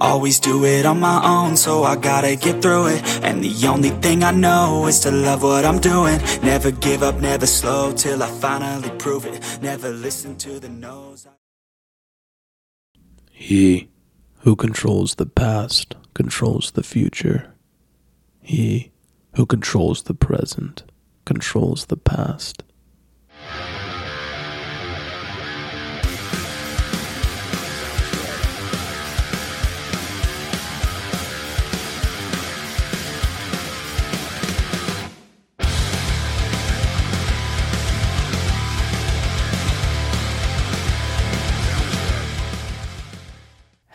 Always 0.00 0.38
do 0.40 0.64
it 0.64 0.86
on 0.86 1.00
my 1.00 1.20
own, 1.24 1.56
so 1.56 1.82
I 1.82 1.96
gotta 1.96 2.36
get 2.36 2.62
through 2.62 2.86
it. 2.88 3.02
And 3.22 3.42
the 3.42 3.66
only 3.66 3.90
thing 3.90 4.22
I 4.22 4.30
know 4.30 4.86
is 4.86 5.00
to 5.00 5.10
love 5.10 5.42
what 5.42 5.64
I'm 5.64 5.80
doing. 5.80 6.18
Never 6.42 6.70
give 6.70 7.02
up, 7.02 7.16
never 7.20 7.46
slow 7.46 7.92
till 7.92 8.22
I 8.22 8.28
finally 8.28 8.90
prove 8.98 9.26
it. 9.26 9.58
Never 9.62 9.90
listen 9.90 10.36
to 10.38 10.60
the 10.60 10.68
no's. 10.68 11.26
He 13.32 13.88
who 14.40 14.56
controls 14.56 15.16
the 15.16 15.26
past 15.26 15.94
controls 16.14 16.72
the 16.72 16.82
future. 16.82 17.54
He 18.40 18.92
who 19.34 19.46
controls 19.46 20.04
the 20.04 20.14
present 20.14 20.84
controls 21.24 21.86
the 21.86 21.96
past. 21.96 22.62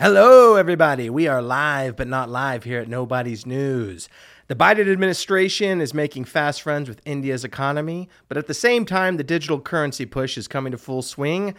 Hello, 0.03 0.55
everybody. 0.55 1.09
We 1.09 1.29
are 1.29 1.41
live, 1.41 1.95
but 1.95 2.09
not 2.09 2.29
live 2.29 2.65
here 2.65 2.81
at 2.81 2.89
Nobody's 2.89 3.45
News. 3.45 4.09
The 4.47 4.53
Biden 4.53 4.91
administration 4.91 5.79
is 5.79 5.93
making 5.93 6.25
fast 6.25 6.61
friends 6.61 6.89
with 6.89 7.01
India's 7.05 7.45
economy, 7.45 8.09
but 8.27 8.35
at 8.35 8.47
the 8.47 8.53
same 8.53 8.85
time, 8.85 9.15
the 9.15 9.23
digital 9.23 9.61
currency 9.61 10.05
push 10.05 10.37
is 10.37 10.49
coming 10.49 10.71
to 10.71 10.77
full 10.77 11.03
swing. 11.03 11.55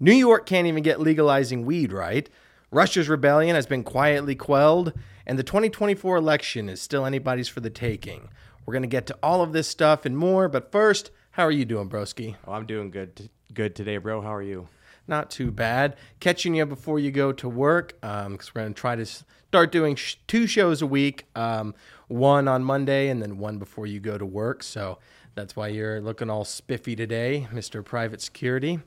New 0.00 0.14
York 0.14 0.46
can't 0.46 0.66
even 0.66 0.82
get 0.82 0.98
legalizing 0.98 1.66
weed 1.66 1.92
right. 1.92 2.30
Russia's 2.70 3.10
rebellion 3.10 3.54
has 3.54 3.66
been 3.66 3.84
quietly 3.84 4.34
quelled, 4.34 4.94
and 5.26 5.38
the 5.38 5.42
2024 5.42 6.16
election 6.16 6.70
is 6.70 6.80
still 6.80 7.04
anybody's 7.04 7.48
for 7.48 7.60
the 7.60 7.68
taking. 7.68 8.30
We're 8.64 8.72
going 8.72 8.80
to 8.80 8.88
get 8.88 9.06
to 9.08 9.18
all 9.22 9.42
of 9.42 9.52
this 9.52 9.68
stuff 9.68 10.06
and 10.06 10.16
more, 10.16 10.48
but 10.48 10.72
first, 10.72 11.10
how 11.32 11.42
are 11.42 11.50
you 11.50 11.66
doing, 11.66 11.90
broski? 11.90 12.36
Oh, 12.46 12.52
I'm 12.52 12.64
doing 12.64 12.90
good. 12.90 13.28
Good 13.52 13.76
today, 13.76 13.98
bro. 13.98 14.22
How 14.22 14.34
are 14.34 14.42
you? 14.42 14.68
Not 15.06 15.30
too 15.30 15.50
bad. 15.50 15.96
Catching 16.20 16.54
you 16.54 16.64
before 16.66 16.98
you 16.98 17.10
go 17.10 17.32
to 17.32 17.48
work 17.48 17.98
because 18.00 18.54
we're 18.54 18.62
going 18.62 18.74
to 18.74 18.80
try 18.80 18.96
to 18.96 19.04
start 19.04 19.70
doing 19.70 19.96
sh- 19.96 20.16
two 20.26 20.46
shows 20.46 20.80
a 20.82 20.86
week, 20.86 21.26
um, 21.36 21.74
one 22.08 22.48
on 22.48 22.64
Monday 22.64 23.08
and 23.08 23.20
then 23.20 23.38
one 23.38 23.58
before 23.58 23.86
you 23.86 24.00
go 24.00 24.16
to 24.16 24.24
work. 24.26 24.62
So 24.62 24.98
that's 25.34 25.54
why 25.56 25.68
you're 25.68 26.00
looking 26.00 26.30
all 26.30 26.44
spiffy 26.44 26.96
today, 26.96 27.46
Mr. 27.52 27.84
Private 27.84 28.22
Security. 28.22 28.80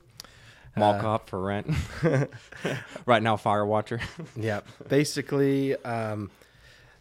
Mall 0.76 0.94
Uh, 0.94 1.00
cop 1.00 1.28
for 1.30 1.40
rent. 1.40 1.70
right 3.06 3.22
now, 3.22 3.36
fire 3.36 3.66
watcher. 3.66 4.00
Yeah, 4.36 4.60
basically 4.88 5.76
um, 5.84 6.30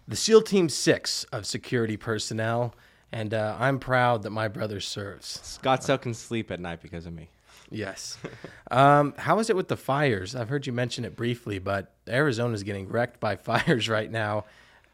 the 0.07 0.15
SEAL 0.15 0.43
Team 0.43 0.69
Six 0.69 1.23
of 1.25 1.45
security 1.45 1.97
personnel, 1.97 2.73
and 3.11 3.33
uh, 3.33 3.55
I'm 3.59 3.79
proud 3.79 4.23
that 4.23 4.31
my 4.31 4.47
brother 4.47 4.79
serves. 4.79 5.59
Scottsdale 5.61 6.01
can 6.01 6.13
sleep 6.13 6.49
at 6.51 6.59
night 6.59 6.81
because 6.81 7.05
of 7.05 7.13
me. 7.13 7.29
Yes. 7.69 8.17
um, 8.71 9.13
how 9.17 9.39
is 9.39 9.49
it 9.49 9.55
with 9.55 9.67
the 9.67 9.77
fires? 9.77 10.35
I've 10.35 10.49
heard 10.49 10.67
you 10.67 10.73
mention 10.73 11.05
it 11.05 11.15
briefly, 11.15 11.59
but 11.59 11.93
Arizona's 12.07 12.63
getting 12.63 12.87
wrecked 12.87 13.19
by 13.19 13.35
fires 13.37 13.89
right 13.89 14.09
now. 14.09 14.45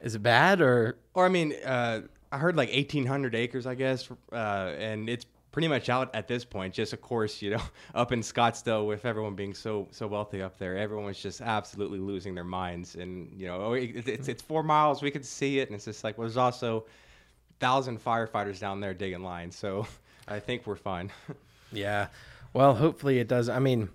Is 0.01 0.15
it 0.15 0.23
bad 0.23 0.61
or? 0.61 0.97
Or 1.13 1.25
I 1.25 1.29
mean, 1.29 1.53
uh, 1.65 2.01
I 2.31 2.37
heard 2.37 2.55
like 2.55 2.69
1,800 2.69 3.35
acres, 3.35 3.65
I 3.65 3.75
guess, 3.75 4.09
uh, 4.31 4.35
and 4.77 5.07
it's 5.07 5.25
pretty 5.51 5.67
much 5.67 5.87
out 5.87 6.13
at 6.15 6.27
this 6.27 6.43
point. 6.43 6.73
Just 6.73 6.91
of 6.91 7.01
course, 7.01 7.41
you 7.41 7.51
know, 7.51 7.61
up 7.95 8.11
in 8.11 8.19
Scottsdale 8.19 8.85
with 8.85 9.05
everyone 9.05 9.35
being 9.35 9.53
so 9.53 9.87
so 9.91 10.07
wealthy 10.07 10.41
up 10.41 10.57
there, 10.57 10.75
everyone's 10.77 11.21
just 11.21 11.39
absolutely 11.39 11.99
losing 11.99 12.35
their 12.35 12.43
minds. 12.43 12.95
And 12.95 13.31
you 13.37 13.47
know, 13.47 13.73
it, 13.73 14.07
it's 14.07 14.27
it's 14.27 14.41
four 14.41 14.63
miles, 14.63 15.01
we 15.01 15.11
could 15.11 15.25
see 15.25 15.59
it, 15.59 15.69
and 15.69 15.75
it's 15.75 15.85
just 15.85 16.03
like 16.03 16.17
well, 16.17 16.27
there's 16.27 16.37
also 16.37 16.85
thousand 17.59 18.03
firefighters 18.03 18.59
down 18.59 18.81
there 18.81 18.93
digging 18.93 19.23
lines. 19.23 19.55
So 19.55 19.87
I 20.27 20.39
think 20.39 20.67
we're 20.67 20.75
fine. 20.75 21.11
Yeah. 21.71 22.07
Well, 22.53 22.75
hopefully 22.75 23.19
it 23.19 23.27
does. 23.27 23.49
I 23.49 23.59
mean, 23.59 23.89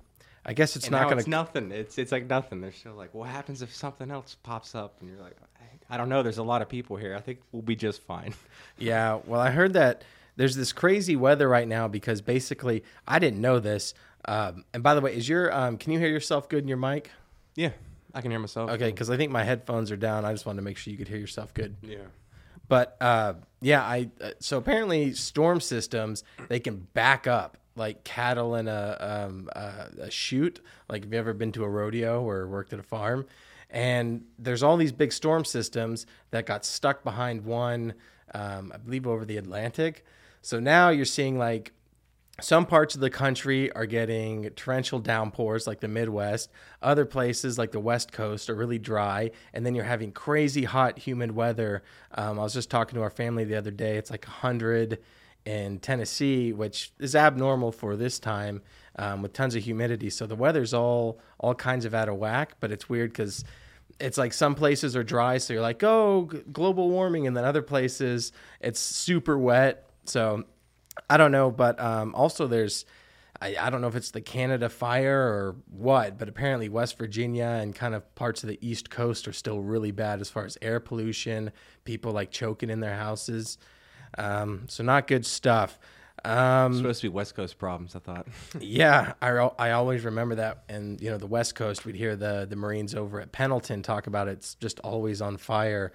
I 0.45 0.53
guess 0.53 0.77
it's 0.77 0.87
And 0.87 0.93
not 0.93 1.05
going 1.05 1.19
it's 1.19 1.29
nothing. 1.29 1.73
It's 1.73 1.99
it's 1.99 2.13
like 2.13 2.27
nothing. 2.27 2.61
They're 2.61 2.73
still 2.73 2.95
like, 2.95 3.15
what 3.15 3.29
happens 3.29 3.63
if 3.63 3.75
something 3.75 4.11
else 4.11 4.37
pops 4.43 4.75
up? 4.75 4.97
And 5.01 5.09
you're 5.09 5.21
like, 5.21 5.37
I, 5.61 5.95
I 5.95 5.97
don't 5.97 6.09
know. 6.09 6.23
There's 6.23 6.39
a 6.39 6.43
lot 6.43 6.63
of 6.63 6.69
people 6.69 6.97
here. 6.97 7.15
I 7.15 7.21
think 7.21 7.41
we'll 7.53 7.63
be 7.63 7.77
just 7.77 8.03
fine. 8.03 8.35
Yeah. 8.81 9.19
Well, 9.27 9.41
I 9.41 9.51
heard 9.51 9.73
that 9.73 10.05
there's 10.37 10.55
this 10.55 10.73
crazy 10.73 11.17
weather 11.17 11.49
right 11.49 11.67
now 11.67 11.89
because 11.89 12.21
basically 12.21 12.85
I 13.09 13.19
didn't 13.19 13.41
know 13.41 13.59
this. 13.59 13.93
Um, 14.25 14.65
and 14.73 14.85
by 14.85 14.95
the 14.95 15.01
way, 15.01 15.17
is 15.17 15.29
your 15.29 15.53
um, 15.53 15.77
can 15.79 15.93
you 15.93 15.99
hear 15.99 16.09
yourself 16.09 16.49
good 16.49 16.63
in 16.63 16.69
your 16.69 16.77
mic? 16.77 17.11
Yeah, 17.57 17.71
I 18.15 18.21
can 18.21 18.31
hear 18.31 18.39
myself. 18.39 18.71
Okay, 18.71 18.91
because 18.91 19.11
I 19.11 19.17
think 19.17 19.33
my 19.33 19.43
headphones 19.43 19.91
are 19.91 19.97
down. 19.97 20.25
I 20.25 20.33
just 20.33 20.47
wanted 20.47 20.59
to 20.59 20.63
make 20.63 20.77
sure 20.77 20.93
you 20.93 20.97
could 20.97 21.09
hear 21.09 21.19
yourself 21.19 21.53
good. 21.55 21.75
Yeah. 21.83 21.99
But 22.69 22.97
uh, 23.01 23.35
yeah, 23.61 23.83
I 23.83 24.11
uh, 24.21 24.31
so 24.39 24.59
apparently 24.59 25.13
storm 25.15 25.61
systems 25.61 26.23
they 26.49 26.61
can 26.61 26.87
back 26.95 27.27
up 27.27 27.57
like 27.79 28.05
cattle 28.05 28.55
in 28.57 28.69
a 28.69 28.97
um, 29.01 29.49
uh, 29.55 29.87
a 30.01 30.11
chute. 30.11 30.61
Like 30.89 31.05
have 31.05 31.13
you 31.13 31.19
ever 31.19 31.33
been 31.33 31.53
to 31.53 31.65
a 31.65 31.69
rodeo 31.69 32.23
or 32.23 32.47
worked 32.47 32.73
at 32.73 32.79
a 32.79 32.83
farm? 32.83 33.27
And 33.71 34.25
there's 34.39 34.63
all 34.63 34.77
these 34.77 34.93
big 34.93 35.13
storm 35.13 35.45
systems 35.45 36.07
that 36.31 36.47
got 36.47 36.65
stuck 36.65 37.05
behind 37.05 37.45
one, 37.45 37.95
um, 38.35 38.73
I 38.75 38.79
believe, 38.79 39.07
over 39.07 39.25
the 39.25 39.37
Atlantic. 39.37 40.05
So 40.41 40.59
now 40.59 40.89
you're 40.89 41.05
seeing 41.05 41.39
like 41.39 41.73
some 42.41 42.67
parts 42.67 42.95
of 42.95 43.01
the 43.01 43.11
country 43.11 43.71
are 43.73 43.87
getting 43.87 44.49
torrential 44.51 45.01
downpours 45.01 45.67
like 45.67 45.81
the 45.81 45.89
midwest 45.89 46.51
other 46.83 47.05
places 47.05 47.59
like 47.59 47.73
the 47.73 47.81
west 47.81 48.13
coast 48.13 48.49
are 48.49 48.55
really 48.55 48.79
dry 48.79 49.31
and 49.53 49.67
then 49.67 49.75
you're 49.75 49.85
having 49.85 50.13
crazy 50.13 50.65
hot 50.65 50.99
humid 51.01 51.33
weather 51.33 51.83
um, 52.15 52.39
i 52.39 52.43
was 52.43 52.55
just 52.55 52.71
talking 52.71 52.95
to 52.95 53.03
our 53.03 53.11
family 53.11 53.43
the 53.43 53.57
other 53.57 53.73
day 53.73 53.97
it's 53.97 54.11
like 54.11 54.25
100 54.25 54.99
in 55.49 55.79
tennessee 55.79 56.53
which 56.53 56.93
is 56.99 57.15
abnormal 57.15 57.73
for 57.73 57.97
this 57.97 58.19
time 58.19 58.61
um, 58.99 59.23
with 59.23 59.33
tons 59.33 59.55
of 59.55 59.63
humidity 59.63 60.11
so 60.11 60.27
the 60.27 60.37
weather's 60.37 60.75
all 60.75 61.19
all 61.39 61.55
kinds 61.55 61.85
of 61.85 61.95
out 61.95 62.09
of 62.09 62.17
whack 62.17 62.57
but 62.61 62.71
it's 62.71 62.89
weird 62.89 63.11
because 63.11 63.45
it's 64.01 64.19
like 64.19 64.33
some 64.33 64.55
places 64.55 64.95
are 64.95 65.03
dry 65.03 65.39
so 65.39 65.53
you're 65.53 65.63
like 65.63 65.83
oh 65.83 66.29
global 66.53 66.91
warming 66.91 67.27
and 67.27 67.37
then 67.37 67.45
other 67.45 67.63
places 67.63 68.33
it's 68.61 68.81
super 68.81 69.39
wet 69.39 69.85
so 70.05 70.45
I 71.09 71.17
don't 71.17 71.33
know, 71.33 71.51
but 71.51 71.79
um, 71.81 72.15
also 72.15 72.47
there's, 72.47 72.85
I, 73.41 73.57
I 73.59 73.71
don't 73.71 73.81
know 73.81 73.89
if 73.89 73.97
it's 73.97 74.11
the 74.11 74.21
Canada 74.21 74.69
fire 74.69 75.21
or 75.21 75.57
what, 75.71 76.19
but 76.19 76.29
apparently 76.29 76.69
West 76.69 76.99
Virginia 76.99 77.59
and 77.61 77.75
kind 77.75 77.95
of 77.95 78.15
parts 78.15 78.43
of 78.43 78.49
the 78.49 78.59
East 78.67 78.91
Coast 78.91 79.29
are 79.29 79.33
still 79.33 79.61
really 79.61 79.91
bad 79.91 80.21
as 80.21 80.29
far 80.29 80.45
as 80.45 80.59
air 80.63 80.81
pollution, 80.81 81.53
people 81.85 82.13
like 82.13 82.31
choking 82.31 82.71
in 82.71 82.81
their 82.81 82.97
houses. 82.97 83.59
Um, 84.17 84.65
so 84.69 84.83
not 84.83 85.07
good 85.07 85.27
stuff. 85.27 85.79
Um, 86.25 86.77
supposed 86.77 87.01
to 87.03 87.09
be 87.09 87.15
West 87.15 87.35
Coast 87.35 87.59
problems. 87.59 87.95
I 87.95 88.01
thought. 88.01 88.27
yeah, 88.61 89.15
I, 89.23 89.29
I 89.31 89.71
always 89.73 90.05
remember 90.05 90.37
that. 90.37 90.65
And, 90.69 91.01
you 91.01 91.11
know, 91.11 91.19
the 91.19 91.27
West 91.27 91.55
Coast, 91.55 91.85
we'd 91.85 91.95
hear 91.95 92.17
the, 92.17 92.47
the 92.49 92.57
Marines 92.57 92.95
over 92.95 93.21
at 93.21 93.33
Pendleton 93.33 93.83
talk 93.83 94.07
about 94.07 94.29
it's 94.29 94.55
just 94.57 94.81
always 94.81 95.21
on 95.23 95.37
fire. 95.37 95.93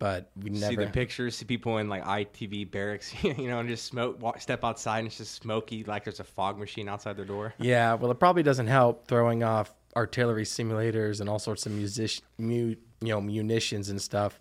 But 0.00 0.30
we 0.36 0.50
never. 0.50 0.72
See 0.72 0.76
the 0.76 0.86
pictures. 0.90 1.36
See 1.36 1.44
people 1.44 1.78
in 1.78 1.88
like 1.88 2.04
ITB 2.04 2.70
barracks, 2.70 3.14
you 3.22 3.48
know, 3.48 3.60
and 3.60 3.68
just 3.68 3.84
smoke. 3.84 4.20
Walk, 4.20 4.40
step 4.40 4.64
outside 4.64 4.98
and 4.98 5.06
it's 5.06 5.18
just 5.18 5.34
smoky, 5.34 5.84
like 5.84 6.04
there's 6.04 6.20
a 6.20 6.24
fog 6.24 6.58
machine 6.58 6.88
outside 6.88 7.16
their 7.16 7.24
door. 7.24 7.54
Yeah, 7.58 7.94
well, 7.94 8.10
it 8.10 8.18
probably 8.18 8.42
doesn't 8.42 8.66
help 8.66 9.06
throwing 9.06 9.44
off 9.44 9.72
artillery 9.96 10.44
simulators 10.44 11.20
and 11.20 11.30
all 11.30 11.38
sorts 11.38 11.64
of 11.66 11.72
music, 11.72 12.20
mu, 12.38 12.74
you 13.00 13.08
know, 13.08 13.20
munitions 13.20 13.88
and 13.88 14.02
stuff. 14.02 14.40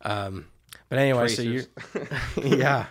Um, 0.00 0.46
but 0.88 0.98
anyway, 0.98 1.28
so 1.28 1.42
you, 1.42 1.64
yeah. 2.42 2.86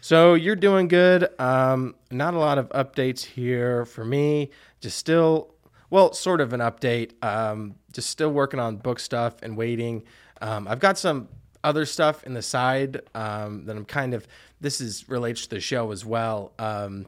So 0.00 0.34
you're 0.34 0.56
doing 0.56 0.88
good. 0.88 1.28
Um, 1.40 1.94
not 2.10 2.34
a 2.34 2.38
lot 2.38 2.58
of 2.58 2.68
updates 2.70 3.24
here 3.24 3.86
for 3.86 4.04
me. 4.04 4.50
Just 4.80 4.98
still, 4.98 5.54
well, 5.88 6.12
sort 6.12 6.40
of 6.42 6.52
an 6.52 6.60
update. 6.60 7.12
Um, 7.24 7.76
just 7.92 8.10
still 8.10 8.30
working 8.30 8.60
on 8.60 8.76
book 8.76 9.00
stuff 9.00 9.36
and 9.42 9.56
waiting. 9.56 10.02
Um, 10.42 10.68
I've 10.68 10.80
got 10.80 10.98
some 10.98 11.28
other 11.62 11.86
stuff 11.86 12.22
in 12.24 12.34
the 12.34 12.42
side 12.42 13.00
um, 13.14 13.64
that 13.64 13.76
I'm 13.76 13.86
kind 13.86 14.12
of. 14.12 14.26
This 14.60 14.80
is 14.80 15.08
relates 15.08 15.42
to 15.44 15.50
the 15.50 15.60
show 15.60 15.90
as 15.90 16.04
well. 16.04 16.52
Um, 16.58 17.06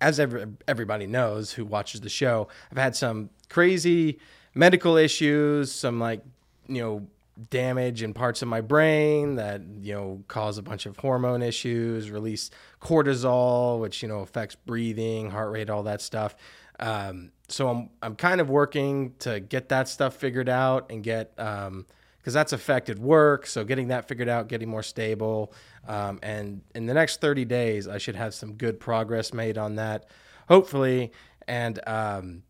as 0.00 0.20
every, 0.20 0.44
everybody 0.66 1.06
knows 1.06 1.52
who 1.52 1.64
watches 1.64 2.00
the 2.00 2.08
show, 2.08 2.48
I've 2.70 2.78
had 2.78 2.96
some 2.96 3.30
crazy 3.48 4.18
medical 4.54 4.96
issues, 4.96 5.72
some 5.72 6.00
like, 6.00 6.22
you 6.66 6.82
know, 6.82 7.06
damage 7.50 8.02
in 8.02 8.12
parts 8.12 8.42
of 8.42 8.48
my 8.48 8.60
brain 8.60 9.36
that, 9.36 9.62
you 9.80 9.94
know, 9.94 10.24
cause 10.28 10.58
a 10.58 10.62
bunch 10.62 10.86
of 10.86 10.96
hormone 10.96 11.42
issues, 11.42 12.10
release 12.10 12.50
cortisol, 12.80 13.80
which, 13.80 14.02
you 14.02 14.08
know, 14.08 14.20
affects 14.20 14.54
breathing, 14.54 15.30
heart 15.30 15.52
rate, 15.52 15.70
all 15.70 15.84
that 15.84 16.00
stuff. 16.00 16.34
Um, 16.80 17.32
so 17.48 17.68
I'm, 17.68 17.90
I'm 18.02 18.16
kind 18.16 18.40
of 18.40 18.50
working 18.50 19.14
to 19.20 19.40
get 19.40 19.68
that 19.70 19.88
stuff 19.88 20.16
figured 20.16 20.48
out 20.48 20.90
and 20.90 21.02
get, 21.02 21.32
um, 21.38 21.86
because 22.18 22.34
that's 22.34 22.52
affected 22.52 22.98
work. 22.98 23.46
So 23.46 23.64
getting 23.64 23.88
that 23.88 24.08
figured 24.08 24.28
out, 24.28 24.48
getting 24.48 24.68
more 24.68 24.82
stable, 24.82 25.52
um, 25.86 26.18
and 26.22 26.60
in 26.74 26.86
the 26.86 26.94
next 26.94 27.20
30 27.20 27.44
days, 27.46 27.88
I 27.88 27.98
should 27.98 28.16
have 28.16 28.34
some 28.34 28.54
good 28.54 28.78
progress 28.78 29.32
made 29.32 29.56
on 29.56 29.76
that, 29.76 30.06
hopefully. 30.48 31.12
And 31.46 31.80
um, 31.86 32.42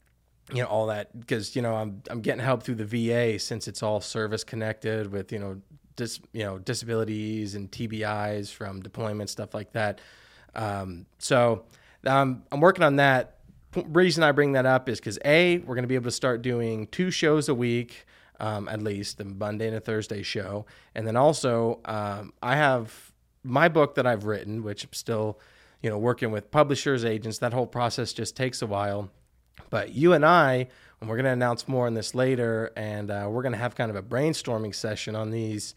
you 0.52 0.62
know 0.62 0.68
all 0.68 0.86
that 0.86 1.18
because 1.18 1.54
you 1.54 1.62
know 1.62 1.74
I'm 1.74 2.02
I'm 2.10 2.20
getting 2.20 2.42
help 2.42 2.62
through 2.62 2.76
the 2.76 2.84
VA 2.84 3.38
since 3.38 3.68
it's 3.68 3.82
all 3.82 4.00
service 4.00 4.44
connected 4.44 5.12
with 5.12 5.32
you 5.32 5.38
know 5.38 5.60
dis 5.96 6.20
you 6.32 6.44
know 6.44 6.58
disabilities 6.58 7.54
and 7.54 7.70
TBIs 7.70 8.52
from 8.52 8.80
deployment 8.80 9.30
stuff 9.30 9.54
like 9.54 9.72
that. 9.72 10.00
Um, 10.54 11.06
so 11.18 11.64
um, 12.06 12.42
I'm 12.50 12.60
working 12.60 12.84
on 12.84 12.96
that. 12.96 13.34
P- 13.72 13.84
reason 13.88 14.22
I 14.22 14.32
bring 14.32 14.52
that 14.52 14.64
up 14.64 14.88
is 14.88 14.98
because 14.98 15.18
a 15.24 15.58
we're 15.58 15.74
going 15.74 15.82
to 15.82 15.88
be 15.88 15.94
able 15.94 16.04
to 16.04 16.10
start 16.10 16.40
doing 16.42 16.86
two 16.86 17.10
shows 17.10 17.48
a 17.48 17.54
week. 17.54 18.06
Um, 18.40 18.68
at 18.68 18.80
least 18.80 19.18
the 19.18 19.24
Monday 19.24 19.66
and 19.66 19.76
a 19.76 19.80
Thursday 19.80 20.22
show, 20.22 20.64
and 20.94 21.04
then 21.04 21.16
also 21.16 21.80
um, 21.86 22.32
I 22.40 22.54
have 22.54 23.10
my 23.42 23.68
book 23.68 23.96
that 23.96 24.06
I've 24.06 24.26
written, 24.26 24.62
which 24.62 24.84
I'm 24.84 24.92
still, 24.92 25.40
you 25.82 25.90
know, 25.90 25.98
working 25.98 26.30
with 26.30 26.52
publishers, 26.52 27.04
agents. 27.04 27.38
That 27.38 27.52
whole 27.52 27.66
process 27.66 28.12
just 28.12 28.36
takes 28.36 28.62
a 28.62 28.66
while 28.68 29.10
but 29.70 29.94
you 29.94 30.12
and 30.12 30.24
I, 30.24 30.68
and 31.00 31.08
we're 31.08 31.16
going 31.16 31.24
to 31.24 31.30
announce 31.30 31.68
more 31.68 31.86
on 31.86 31.94
this 31.94 32.14
later, 32.14 32.72
and 32.76 33.10
uh, 33.10 33.28
we're 33.30 33.42
going 33.42 33.52
to 33.52 33.58
have 33.58 33.74
kind 33.74 33.90
of 33.90 33.96
a 33.96 34.02
brainstorming 34.02 34.74
session 34.74 35.14
on 35.14 35.30
these 35.30 35.74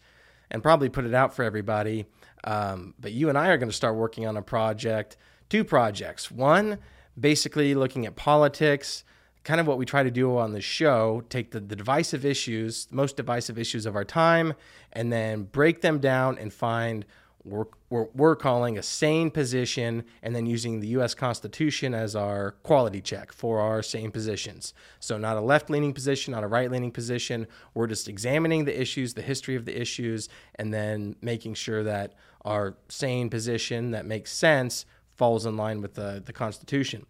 and 0.50 0.62
probably 0.62 0.88
put 0.88 1.04
it 1.04 1.14
out 1.14 1.34
for 1.34 1.44
everybody. 1.44 2.06
Um, 2.44 2.94
but 2.98 3.12
you 3.12 3.28
and 3.28 3.38
I 3.38 3.48
are 3.48 3.56
going 3.56 3.70
to 3.70 3.76
start 3.76 3.94
working 3.96 4.26
on 4.26 4.36
a 4.36 4.42
project, 4.42 5.16
two 5.48 5.64
projects. 5.64 6.30
One, 6.30 6.78
basically 7.18 7.74
looking 7.74 8.04
at 8.06 8.16
politics, 8.16 9.04
kind 9.44 9.60
of 9.60 9.66
what 9.66 9.78
we 9.78 9.84
try 9.84 10.02
to 10.02 10.10
do 10.10 10.36
on 10.36 10.52
the 10.52 10.60
show 10.60 11.22
take 11.28 11.50
the, 11.50 11.60
the 11.60 11.76
divisive 11.76 12.24
issues, 12.24 12.86
most 12.90 13.16
divisive 13.16 13.58
issues 13.58 13.86
of 13.86 13.96
our 13.96 14.04
time, 14.04 14.54
and 14.92 15.12
then 15.12 15.44
break 15.44 15.80
them 15.80 15.98
down 15.98 16.38
and 16.38 16.52
find 16.52 17.04
we're, 17.44 17.66
we're, 17.90 18.06
we're, 18.14 18.36
calling 18.36 18.78
a 18.78 18.82
sane 18.82 19.30
position 19.30 20.04
and 20.22 20.34
then 20.34 20.46
using 20.46 20.80
the 20.80 20.88
US 20.88 21.14
Constitution 21.14 21.94
as 21.94 22.14
our 22.14 22.52
quality 22.62 23.00
check 23.00 23.32
for 23.32 23.60
our 23.60 23.82
sane 23.82 24.10
positions. 24.10 24.74
So, 25.00 25.18
not 25.18 25.36
a 25.36 25.40
left 25.40 25.68
leaning 25.68 25.92
position, 25.92 26.32
not 26.32 26.44
a 26.44 26.48
right 26.48 26.70
leaning 26.70 26.92
position. 26.92 27.46
We're 27.74 27.88
just 27.88 28.08
examining 28.08 28.64
the 28.64 28.80
issues, 28.80 29.14
the 29.14 29.22
history 29.22 29.56
of 29.56 29.64
the 29.64 29.80
issues, 29.80 30.28
and 30.54 30.72
then 30.72 31.16
making 31.20 31.54
sure 31.54 31.82
that 31.82 32.14
our 32.44 32.76
sane 32.88 33.30
position 33.30 33.90
that 33.92 34.06
makes 34.06 34.32
sense 34.32 34.86
falls 35.16 35.46
in 35.46 35.56
line 35.56 35.80
with 35.80 35.94
the, 35.94 36.22
the 36.24 36.32
Constitution. 36.32 37.06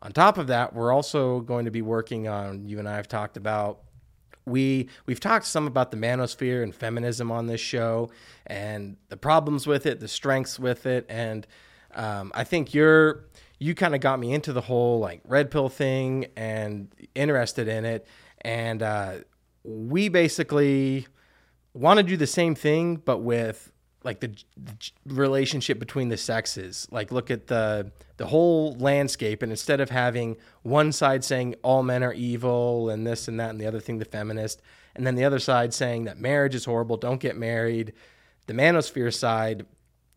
On 0.00 0.12
top 0.12 0.38
of 0.38 0.46
that, 0.46 0.74
we're 0.74 0.92
also 0.92 1.40
going 1.40 1.64
to 1.64 1.70
be 1.72 1.82
working 1.82 2.28
on, 2.28 2.68
you 2.68 2.78
and 2.78 2.88
I 2.88 2.96
have 2.96 3.08
talked 3.08 3.36
about 3.36 3.80
we 4.48 4.88
we've 5.06 5.20
talked 5.20 5.46
some 5.46 5.66
about 5.66 5.90
the 5.90 5.96
manosphere 5.96 6.62
and 6.62 6.74
feminism 6.74 7.30
on 7.30 7.46
this 7.46 7.60
show 7.60 8.10
and 8.46 8.96
the 9.08 9.16
problems 9.16 9.66
with 9.66 9.86
it, 9.86 10.00
the 10.00 10.08
strengths 10.08 10.58
with 10.58 10.86
it, 10.86 11.06
and 11.08 11.46
um, 11.94 12.32
I 12.34 12.44
think 12.44 12.74
you're 12.74 13.24
you 13.58 13.74
kind 13.74 13.94
of 13.94 14.00
got 14.00 14.18
me 14.18 14.32
into 14.32 14.52
the 14.52 14.60
whole 14.60 14.98
like 15.00 15.20
red 15.24 15.50
pill 15.50 15.68
thing 15.68 16.26
and 16.36 16.88
interested 17.14 17.68
in 17.68 17.84
it, 17.84 18.06
and 18.42 18.82
uh, 18.82 19.14
we 19.64 20.08
basically 20.08 21.06
want 21.74 21.98
to 21.98 22.02
do 22.02 22.16
the 22.16 22.26
same 22.26 22.54
thing 22.54 22.96
but 22.96 23.18
with 23.18 23.70
like 24.04 24.20
the, 24.20 24.28
the, 24.56 24.72
relationship 25.06 25.78
between 25.78 26.08
the 26.08 26.16
sexes. 26.16 26.86
Like 26.90 27.10
look 27.12 27.30
at 27.30 27.48
the 27.48 27.90
the 28.18 28.26
whole 28.26 28.74
landscape 28.74 29.42
and 29.42 29.52
instead 29.52 29.80
of 29.80 29.90
having 29.90 30.36
one 30.62 30.92
side 30.92 31.24
saying 31.24 31.54
all 31.62 31.82
men 31.82 32.02
are 32.02 32.12
evil 32.12 32.90
and 32.90 33.06
this 33.06 33.28
and 33.28 33.38
that 33.40 33.50
and 33.50 33.60
the 33.60 33.66
other 33.66 33.80
thing 33.80 33.98
the 33.98 34.04
feminist 34.04 34.60
and 34.96 35.06
then 35.06 35.14
the 35.14 35.24
other 35.24 35.38
side 35.38 35.72
saying 35.72 36.04
that 36.04 36.18
marriage 36.18 36.54
is 36.54 36.64
horrible 36.64 36.96
don't 36.96 37.20
get 37.20 37.36
married 37.36 37.92
the 38.48 38.52
manosphere 38.52 39.14
side 39.14 39.64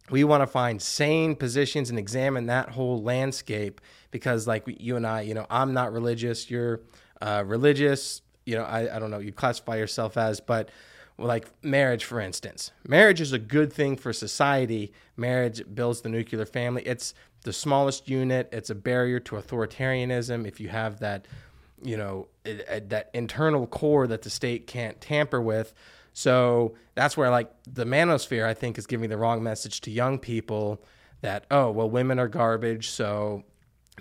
we 0.10 0.24
want 0.24 0.42
to 0.42 0.48
find 0.48 0.82
sane 0.82 1.36
positions 1.36 1.92
and 1.92 2.00
examine 2.00 2.48
that 2.48 2.70
whole 2.70 3.04
landscape 3.04 3.80
because 4.10 4.48
like 4.48 4.64
you 4.66 4.96
and 4.96 5.06
i 5.06 5.22
you 5.22 5.36
know 5.36 5.46
i'm 5.52 5.72
not 5.72 5.94
religious 5.94 6.50
you're 6.50 6.82
uh, 7.22 7.44
religious 7.46 8.24
you 8.48 8.56
know 8.56 8.64
I, 8.64 8.96
I 8.96 9.00
don't 9.00 9.12
know 9.12 9.20
you 9.20 9.32
classify 9.32 9.76
yourself 9.76 10.18
as 10.18 10.40
but 10.40 10.70
like 11.22 11.48
marriage 11.64 12.06
for 12.06 12.20
instance. 12.20 12.72
Marriage 12.88 13.22
is 13.22 13.32
a 13.32 13.40
good 13.40 13.72
thing 13.72 13.96
for 13.96 14.14
society. 14.14 14.92
Marriage 15.16 15.64
builds 15.74 16.02
the 16.02 16.10
nuclear 16.10 16.46
family. 16.46 16.84
It's 16.86 17.14
the 17.44 17.54
smallest 17.54 18.10
unit. 18.10 18.50
It's 18.52 18.70
a 18.70 18.76
barrier 18.76 19.20
to 19.22 19.36
authoritarianism 19.36 20.48
if 20.48 20.60
you 20.60 20.70
have 20.70 21.00
that 21.00 21.28
you 21.84 21.98
know 21.98 22.28
it, 22.46 22.68
uh, 22.70 22.80
that 22.90 23.10
internal 23.14 23.66
core 23.68 24.08
that 24.08 24.22
the 24.22 24.30
state 24.30 24.68
can't 24.68 25.00
tamper 25.02 25.42
with. 25.42 25.74
So 26.14 26.76
that's 26.96 27.16
where 27.16 27.30
like 27.30 27.52
the 27.72 27.86
manosphere 27.86 28.46
i 28.46 28.54
think 28.54 28.78
is 28.78 28.86
giving 28.86 29.10
the 29.10 29.18
wrong 29.18 29.42
message 29.42 29.82
to 29.82 29.92
young 29.92 30.20
people 30.20 30.82
that 31.22 31.46
oh 31.52 31.72
well 31.72 31.90
women 31.90 32.20
are 32.20 32.28
garbage 32.28 32.90
so 32.90 33.44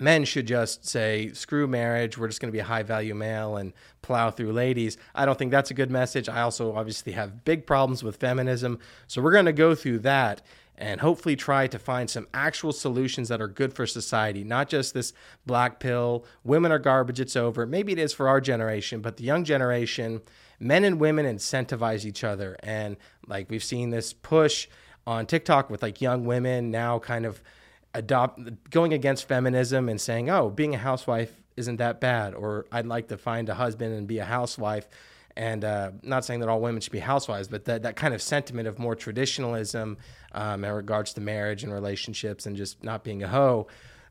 men 0.01 0.25
should 0.25 0.47
just 0.47 0.85
say, 0.85 1.31
screw 1.33 1.67
marriage, 1.67 2.17
we're 2.17 2.27
just 2.27 2.41
going 2.41 2.51
to 2.51 2.55
be 2.55 2.59
a 2.59 2.63
high 2.63 2.83
value 2.83 3.13
male 3.13 3.55
and 3.55 3.71
plow 4.01 4.31
through 4.31 4.51
ladies. 4.51 4.97
I 5.13 5.25
don't 5.25 5.37
think 5.37 5.51
that's 5.51 5.71
a 5.71 5.75
good 5.75 5.91
message. 5.91 6.27
I 6.27 6.41
also 6.41 6.75
obviously 6.75 7.13
have 7.13 7.45
big 7.45 7.67
problems 7.67 8.03
with 8.03 8.17
feminism. 8.17 8.79
So 9.07 9.21
we're 9.21 9.31
going 9.31 9.45
to 9.45 9.53
go 9.53 9.75
through 9.75 9.99
that 9.99 10.41
and 10.77 11.01
hopefully 11.01 11.35
try 11.35 11.67
to 11.67 11.77
find 11.77 12.09
some 12.09 12.27
actual 12.33 12.73
solutions 12.73 13.29
that 13.29 13.39
are 13.39 13.47
good 13.47 13.73
for 13.73 13.85
society, 13.85 14.43
not 14.43 14.67
just 14.67 14.95
this 14.95 15.13
black 15.45 15.79
pill, 15.79 16.25
women 16.43 16.71
are 16.71 16.79
garbage, 16.79 17.19
it's 17.19 17.35
over. 17.35 17.67
Maybe 17.67 17.91
it 17.91 17.99
is 17.99 18.13
for 18.13 18.27
our 18.27 18.41
generation, 18.41 19.01
but 19.01 19.17
the 19.17 19.23
young 19.23 19.43
generation, 19.43 20.21
men 20.59 20.83
and 20.83 20.99
women 20.99 21.27
incentivize 21.27 22.03
each 22.03 22.23
other. 22.23 22.57
And 22.63 22.97
like 23.27 23.51
we've 23.51 23.63
seen 23.63 23.91
this 23.91 24.11
push 24.11 24.67
on 25.05 25.27
TikTok 25.27 25.69
with 25.69 25.83
like 25.83 26.01
young 26.01 26.25
women 26.25 26.71
now 26.71 26.97
kind 26.97 27.27
of 27.27 27.43
adopt 27.93 28.69
going 28.69 28.93
against 28.93 29.27
feminism 29.27 29.89
and 29.89 29.99
saying, 29.99 30.29
"Oh, 30.29 30.49
being 30.49 30.75
a 30.75 30.77
housewife 30.77 31.33
isn't 31.57 31.77
that 31.77 31.99
bad," 31.99 32.33
or 32.33 32.65
"I'd 32.71 32.85
like 32.85 33.07
to 33.09 33.17
find 33.17 33.49
a 33.49 33.55
husband 33.55 33.93
and 33.93 34.07
be 34.07 34.19
a 34.19 34.25
housewife." 34.25 34.87
And 35.35 35.63
uh, 35.63 35.91
not 36.03 36.25
saying 36.25 36.41
that 36.41 36.49
all 36.49 36.59
women 36.59 36.81
should 36.81 36.91
be 36.91 36.99
housewives, 36.99 37.47
but 37.47 37.63
that, 37.65 37.83
that 37.83 37.95
kind 37.95 38.13
of 38.13 38.21
sentiment 38.21 38.67
of 38.67 38.77
more 38.77 38.95
traditionalism 38.95 39.97
um, 40.33 40.65
in 40.65 40.71
regards 40.71 41.13
to 41.13 41.21
marriage 41.21 41.63
and 41.63 41.71
relationships 41.71 42.45
and 42.45 42.55
just 42.57 42.83
not 42.83 43.03
being 43.03 43.23
a 43.23 43.29
hoe. 43.29 43.67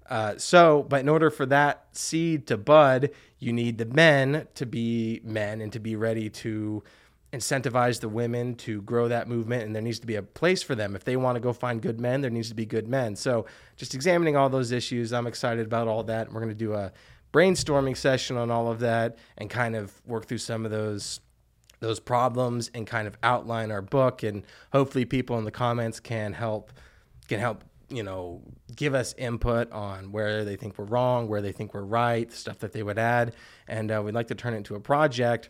Uh, 0.08 0.36
so, 0.38 0.82
but 0.88 1.00
in 1.00 1.08
order 1.08 1.30
for 1.30 1.46
that 1.46 1.86
seed 1.92 2.46
to 2.48 2.56
bud, 2.56 3.10
you 3.38 3.52
need 3.52 3.78
the 3.78 3.84
men 3.84 4.48
to 4.54 4.66
be 4.66 5.20
men 5.22 5.60
and 5.60 5.72
to 5.72 5.78
be 5.78 5.94
ready 5.94 6.28
to 6.28 6.82
incentivize 7.32 8.00
the 8.00 8.08
women 8.08 8.54
to 8.56 8.82
grow 8.82 9.08
that 9.08 9.28
movement 9.28 9.64
and 9.64 9.74
there 9.74 9.82
needs 9.82 10.00
to 10.00 10.06
be 10.06 10.16
a 10.16 10.22
place 10.22 10.62
for 10.62 10.74
them. 10.74 10.96
If 10.96 11.04
they 11.04 11.16
want 11.16 11.36
to 11.36 11.40
go 11.40 11.52
find 11.52 11.80
good 11.80 12.00
men 12.00 12.20
there 12.20 12.30
needs 12.30 12.48
to 12.48 12.54
be 12.54 12.66
good 12.66 12.88
men. 12.88 13.16
So 13.16 13.46
just 13.76 13.94
examining 13.94 14.36
all 14.36 14.48
those 14.48 14.72
issues 14.72 15.12
i'm 15.12 15.26
excited 15.26 15.66
about 15.66 15.88
all 15.88 16.02
that 16.04 16.32
we're 16.32 16.40
going 16.40 16.48
to 16.48 16.54
do 16.54 16.74
a 16.74 16.92
brainstorming 17.32 17.96
session 17.96 18.36
on 18.36 18.50
all 18.50 18.70
of 18.70 18.80
that 18.80 19.16
and 19.38 19.48
kind 19.48 19.76
of 19.76 19.92
work 20.06 20.26
through 20.26 20.38
some 20.38 20.64
of 20.64 20.70
those 20.70 21.20
those 21.78 21.98
problems 21.98 22.70
and 22.74 22.86
kind 22.86 23.08
of 23.08 23.16
outline 23.22 23.70
our 23.70 23.80
book 23.80 24.22
and 24.22 24.42
hopefully 24.72 25.04
people 25.04 25.38
in 25.38 25.44
the 25.44 25.50
comments 25.50 25.98
can 25.98 26.32
help 26.32 26.72
can 27.28 27.40
help 27.40 27.64
you 27.88 28.02
know 28.02 28.42
give 28.76 28.94
us 28.94 29.14
input 29.18 29.70
on 29.72 30.12
where 30.12 30.44
they 30.44 30.56
think 30.56 30.78
we're 30.78 30.84
wrong 30.84 31.28
where 31.28 31.42
they 31.42 31.52
think 31.52 31.74
we're 31.74 31.82
right 31.82 32.32
stuff 32.32 32.58
that 32.60 32.72
they 32.72 32.82
would 32.82 32.98
add. 32.98 33.34
And 33.66 33.90
uh, 33.90 34.02
we'd 34.04 34.14
like 34.14 34.28
to 34.28 34.34
turn 34.34 34.54
it 34.54 34.58
into 34.58 34.74
a 34.74 34.80
project 34.80 35.48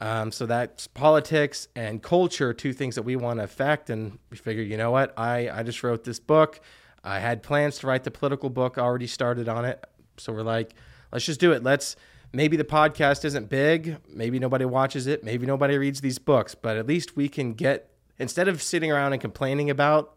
um, 0.00 0.30
so 0.30 0.46
that's 0.46 0.86
politics 0.86 1.68
and 1.74 2.02
culture, 2.02 2.52
two 2.52 2.72
things 2.72 2.94
that 2.96 3.02
we 3.02 3.16
want 3.16 3.38
to 3.38 3.44
affect. 3.44 3.90
And 3.90 4.18
we 4.30 4.36
figured, 4.36 4.68
you 4.68 4.76
know 4.76 4.90
what? 4.90 5.14
I, 5.18 5.48
I 5.50 5.62
just 5.62 5.82
wrote 5.82 6.04
this 6.04 6.18
book. 6.18 6.60
I 7.02 7.18
had 7.18 7.42
plans 7.42 7.78
to 7.78 7.86
write 7.86 8.04
the 8.04 8.10
political 8.10 8.50
book, 8.50 8.78
already 8.78 9.06
started 9.06 9.48
on 9.48 9.64
it. 9.64 9.84
So 10.18 10.32
we're 10.32 10.42
like, 10.42 10.74
let's 11.12 11.24
just 11.24 11.40
do 11.40 11.52
it. 11.52 11.62
Let's 11.62 11.96
maybe 12.32 12.56
the 12.56 12.64
podcast 12.64 13.24
isn't 13.24 13.48
big. 13.48 13.96
Maybe 14.08 14.38
nobody 14.38 14.64
watches 14.64 15.06
it. 15.06 15.24
Maybe 15.24 15.46
nobody 15.46 15.78
reads 15.78 16.00
these 16.00 16.18
books, 16.18 16.54
but 16.54 16.76
at 16.76 16.86
least 16.86 17.16
we 17.16 17.28
can 17.28 17.54
get, 17.54 17.90
instead 18.18 18.48
of 18.48 18.62
sitting 18.62 18.92
around 18.92 19.12
and 19.12 19.22
complaining 19.22 19.70
about 19.70 20.16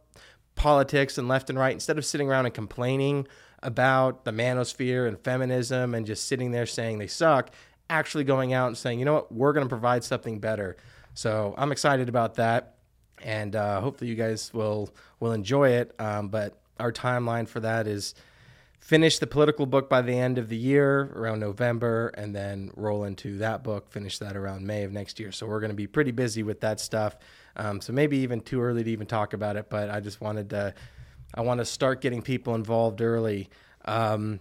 politics 0.55 1.17
and 1.17 1.27
left 1.27 1.49
and 1.49 1.57
right, 1.57 1.73
instead 1.73 1.97
of 1.97 2.05
sitting 2.05 2.27
around 2.29 2.45
and 2.45 2.53
complaining 2.53 3.27
about 3.61 4.25
the 4.25 4.31
manosphere 4.31 5.07
and 5.07 5.19
feminism 5.19 5.93
and 5.93 6.05
just 6.05 6.27
sitting 6.27 6.51
there 6.51 6.65
saying 6.65 6.97
they 6.97 7.07
suck, 7.07 7.51
actually 7.89 8.23
going 8.23 8.53
out 8.53 8.67
and 8.67 8.77
saying, 8.77 8.99
you 8.99 9.05
know 9.05 9.13
what, 9.13 9.31
we're 9.31 9.53
going 9.53 9.65
to 9.65 9.69
provide 9.69 10.03
something 10.03 10.39
better. 10.39 10.77
So 11.13 11.53
I'm 11.57 11.71
excited 11.71 12.07
about 12.07 12.35
that, 12.35 12.75
and 13.21 13.55
uh, 13.55 13.81
hopefully 13.81 14.09
you 14.09 14.15
guys 14.15 14.53
will 14.53 14.89
will 15.19 15.33
enjoy 15.33 15.69
it. 15.71 15.93
Um, 15.99 16.29
but 16.29 16.59
our 16.79 16.91
timeline 16.91 17.47
for 17.47 17.59
that 17.59 17.87
is 17.87 18.15
finish 18.79 19.19
the 19.19 19.27
political 19.27 19.65
book 19.65 19.89
by 19.89 20.01
the 20.01 20.13
end 20.13 20.37
of 20.37 20.47
the 20.47 20.55
year, 20.55 21.11
around 21.13 21.39
November, 21.39 22.07
and 22.15 22.33
then 22.33 22.71
roll 22.75 23.03
into 23.03 23.37
that 23.39 23.63
book, 23.63 23.91
finish 23.91 24.17
that 24.19 24.37
around 24.37 24.65
May 24.65 24.83
of 24.83 24.91
next 24.91 25.19
year. 25.19 25.31
So 25.31 25.45
we're 25.45 25.59
going 25.59 25.71
to 25.71 25.75
be 25.75 25.87
pretty 25.87 26.11
busy 26.11 26.43
with 26.43 26.61
that 26.61 26.79
stuff. 26.79 27.17
Um, 27.57 27.81
so 27.81 27.91
maybe 27.91 28.19
even 28.19 28.39
too 28.39 28.61
early 28.61 28.83
to 28.83 28.89
even 28.89 29.05
talk 29.05 29.33
about 29.33 29.57
it, 29.57 29.69
but 29.69 29.89
I 29.89 29.99
just 29.99 30.21
wanted 30.21 30.51
to, 30.51 30.73
I 31.33 31.41
want 31.41 31.59
to 31.59 31.65
start 31.65 31.99
getting 31.99 32.21
people 32.21 32.55
involved 32.55 33.01
early. 33.01 33.49
Um, 33.83 34.39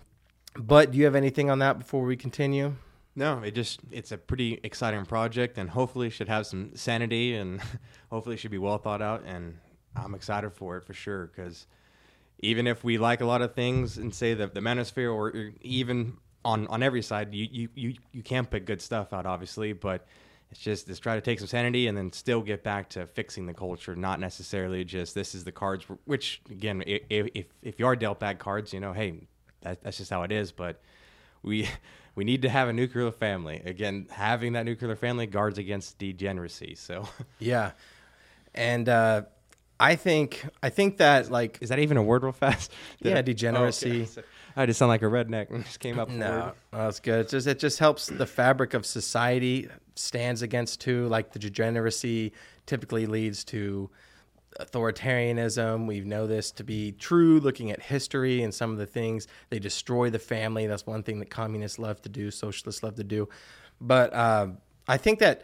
but 0.56 0.92
do 0.92 0.98
you 0.98 1.04
have 1.04 1.16
anything 1.16 1.50
on 1.50 1.58
that 1.58 1.78
before 1.78 2.02
we 2.04 2.16
continue? 2.16 2.76
No, 3.18 3.42
it 3.42 3.54
just 3.54 3.80
it's 3.90 4.12
a 4.12 4.18
pretty 4.18 4.60
exciting 4.62 5.04
project 5.04 5.58
and 5.58 5.68
hopefully 5.70 6.10
should 6.10 6.28
have 6.28 6.46
some 6.46 6.74
sanity 6.74 7.34
and 7.34 7.60
hopefully 8.10 8.36
should 8.36 8.50
be 8.50 8.58
well 8.58 8.78
thought 8.78 9.02
out 9.02 9.24
and 9.26 9.58
I'm 9.96 10.14
excited 10.14 10.50
for 10.52 10.76
it 10.76 10.84
for 10.84 10.94
sure 10.94 11.26
because 11.26 11.66
even 12.38 12.66
if 12.66 12.84
we 12.84 12.98
like 12.98 13.20
a 13.20 13.26
lot 13.26 13.42
of 13.42 13.54
things 13.54 13.98
and 13.98 14.14
say 14.14 14.34
that 14.34 14.54
the 14.54 14.60
manosphere 14.60 15.12
or 15.12 15.52
even 15.60 16.16
on 16.44 16.66
on 16.68 16.82
every 16.82 17.02
side. 17.02 17.34
You 17.34 17.48
you 17.50 17.68
you 17.74 17.94
you 18.12 18.22
can 18.22 18.46
pick 18.46 18.64
good 18.64 18.80
stuff 18.80 19.12
out, 19.12 19.26
obviously, 19.26 19.72
but 19.72 20.06
it's 20.50 20.60
just 20.60 20.88
let's 20.88 21.00
try 21.00 21.14
to 21.14 21.20
take 21.20 21.38
some 21.38 21.48
sanity 21.48 21.86
and 21.86 21.96
then 21.96 22.12
still 22.12 22.40
get 22.40 22.62
back 22.62 22.88
to 22.90 23.06
fixing 23.06 23.46
the 23.46 23.54
culture, 23.54 23.94
not 23.94 24.20
necessarily 24.20 24.84
just 24.84 25.14
this 25.14 25.34
is 25.34 25.44
the 25.44 25.52
cards. 25.52 25.84
Which 26.04 26.40
again, 26.50 26.82
if 26.86 27.02
if, 27.34 27.46
if 27.62 27.78
you 27.78 27.86
are 27.86 27.96
dealt 27.96 28.20
bad 28.20 28.38
cards, 28.38 28.72
you 28.72 28.80
know, 28.80 28.92
hey, 28.92 29.28
that, 29.62 29.82
that's 29.82 29.98
just 29.98 30.10
how 30.10 30.22
it 30.22 30.32
is. 30.32 30.52
But 30.52 30.80
we 31.42 31.68
we 32.18 32.24
need 32.24 32.42
to 32.42 32.48
have 32.48 32.68
a 32.68 32.72
nuclear 32.72 33.12
family. 33.12 33.62
Again, 33.64 34.08
having 34.10 34.54
that 34.54 34.64
nuclear 34.64 34.96
family 34.96 35.28
guards 35.28 35.56
against 35.56 35.98
degeneracy. 35.98 36.74
So 36.74 37.08
Yeah, 37.38 37.70
and 38.56 38.88
uh, 38.88 39.22
I 39.78 39.94
think 39.94 40.44
I 40.60 40.68
think 40.70 40.96
that 40.96 41.30
like 41.30 41.58
is 41.60 41.68
that 41.68 41.78
even 41.78 41.96
a 41.96 42.02
word 42.02 42.24
real 42.24 42.32
fast? 42.32 42.72
Did 43.00 43.10
Yeah, 43.14 43.22
degeneracy. 43.22 44.00
Oh, 44.00 44.02
okay. 44.18 44.28
I 44.56 44.66
just 44.66 44.80
sound 44.80 44.88
like 44.88 45.02
a 45.02 45.04
redneck. 45.04 45.50
and 45.50 45.64
Just 45.64 45.78
came 45.78 46.00
up. 46.00 46.08
No, 46.24 46.54
that's 46.72 46.98
good. 46.98 47.20
It 47.26 47.28
just 47.28 47.46
it 47.46 47.60
just 47.60 47.78
helps 47.78 48.06
the 48.06 48.26
fabric 48.26 48.74
of 48.74 48.84
society 48.84 49.68
stands 49.94 50.42
against 50.42 50.80
too. 50.80 51.06
Like 51.06 51.30
the 51.32 51.38
degeneracy 51.38 52.32
typically 52.66 53.06
leads 53.06 53.44
to 53.44 53.90
authoritarianism. 54.60 55.86
We 55.86 56.00
know 56.00 56.26
this 56.26 56.50
to 56.52 56.64
be 56.64 56.92
true. 56.92 57.40
Looking 57.40 57.70
at 57.70 57.82
history 57.82 58.42
and 58.42 58.52
some 58.52 58.70
of 58.70 58.78
the 58.78 58.86
things 58.86 59.26
they 59.50 59.58
destroy 59.58 60.10
the 60.10 60.18
family. 60.18 60.66
That's 60.66 60.86
one 60.86 61.02
thing 61.02 61.18
that 61.20 61.30
communists 61.30 61.78
love 61.78 62.02
to 62.02 62.08
do. 62.08 62.30
Socialists 62.30 62.82
love 62.82 62.96
to 62.96 63.04
do. 63.04 63.28
But 63.80 64.12
uh, 64.12 64.48
I 64.86 64.96
think 64.96 65.20
that 65.20 65.42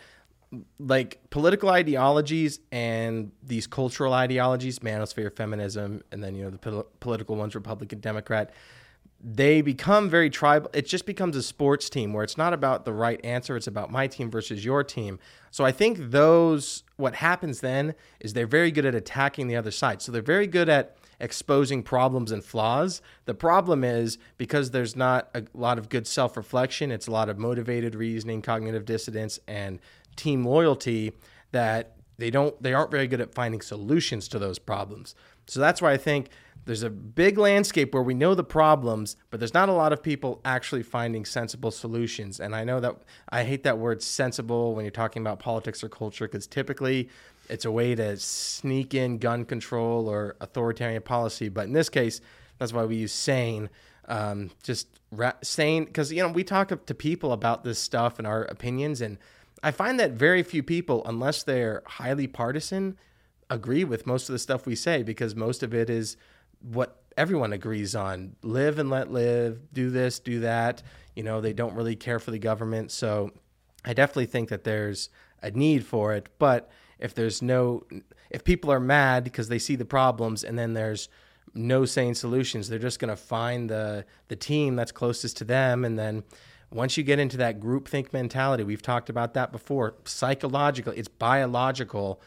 like 0.79 1.19
political 1.31 1.69
ideologies 1.69 2.61
and 2.71 3.33
these 3.43 3.67
cultural 3.67 4.13
ideologies, 4.13 4.81
manosphere, 4.81 5.35
feminism, 5.35 6.03
and 6.13 6.23
then 6.23 6.35
you 6.35 6.45
know 6.45 6.51
the 6.51 6.59
pol- 6.59 6.87
political 7.01 7.37
ones, 7.37 7.55
Republican, 7.55 8.01
Democrat 8.01 8.53
they 9.27 9.63
become 9.63 10.11
very 10.11 10.29
tribal. 10.29 10.69
It 10.75 10.87
just 10.87 11.07
becomes 11.07 11.35
a 11.35 11.43
sports 11.43 11.89
team 11.89 12.13
where 12.13 12.23
it's 12.23 12.37
not 12.37 12.53
about 12.53 12.85
the 12.85 12.93
right 12.93 13.19
answer, 13.25 13.57
it's 13.57 13.67
about 13.67 13.91
my 13.91 14.07
team 14.07 14.31
versus 14.31 14.63
your 14.65 14.85
team. 14.85 15.19
So 15.51 15.65
I 15.65 15.73
think 15.73 16.11
those, 16.11 16.83
what 16.97 17.15
happens 17.15 17.61
then 17.61 17.95
is 18.21 18.35
they're 18.35 18.47
very 18.47 18.71
good 18.71 18.85
at 18.85 18.95
attacking 18.95 19.47
the 19.47 19.57
other 19.57 19.71
side. 19.71 20.03
So 20.03 20.13
they're 20.13 20.21
very 20.21 20.47
good 20.47 20.69
at 20.69 20.99
exposing 21.21 21.83
problems 21.83 22.33
and 22.33 22.45
flaws. 22.45 23.01
The 23.25 23.35
problem 23.35 23.83
is 23.83 24.19
because 24.37 24.73
there's 24.73 24.95
not 24.95 25.31
a 25.35 25.45
lot 25.55 25.79
of 25.79 25.89
good 25.89 26.07
self 26.07 26.37
reflection, 26.37 26.91
it's 26.91 27.07
a 27.07 27.13
lot 27.13 27.31
of 27.31 27.39
motivated 27.39 27.95
reasoning, 27.95 28.43
cognitive 28.43 28.85
dissonance, 28.85 29.39
and 29.49 29.81
team 30.17 30.45
loyalty 30.45 31.13
that 31.53 31.97
they 32.19 32.31
don't 32.31 32.63
they 32.63 32.75
aren't 32.75 32.91
very 32.91 33.07
good 33.07 33.23
at 33.23 33.35
finding 33.35 33.63
solutions 33.63 34.29
to 34.29 34.39
those 34.39 34.59
problems. 34.59 35.15
So 35.47 35.61
that's 35.61 35.81
why 35.81 35.93
I 35.93 35.97
think 35.97 36.29
there's 36.67 36.83
a 36.83 36.91
big 36.91 37.37
landscape 37.37 37.93
where 37.93 38.03
we 38.03 38.15
know 38.15 38.35
the 38.35 38.45
problems, 38.45 39.17
but 39.31 39.39
there's 39.39 39.53
not 39.53 39.69
a 39.69 39.73
lot 39.73 39.93
of 39.93 40.03
people 40.03 40.41
actually 40.45 40.83
finding 40.83 41.25
sensible 41.25 41.71
solutions. 41.71 42.41
And 42.41 42.57
I 42.57 42.65
know 42.65 42.81
that 42.81 42.97
I 43.29 43.45
hate 43.45 43.65
that 43.65 43.79
word 43.79 44.03
sensible 44.03 44.75
when 44.75 44.85
you're 44.85 44.91
talking 44.93 45.23
about 45.23 45.39
politics 45.39 45.85
or 45.85 45.89
culture 45.89 46.27
because 46.27 46.47
typically 46.47 47.11
it's 47.51 47.67
a 47.67 47.71
way 47.71 47.95
to 47.95 48.17
sneak 48.17 48.95
in 48.95 49.19
gun 49.19 49.45
control 49.45 50.09
or 50.09 50.37
authoritarian 50.41 51.03
policy. 51.03 51.51
But 51.51 51.67
in 51.67 51.75
this 51.75 51.91
case, 51.91 52.21
that's 52.59 52.73
why 52.73 52.85
we 52.85 52.97
use 52.97 53.13
sane. 53.13 53.69
Um, 54.07 54.51
just 54.63 54.89
ra- 55.11 55.33
sane 55.43 55.85
because 55.85 56.13
you 56.13 56.23
know 56.23 56.29
we 56.29 56.45
talk 56.45 56.69
to 56.69 56.95
people 56.95 57.33
about 57.33 57.65
this 57.65 57.79
stuff 57.79 58.19
and 58.19 58.27
our 58.27 58.45
opinions, 58.45 59.01
and 59.01 59.19
I 59.63 59.71
find 59.71 59.99
that 59.99 60.13
very 60.13 60.43
few 60.43 60.63
people, 60.63 61.03
unless 61.07 61.43
they're 61.43 61.83
highly 61.87 62.27
partisan, 62.27 62.99
agree 63.49 63.85
with 63.85 64.07
most 64.07 64.29
of 64.29 64.35
the 64.35 64.39
stuff 64.39 64.67
we 64.67 64.75
say 64.75 65.03
because 65.03 65.35
most 65.35 65.63
of 65.63 65.73
it 65.73 65.89
is 65.89 66.17
what 66.73 67.03
everyone 67.17 67.53
agrees 67.53 67.95
on 67.95 68.35
live 68.43 68.79
and 68.79 68.91
let 68.91 69.11
live 69.11 69.73
do 69.73 69.91
this 69.91 70.19
do 70.19 70.41
that 70.41 70.83
you 71.15 71.23
know 71.23 71.41
they 71.41 71.53
don't 71.53 71.75
really 71.75 71.95
care 71.97 72.19
for 72.19 72.31
the 72.31 72.39
government. 72.39 72.91
So 72.91 73.31
i 73.85 73.93
definitely 73.93 74.27
think 74.27 74.49
that 74.49 74.65
there's 74.65 75.11
a 75.43 75.51
need 75.51 75.85
for 75.85 76.15
it 76.15 76.29
but 76.39 76.71
if 76.99 77.15
there's 77.15 77.43
no 77.43 77.85
if 78.31 78.45
people 78.45 78.73
are 78.73 78.81
mad 78.81 79.25
because 79.25 79.49
they 79.49 79.59
see 79.59 79.77
the 79.77 79.85
problems 79.85 80.43
and 80.43 80.59
then 80.59 80.75
there's 80.75 81.09
no 81.55 81.85
sane 81.85 82.15
solutions 82.15 82.69
they're 82.69 82.79
just 82.79 82.99
going 82.99 83.11
to 83.11 83.17
find 83.17 83.71
the 83.71 84.05
the 84.29 84.37
team 84.37 84.75
that's 84.75 84.93
closest 84.93 85.37
to 85.37 85.45
them. 85.45 85.85
And 85.85 85.99
then 85.99 86.25
once 86.73 86.97
you 86.97 87.05
get 87.05 87.19
into 87.19 87.37
that 87.37 87.61
groupthink 87.61 88.13
mentality 88.13 88.65
we've 88.65 88.83
talked 88.83 89.09
about 89.09 89.35
that 89.35 89.53
before 89.53 89.95
psychological 90.05 90.93
it's 90.97 91.09
biological 91.09 92.21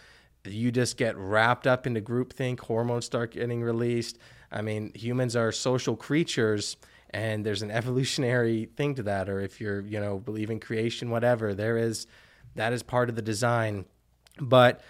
you 0.46 0.72
just 0.72 0.98
get 0.98 1.18
wrapped 1.18 1.68
up 1.68 1.88
into 1.88 2.02
groupthink, 2.02 2.60
hormones 2.62 3.06
start 3.06 3.32
getting 3.32 3.62
released. 3.62 4.18
I 4.52 4.62
mean, 4.62 4.92
humans 4.94 5.36
are 5.36 5.52
social 5.52 5.96
creatures 5.96 6.78
and 7.10 7.46
there's 7.46 7.62
an 7.62 7.72
evolutionary 7.80 8.66
thing 8.76 8.96
to 8.96 9.04
that 9.04 9.30
or 9.30 9.40
if 9.42 9.60
you're, 9.60 9.82
you 9.82 10.00
know, 10.00 10.20
believe 10.20 10.50
in 10.50 10.60
creation 10.60 11.10
whatever, 11.10 11.54
there 11.54 11.78
is 11.78 12.08
that 12.56 12.74
is 12.74 12.82
part 12.82 13.10
of 13.10 13.16
the 13.16 13.22
design. 13.22 13.86
But 14.40 14.82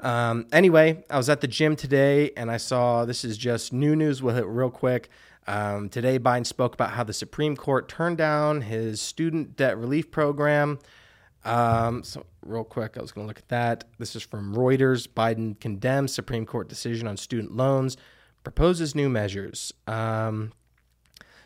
um, 0.00 0.46
anyway, 0.52 1.04
I 1.10 1.16
was 1.16 1.28
at 1.28 1.40
the 1.40 1.48
gym 1.48 1.76
today 1.76 2.30
and 2.36 2.50
I 2.50 2.56
saw 2.56 3.04
this 3.04 3.24
is 3.24 3.38
just 3.38 3.72
new 3.72 3.96
news 3.96 4.22
with 4.22 4.36
it 4.36 4.44
real 4.44 4.70
quick. 4.70 5.08
Um, 5.48 5.88
today, 5.88 6.18
Biden 6.18 6.44
spoke 6.44 6.74
about 6.74 6.90
how 6.90 7.04
the 7.04 7.12
Supreme 7.12 7.56
Court 7.56 7.88
turned 7.88 8.18
down 8.18 8.62
his 8.62 9.00
student 9.00 9.56
debt 9.56 9.78
relief 9.78 10.10
program. 10.10 10.80
Um, 11.44 12.02
so 12.02 12.26
real 12.48 12.64
quick, 12.64 12.96
I 12.96 13.02
was 13.02 13.12
going 13.12 13.26
to 13.26 13.28
look 13.28 13.38
at 13.38 13.48
that. 13.48 13.84
This 13.98 14.16
is 14.16 14.22
from 14.22 14.54
Reuters. 14.54 15.08
Biden 15.08 15.58
condemns 15.58 16.14
Supreme 16.14 16.46
Court 16.46 16.68
decision 16.68 17.06
on 17.06 17.16
student 17.16 17.56
loans, 17.56 17.96
proposes 18.44 18.94
new 18.94 19.08
measures. 19.08 19.72
Um, 19.86 20.52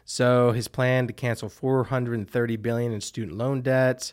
so 0.04 0.52
his 0.52 0.68
plan 0.68 1.06
to 1.06 1.12
cancel 1.12 1.48
430 1.48 2.56
billion 2.56 2.92
in 2.92 3.00
student 3.00 3.38
loan 3.38 3.62
debt. 3.62 4.12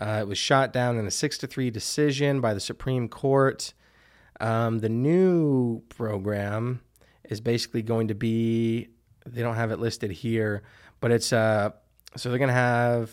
Uh, 0.00 0.18
it 0.20 0.28
was 0.28 0.38
shot 0.38 0.72
down 0.72 0.96
in 0.96 1.06
a 1.06 1.10
six 1.10 1.38
to 1.38 1.46
three 1.46 1.70
decision 1.70 2.40
by 2.40 2.54
the 2.54 2.60
Supreme 2.60 3.08
Court. 3.08 3.72
Um, 4.40 4.78
the 4.78 4.88
new 4.88 5.82
program 5.88 6.80
is 7.24 7.40
basically 7.40 7.82
going 7.82 8.08
to 8.08 8.14
be. 8.14 8.88
They 9.26 9.42
don't 9.42 9.56
have 9.56 9.72
it 9.72 9.78
listed 9.78 10.10
here, 10.10 10.62
but 11.00 11.10
it's 11.10 11.32
uh. 11.32 11.70
So 12.16 12.30
they're 12.30 12.38
going 12.38 12.48
to 12.48 12.54
have 12.54 13.10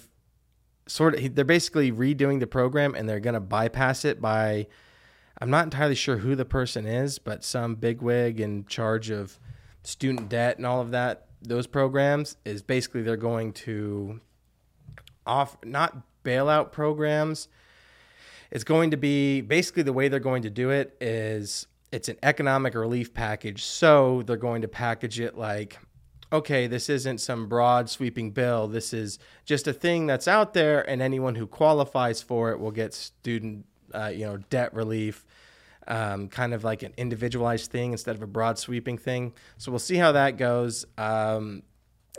sort 0.87 1.15
of 1.15 1.35
they're 1.35 1.45
basically 1.45 1.91
redoing 1.91 2.39
the 2.39 2.47
program 2.47 2.95
and 2.95 3.07
they're 3.07 3.19
going 3.19 3.33
to 3.33 3.39
bypass 3.39 4.05
it 4.05 4.21
by 4.21 4.67
I'm 5.41 5.49
not 5.49 5.65
entirely 5.65 5.95
sure 5.95 6.17
who 6.17 6.35
the 6.35 6.45
person 6.45 6.85
is, 6.85 7.19
but 7.19 7.43
some 7.43 7.75
bigwig 7.75 8.39
in 8.39 8.65
charge 8.67 9.09
of 9.09 9.37
student 9.83 10.29
debt 10.29 10.57
and 10.57 10.65
all 10.65 10.81
of 10.81 10.91
that 10.91 11.27
those 11.41 11.67
programs 11.67 12.37
is 12.45 12.61
basically 12.61 13.01
they're 13.01 13.17
going 13.17 13.53
to 13.53 14.19
off 15.25 15.57
not 15.63 15.97
bailout 16.23 16.71
programs. 16.71 17.47
It's 18.51 18.63
going 18.63 18.91
to 18.91 18.97
be 18.97 19.41
basically 19.41 19.83
the 19.83 19.93
way 19.93 20.07
they're 20.07 20.19
going 20.19 20.43
to 20.43 20.49
do 20.49 20.69
it 20.69 20.95
is 21.01 21.67
it's 21.91 22.09
an 22.09 22.17
economic 22.23 22.73
relief 22.75 23.13
package. 23.13 23.63
So 23.63 24.23
they're 24.25 24.37
going 24.37 24.61
to 24.61 24.67
package 24.67 25.19
it 25.19 25.37
like 25.37 25.79
okay, 26.35 26.67
this 26.67 26.89
isn't 26.89 27.19
some 27.19 27.47
broad 27.47 27.89
sweeping 27.89 28.31
bill. 28.31 28.67
This 28.67 28.93
is 28.93 29.19
just 29.45 29.67
a 29.67 29.73
thing 29.73 30.05
that's 30.05 30.27
out 30.27 30.53
there, 30.53 30.87
and 30.89 31.01
anyone 31.01 31.35
who 31.35 31.47
qualifies 31.47 32.21
for 32.21 32.51
it 32.51 32.59
will 32.59 32.71
get 32.71 32.93
student, 32.93 33.65
uh, 33.93 34.07
you 34.07 34.25
know, 34.25 34.37
debt 34.49 34.73
relief, 34.73 35.25
um, 35.87 36.27
kind 36.27 36.53
of 36.53 36.63
like 36.63 36.83
an 36.83 36.93
individualized 36.97 37.71
thing 37.71 37.91
instead 37.91 38.15
of 38.15 38.21
a 38.21 38.27
broad 38.27 38.59
sweeping 38.59 38.97
thing. 38.97 39.33
So 39.57 39.71
we'll 39.71 39.79
see 39.79 39.95
how 39.95 40.11
that 40.11 40.37
goes. 40.37 40.85
Um, 40.97 41.63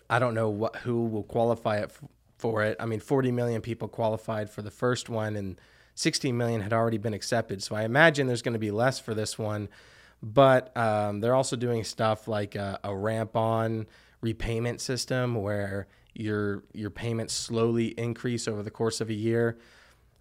I 0.08 0.18
don't 0.18 0.34
know 0.34 0.48
what 0.48 0.76
who 0.76 1.04
will 1.04 1.24
qualify 1.24 1.78
it 1.78 1.90
f- 1.90 2.08
for 2.38 2.62
it. 2.62 2.76
I 2.80 2.86
mean, 2.86 3.00
40 3.00 3.32
million 3.32 3.60
people 3.60 3.88
qualified 3.88 4.48
for 4.48 4.62
the 4.62 4.70
first 4.70 5.08
one, 5.08 5.36
and 5.36 5.60
16 5.94 6.36
million 6.36 6.62
had 6.62 6.72
already 6.72 6.98
been 6.98 7.14
accepted. 7.14 7.62
So 7.62 7.74
I 7.76 7.82
imagine 7.82 8.26
there's 8.26 8.42
going 8.42 8.52
to 8.54 8.58
be 8.58 8.70
less 8.70 8.98
for 8.98 9.14
this 9.14 9.38
one 9.38 9.68
but 10.22 10.74
um, 10.76 11.20
they're 11.20 11.34
also 11.34 11.56
doing 11.56 11.84
stuff 11.84 12.26
like 12.26 12.54
a, 12.54 12.80
a 12.82 12.94
ramp 12.94 13.36
on 13.36 13.86
repayment 14.20 14.80
system 14.80 15.34
where 15.34 15.86
your 16.14 16.64
your 16.72 16.90
payments 16.90 17.34
slowly 17.34 17.88
increase 17.98 18.48
over 18.48 18.62
the 18.62 18.70
course 18.70 19.00
of 19.00 19.10
a 19.10 19.14
year. 19.14 19.58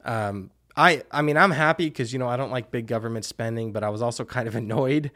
Um, 0.03 0.51
I 0.75 1.03
I 1.11 1.21
mean 1.21 1.37
I'm 1.37 1.51
happy 1.51 1.85
because 1.85 2.13
you 2.13 2.19
know 2.19 2.27
I 2.27 2.37
don't 2.37 2.51
like 2.51 2.71
big 2.71 2.87
government 2.87 3.25
spending, 3.25 3.71
but 3.71 3.83
I 3.83 3.89
was 3.89 4.01
also 4.01 4.25
kind 4.25 4.47
of 4.47 4.55
annoyed 4.63 5.11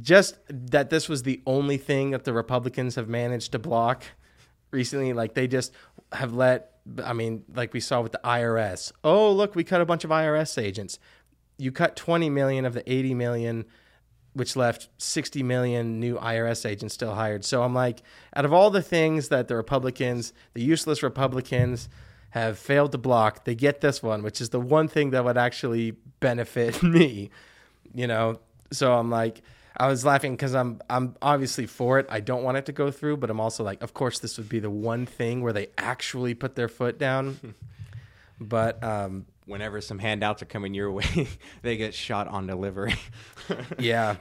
just 0.00 0.36
that 0.48 0.90
this 0.90 1.08
was 1.08 1.22
the 1.22 1.42
only 1.46 1.76
thing 1.76 2.10
that 2.10 2.24
the 2.24 2.32
Republicans 2.32 2.94
have 2.94 3.08
managed 3.08 3.52
to 3.52 3.58
block 3.58 4.04
recently. 4.70 5.12
Like 5.12 5.34
they 5.34 5.46
just 5.46 5.72
have 6.12 6.34
let 6.34 6.78
I 7.02 7.12
mean 7.12 7.44
like 7.54 7.72
we 7.72 7.80
saw 7.80 8.00
with 8.02 8.12
the 8.12 8.20
IRS. 8.24 8.92
Oh 9.02 9.32
look, 9.32 9.54
we 9.54 9.64
cut 9.64 9.80
a 9.80 9.86
bunch 9.86 10.04
of 10.04 10.10
IRS 10.10 10.60
agents. 10.62 10.98
You 11.56 11.72
cut 11.72 11.96
20 11.96 12.30
million 12.30 12.64
of 12.64 12.74
the 12.74 12.90
80 12.90 13.14
million 13.14 13.64
which 14.34 14.56
left 14.56 14.88
60 14.98 15.42
million 15.42 15.98
new 15.98 16.16
IRS 16.16 16.68
agents 16.68 16.94
still 16.94 17.14
hired. 17.14 17.44
So 17.44 17.62
I'm 17.62 17.74
like, 17.74 18.02
out 18.34 18.44
of 18.44 18.52
all 18.52 18.70
the 18.70 18.82
things 18.82 19.28
that 19.28 19.48
the 19.48 19.56
Republicans, 19.56 20.32
the 20.52 20.62
useless 20.62 21.02
Republicans, 21.02 21.88
have 22.30 22.58
failed 22.58 22.90
to 22.90 22.98
block, 22.98 23.44
they 23.44 23.54
get 23.54 23.80
this 23.80 24.02
one, 24.02 24.22
which 24.24 24.40
is 24.40 24.48
the 24.50 24.58
one 24.58 24.88
thing 24.88 25.10
that 25.10 25.24
would 25.24 25.38
actually 25.38 25.92
benefit 26.18 26.82
me, 26.82 27.30
you 27.94 28.08
know? 28.08 28.40
So 28.72 28.92
I'm 28.92 29.08
like, 29.08 29.40
I 29.76 29.88
was 29.88 30.04
laughing 30.04 30.32
because 30.32 30.54
I'm 30.54 30.80
I'm 30.88 31.16
obviously 31.20 31.66
for 31.66 31.98
it. 31.98 32.06
I 32.08 32.20
don't 32.20 32.44
want 32.44 32.56
it 32.56 32.66
to 32.66 32.72
go 32.72 32.90
through, 32.90 33.16
but 33.16 33.30
I'm 33.30 33.40
also 33.40 33.64
like, 33.64 33.82
of 33.82 33.94
course, 33.94 34.18
this 34.20 34.38
would 34.38 34.48
be 34.48 34.60
the 34.60 34.70
one 34.70 35.06
thing 35.06 35.42
where 35.42 35.52
they 35.52 35.68
actually 35.78 36.34
put 36.34 36.54
their 36.54 36.68
foot 36.68 36.98
down. 36.98 37.54
but 38.40 38.82
um, 38.82 39.26
Whenever 39.46 39.80
some 39.80 39.98
handouts 39.98 40.42
are 40.42 40.46
coming 40.46 40.74
your 40.74 40.90
way, 40.92 41.28
they 41.62 41.76
get 41.76 41.94
shot 41.94 42.28
on 42.28 42.46
delivery. 42.46 42.94
yeah, 43.78 44.16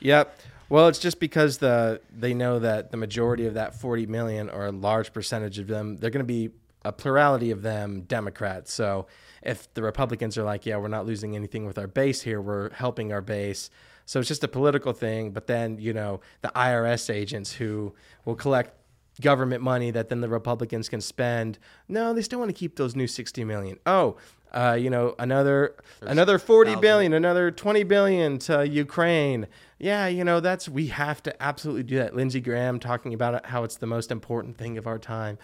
yep. 0.00 0.38
Well, 0.68 0.88
it's 0.88 0.98
just 0.98 1.18
because 1.18 1.58
the 1.58 2.00
they 2.14 2.34
know 2.34 2.58
that 2.58 2.90
the 2.90 2.98
majority 2.98 3.46
of 3.46 3.54
that 3.54 3.80
40 3.80 4.06
million, 4.06 4.50
or 4.50 4.66
a 4.66 4.72
large 4.72 5.12
percentage 5.12 5.58
of 5.58 5.66
them, 5.66 5.96
they're 5.96 6.10
going 6.10 6.24
to 6.24 6.24
be 6.24 6.50
a 6.84 6.92
plurality 6.92 7.50
of 7.50 7.62
them 7.62 8.02
Democrats. 8.02 8.72
So 8.72 9.06
if 9.42 9.72
the 9.74 9.82
Republicans 9.82 10.36
are 10.38 10.44
like, 10.44 10.66
yeah, 10.66 10.76
we're 10.76 10.88
not 10.88 11.06
losing 11.06 11.34
anything 11.34 11.66
with 11.66 11.78
our 11.78 11.86
base 11.86 12.22
here, 12.22 12.40
we're 12.40 12.70
helping 12.70 13.12
our 13.12 13.20
base. 13.20 13.70
So 14.04 14.20
it's 14.20 14.28
just 14.28 14.44
a 14.44 14.48
political 14.48 14.92
thing. 14.92 15.32
But 15.32 15.46
then, 15.46 15.78
you 15.78 15.92
know, 15.92 16.20
the 16.40 16.48
IRS 16.48 17.12
agents 17.12 17.52
who 17.52 17.94
will 18.24 18.36
collect 18.36 18.74
government 19.20 19.62
money 19.62 19.90
that 19.90 20.08
then 20.08 20.20
the 20.20 20.28
Republicans 20.28 20.88
can 20.88 21.00
spend. 21.00 21.58
No, 21.88 22.14
they 22.14 22.22
still 22.22 22.38
want 22.38 22.48
to 22.50 22.54
keep 22.54 22.76
those 22.76 22.94
new 22.94 23.06
60 23.06 23.44
million. 23.44 23.78
Oh, 23.84 24.16
uh, 24.52 24.76
you 24.80 24.90
know, 24.90 25.14
another 25.18 25.74
another 26.00 26.38
40 26.38 26.70
thousand. 26.70 26.80
billion, 26.80 27.12
another 27.12 27.50
20 27.50 27.82
billion 27.84 28.38
to 28.38 28.66
Ukraine. 28.66 29.46
Yeah, 29.78 30.06
you 30.06 30.24
know, 30.24 30.40
that's 30.40 30.68
we 30.68 30.88
have 30.88 31.22
to 31.24 31.42
absolutely 31.42 31.84
do 31.84 31.96
that. 31.96 32.14
Lindsey 32.14 32.40
Graham 32.40 32.78
talking 32.80 33.14
about 33.14 33.34
it, 33.34 33.46
how 33.46 33.64
it's 33.64 33.76
the 33.76 33.86
most 33.86 34.10
important 34.10 34.56
thing 34.56 34.78
of 34.78 34.86
our 34.86 34.98
time. 34.98 35.38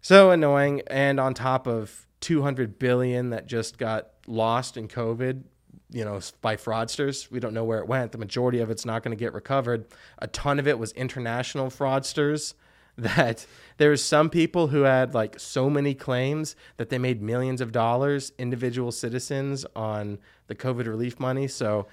So 0.00 0.30
annoying 0.30 0.82
and 0.86 1.18
on 1.18 1.34
top 1.34 1.66
of 1.66 2.06
200 2.20 2.78
billion 2.78 3.30
that 3.30 3.46
just 3.46 3.78
got 3.78 4.08
lost 4.26 4.76
in 4.76 4.88
COVID, 4.88 5.42
you 5.90 6.04
know, 6.04 6.20
by 6.40 6.56
fraudsters. 6.56 7.30
We 7.30 7.40
don't 7.40 7.54
know 7.54 7.64
where 7.64 7.78
it 7.78 7.88
went. 7.88 8.12
The 8.12 8.18
majority 8.18 8.60
of 8.60 8.70
it's 8.70 8.84
not 8.84 9.02
going 9.02 9.16
to 9.16 9.18
get 9.20 9.32
recovered. 9.32 9.86
A 10.18 10.26
ton 10.26 10.58
of 10.58 10.68
it 10.68 10.78
was 10.78 10.92
international 10.92 11.68
fraudsters 11.70 12.54
that 13.16 13.46
there 13.76 13.88
there's 13.88 14.02
some 14.02 14.28
people 14.28 14.68
who 14.68 14.82
had 14.82 15.14
like 15.14 15.38
so 15.38 15.70
many 15.70 15.94
claims 15.94 16.56
that 16.76 16.90
they 16.90 16.98
made 16.98 17.22
millions 17.22 17.60
of 17.60 17.72
dollars 17.72 18.32
individual 18.38 18.90
citizens 18.90 19.64
on 19.76 20.18
the 20.48 20.54
covid 20.54 20.86
relief 20.86 21.20
money 21.20 21.46
so 21.46 21.86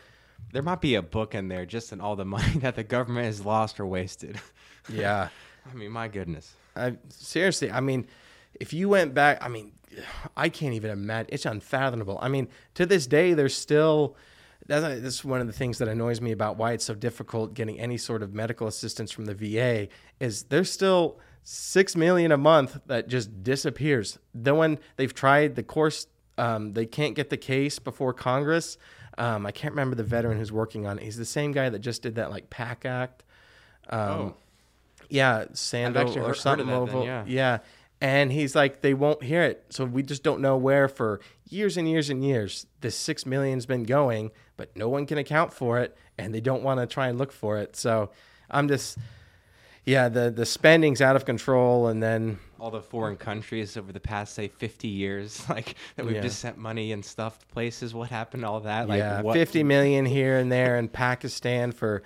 there 0.52 0.64
might 0.64 0.82
be 0.82 0.96
a 0.96 1.02
book 1.02 1.36
in 1.36 1.48
there 1.48 1.66
just 1.66 1.94
in 1.94 2.02
all 2.02 2.16
the 2.16 2.26
money 2.38 2.58
that 2.60 2.76
the 2.76 2.84
government 2.84 3.26
has 3.26 3.46
lost 3.46 3.80
or 3.80 3.86
wasted. 3.86 4.40
yeah 4.90 5.30
I 5.70 5.74
mean, 5.74 5.92
my 5.92 6.08
goodness. 6.08 6.54
I 6.76 6.98
seriously, 7.10 7.72
I 7.72 7.80
mean, 7.80 8.08
if 8.60 8.74
you 8.74 8.90
went 8.90 9.14
back, 9.14 9.40
I 9.42 9.48
mean, 9.48 9.72
I 10.36 10.50
can't 10.50 10.74
even 10.74 10.92
imagine. 10.92 11.30
It's 11.32 11.46
unfathomable. 11.46 12.20
I 12.22 12.28
mean, 12.28 12.48
to 12.76 12.86
this 12.86 13.08
day, 13.08 13.34
there's 13.34 13.56
still. 13.56 14.16
That's, 14.68 15.02
that's 15.02 15.24
one 15.24 15.42
of 15.42 15.48
the 15.48 15.54
things 15.54 15.78
that 15.78 15.88
annoys 15.88 16.22
me 16.22 16.32
about 16.32 16.58
why 16.58 16.72
it's 16.74 16.86
so 16.86 16.96
difficult 16.96 17.54
getting 17.54 17.80
any 17.80 17.98
sort 17.98 18.24
of 18.24 18.34
medical 18.34 18.68
assistance 18.68 19.12
from 19.12 19.26
the 19.26 19.36
VA 19.36 19.88
is 20.20 20.44
there's 20.44 20.72
still 20.72 21.20
six 21.44 21.96
million 21.96 22.32
a 22.32 22.38
month 22.38 22.80
that 22.88 23.08
just 23.08 23.44
disappears. 23.44 24.18
Then 24.34 24.58
when 24.58 24.80
they've 24.96 25.14
tried 25.14 25.56
the 25.56 25.64
course, 25.64 26.08
um, 26.38 26.74
they 26.74 26.86
can't 26.88 27.16
get 27.16 27.30
the 27.30 27.38
case 27.38 27.78
before 27.78 28.14
Congress. 28.14 28.78
Um, 29.18 29.46
I 29.46 29.52
can't 29.52 29.74
remember 29.74 29.96
the 29.96 30.04
veteran 30.04 30.38
who's 30.38 30.52
working 30.52 30.86
on 30.88 30.98
it. 30.98 31.04
He's 31.04 31.18
the 31.18 31.26
same 31.26 31.52
guy 31.52 31.70
that 31.70 31.80
just 31.80 32.02
did 32.02 32.16
that 32.16 32.32
like 32.32 32.50
PACT 32.50 32.86
Act. 32.86 33.24
Um, 33.90 34.00
Oh. 34.00 34.36
Yeah, 35.10 35.46
Sando 35.54 36.18
or 36.24 36.34
something. 36.34 36.66
then, 36.68 37.02
yeah. 37.04 37.24
yeah. 37.28 37.58
And 38.02 38.32
he's 38.32 38.56
like, 38.56 38.82
they 38.82 38.94
won't 38.94 39.24
hear 39.24 39.44
it. 39.44 39.66
So 39.70 39.86
we 39.86 40.04
just 40.04 40.24
don't 40.24 40.42
know 40.42 40.58
where 40.58 40.88
for 40.88 41.22
years 41.48 41.78
and 41.78 41.88
years 41.88 42.10
and 42.10 42.24
years 42.26 42.66
this 42.82 42.96
six 42.96 43.26
million's 43.26 43.66
been 43.66 43.84
going, 43.84 44.32
but 44.58 44.76
no 44.76 44.90
one 44.90 45.06
can 45.06 45.18
account 45.18 45.54
for 45.54 45.80
it 45.80 45.98
and 46.18 46.34
they 46.34 46.42
don't 46.42 46.64
want 46.64 46.80
to 46.80 46.88
try 46.88 47.08
and 47.08 47.18
look 47.18 47.32
for 47.32 47.58
it. 47.58 47.76
So 47.76 48.12
I'm 48.50 48.68
just 48.68 48.98
yeah, 49.86 50.10
the 50.10 50.32
the 50.32 50.46
spending's 50.46 51.02
out 51.02 51.16
of 51.16 51.26
control 51.26 51.88
and 51.88 52.02
then 52.02 52.40
All 52.60 52.72
the 52.72 52.82
foreign 52.82 53.18
countries 53.18 53.78
over 53.78 53.92
the 53.92 54.00
past, 54.00 54.34
say, 54.34 54.48
50 54.48 54.88
years, 54.88 55.48
like 55.50 55.76
that 55.96 56.06
we've 56.06 56.16
Yeah. 56.16 56.22
just 56.24 56.40
sent 56.40 56.58
money 56.58 56.92
and 56.92 57.06
stuff 57.06 57.38
to 57.40 57.46
places. 57.48 57.94
What 57.94 58.10
happened 58.10 58.44
to 58.44 58.50
all 58.50 58.62
that? 58.62 58.88
Like, 58.88 58.98
yeah, 59.00 59.22
what? 59.22 59.34
50 59.34 59.64
million 59.64 60.06
here 60.06 60.38
and 60.38 60.52
there 60.58 60.78
in 60.78 60.88
Pakistan 60.90 61.72
for 61.72 62.02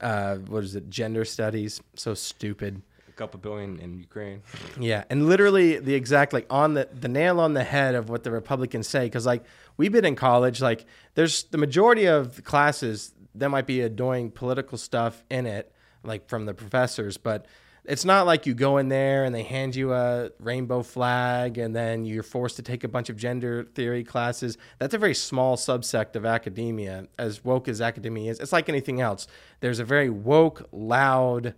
uh 0.00 0.36
what 0.36 0.62
is 0.62 0.76
it? 0.76 0.88
Gender 0.90 1.24
studies. 1.24 1.80
So 1.94 2.14
stupid. 2.14 2.82
Couple 3.16 3.40
billion 3.40 3.80
in 3.80 3.98
Ukraine. 3.98 4.42
Yeah, 4.78 5.04
and 5.08 5.26
literally 5.26 5.78
the 5.78 5.94
exact 5.94 6.34
like 6.34 6.46
on 6.50 6.74
the 6.74 6.88
the 6.92 7.08
nail 7.08 7.40
on 7.40 7.54
the 7.54 7.64
head 7.64 7.94
of 7.94 8.10
what 8.10 8.24
the 8.24 8.30
Republicans 8.30 8.86
say 8.88 9.06
because 9.06 9.24
like 9.24 9.42
we've 9.78 9.92
been 9.92 10.04
in 10.04 10.16
college 10.16 10.60
like 10.60 10.84
there's 11.14 11.44
the 11.44 11.56
majority 11.58 12.04
of 12.04 12.36
the 12.36 12.42
classes 12.42 13.14
there 13.34 13.48
might 13.48 13.66
be 13.66 13.80
annoying 13.80 14.30
political 14.30 14.76
stuff 14.76 15.24
in 15.30 15.46
it 15.46 15.72
like 16.02 16.28
from 16.28 16.44
the 16.44 16.54
professors 16.54 17.16
but 17.16 17.46
it's 17.86 18.04
not 18.04 18.26
like 18.26 18.46
you 18.46 18.54
go 18.54 18.78
in 18.78 18.88
there 18.88 19.24
and 19.24 19.34
they 19.34 19.44
hand 19.44 19.76
you 19.76 19.92
a 19.92 20.30
rainbow 20.40 20.82
flag 20.82 21.56
and 21.56 21.74
then 21.74 22.04
you're 22.04 22.22
forced 22.22 22.56
to 22.56 22.62
take 22.62 22.84
a 22.84 22.88
bunch 22.88 23.08
of 23.08 23.16
gender 23.16 23.64
theory 23.74 24.02
classes. 24.02 24.58
That's 24.78 24.94
a 24.94 24.98
very 24.98 25.14
small 25.14 25.56
subsect 25.56 26.16
of 26.16 26.26
academia 26.26 27.06
as 27.18 27.44
woke 27.44 27.68
as 27.68 27.80
academia 27.80 28.32
is. 28.32 28.40
It's 28.40 28.52
like 28.52 28.68
anything 28.68 29.00
else. 29.00 29.28
There's 29.60 29.78
a 29.78 29.84
very 29.84 30.10
woke 30.10 30.68
loud 30.72 31.54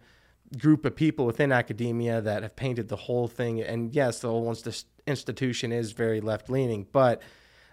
group 0.56 0.84
of 0.86 0.96
people 0.96 1.26
within 1.26 1.52
academia 1.52 2.20
that 2.20 2.42
have 2.42 2.56
painted 2.56 2.88
the 2.88 2.96
whole 2.96 3.28
thing. 3.28 3.60
And 3.60 3.94
yes, 3.94 4.20
the 4.20 4.28
whole 4.28 4.54
institution 5.06 5.72
is 5.72 5.92
very 5.92 6.20
left 6.20 6.48
leaning, 6.48 6.86
but 6.90 7.20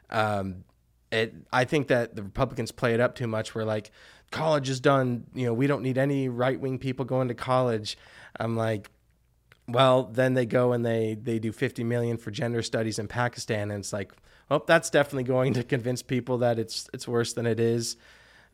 um, 0.09 0.65
it, 1.11 1.33
I 1.53 1.63
think 1.65 1.87
that 1.87 2.15
the 2.15 2.23
Republicans 2.23 2.71
play 2.71 2.93
it 2.93 2.99
up 2.99 3.15
too 3.15 3.27
much. 3.27 3.55
Where 3.55 3.65
like 3.65 3.91
college 4.31 4.69
is 4.69 4.79
done, 4.79 5.25
you 5.33 5.45
know, 5.45 5.53
we 5.53 5.67
don't 5.67 5.83
need 5.83 5.97
any 5.97 6.27
right 6.29 6.59
wing 6.59 6.77
people 6.77 7.05
going 7.05 7.29
to 7.29 7.33
college. 7.33 7.97
I'm 8.39 8.57
like, 8.57 8.89
well, 9.67 10.03
then 10.03 10.33
they 10.33 10.45
go 10.45 10.73
and 10.73 10.85
they 10.85 11.15
they 11.15 11.39
do 11.39 11.51
50 11.51 11.83
million 11.83 12.17
for 12.17 12.31
gender 12.31 12.61
studies 12.61 12.99
in 12.99 13.07
Pakistan, 13.07 13.71
and 13.71 13.79
it's 13.79 13.93
like, 13.93 14.11
oh, 14.51 14.63
that's 14.67 14.89
definitely 14.89 15.23
going 15.23 15.53
to 15.53 15.63
convince 15.63 16.01
people 16.01 16.39
that 16.39 16.59
it's 16.59 16.89
it's 16.93 17.07
worse 17.07 17.33
than 17.33 17.45
it 17.45 17.59
is. 17.59 17.95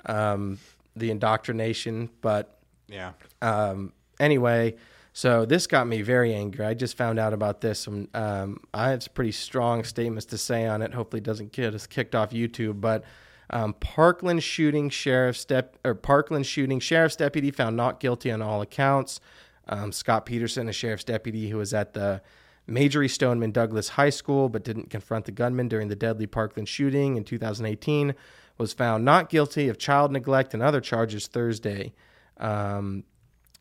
Um, 0.06 0.60
the 0.96 1.10
indoctrination, 1.10 2.10
but 2.22 2.60
Yeah. 2.88 3.14
um, 3.42 3.94
anyway, 4.22 4.76
so 5.14 5.46
this 5.46 5.68
got 5.68 5.88
me 5.88 6.02
very 6.02 6.34
angry. 6.34 6.66
I 6.66 6.74
just 6.74 6.96
found 6.96 7.20
out 7.20 7.34
about 7.34 7.60
this. 7.60 7.88
And, 7.88 8.08
um, 8.16 8.62
I 8.74 8.90
had 8.90 9.04
some 9.04 9.14
pretty 9.14 9.34
strong 9.34 9.84
statements 9.84 10.26
to 10.28 10.38
say 10.38 10.66
on 10.66 10.82
it. 10.82 10.94
Hopefully, 10.94 11.20
it 11.20 11.26
doesn't 11.26 11.52
get 11.52 11.74
us 11.76 11.88
kicked 11.88 12.16
off 12.16 12.32
YouTube. 12.32 12.80
But 12.80 13.04
um, 13.50 13.74
Parkland 13.74 14.44
shooting 14.44 14.90
sheriff's 14.90 15.44
dep- 15.44 15.78
or 15.84 15.96
Parkland 15.96 16.46
shooting 16.46 16.80
sheriff's 16.80 17.18
deputy 17.18 17.52
found 17.52 17.76
not 17.76 18.00
guilty 18.00 18.32
on 18.32 18.42
all 18.42 18.62
accounts. 18.62 19.20
Um, 19.68 19.92
Scott 19.92 20.26
Peterson, 20.26 20.70
a 20.70 20.74
sheriff's 20.74 21.04
deputy 21.04 21.50
who 21.50 21.58
was 21.58 21.74
at 21.74 21.94
the 21.94 22.22
Marjory 22.68 23.10
Stoneman 23.10 23.52
Douglas 23.52 23.90
High 23.90 24.10
School 24.10 24.48
but 24.48 24.64
didn't 24.64 24.90
confront 24.90 25.26
the 25.26 25.32
gunman 25.32 25.68
during 25.68 25.90
the 25.90 25.96
deadly 25.96 26.28
Parkland 26.28 26.70
shooting 26.70 27.18
in 27.18 27.26
2018, 27.26 28.16
was 28.58 28.72
found 28.72 29.04
not 29.04 29.30
guilty 29.30 29.68
of 29.68 29.78
child 29.78 30.12
neglect 30.12 30.54
and 30.54 30.64
other 30.64 30.80
charges 30.80 31.28
Thursday. 31.28 31.94
Um, 32.38 33.04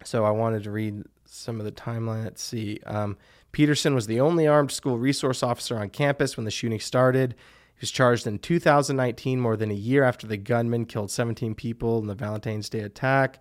so 0.04 0.24
I 0.24 0.30
wanted 0.30 0.64
to 0.64 0.70
read 0.70 1.04
some 1.26 1.60
of 1.60 1.64
the 1.64 1.72
timeline. 1.72 2.24
Let's 2.24 2.42
see. 2.42 2.80
Um, 2.86 3.16
Peterson 3.52 3.94
was 3.94 4.06
the 4.06 4.20
only 4.20 4.46
armed 4.46 4.70
school 4.70 4.98
resource 4.98 5.42
officer 5.42 5.78
on 5.78 5.90
campus 5.90 6.36
when 6.36 6.44
the 6.44 6.50
shooting 6.50 6.80
started. 6.80 7.34
He 7.74 7.82
was 7.82 7.90
charged 7.90 8.26
in 8.26 8.38
2019, 8.38 9.40
more 9.40 9.56
than 9.56 9.70
a 9.70 9.74
year 9.74 10.04
after 10.04 10.26
the 10.26 10.36
gunman 10.36 10.84
killed 10.84 11.10
17 11.10 11.54
people 11.54 11.98
in 11.98 12.06
the 12.06 12.14
Valentine's 12.14 12.68
Day 12.68 12.80
attack. 12.80 13.38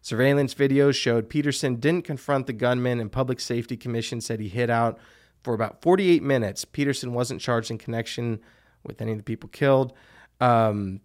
Surveillance 0.00 0.54
videos 0.54 0.94
showed 0.94 1.28
Peterson 1.28 1.76
didn't 1.76 2.04
confront 2.04 2.46
the 2.46 2.52
gunman, 2.52 2.98
and 2.98 3.12
Public 3.12 3.38
Safety 3.38 3.76
Commission 3.76 4.20
said 4.20 4.40
he 4.40 4.48
hid 4.48 4.70
out 4.70 4.98
for 5.42 5.54
about 5.54 5.82
48 5.82 6.22
minutes. 6.22 6.64
Peterson 6.64 7.12
wasn't 7.12 7.40
charged 7.40 7.70
in 7.70 7.78
connection 7.78 8.40
with 8.82 9.00
any 9.00 9.12
of 9.12 9.18
the 9.18 9.24
people 9.24 9.48
killed. 9.48 9.92
Um, 10.40 11.00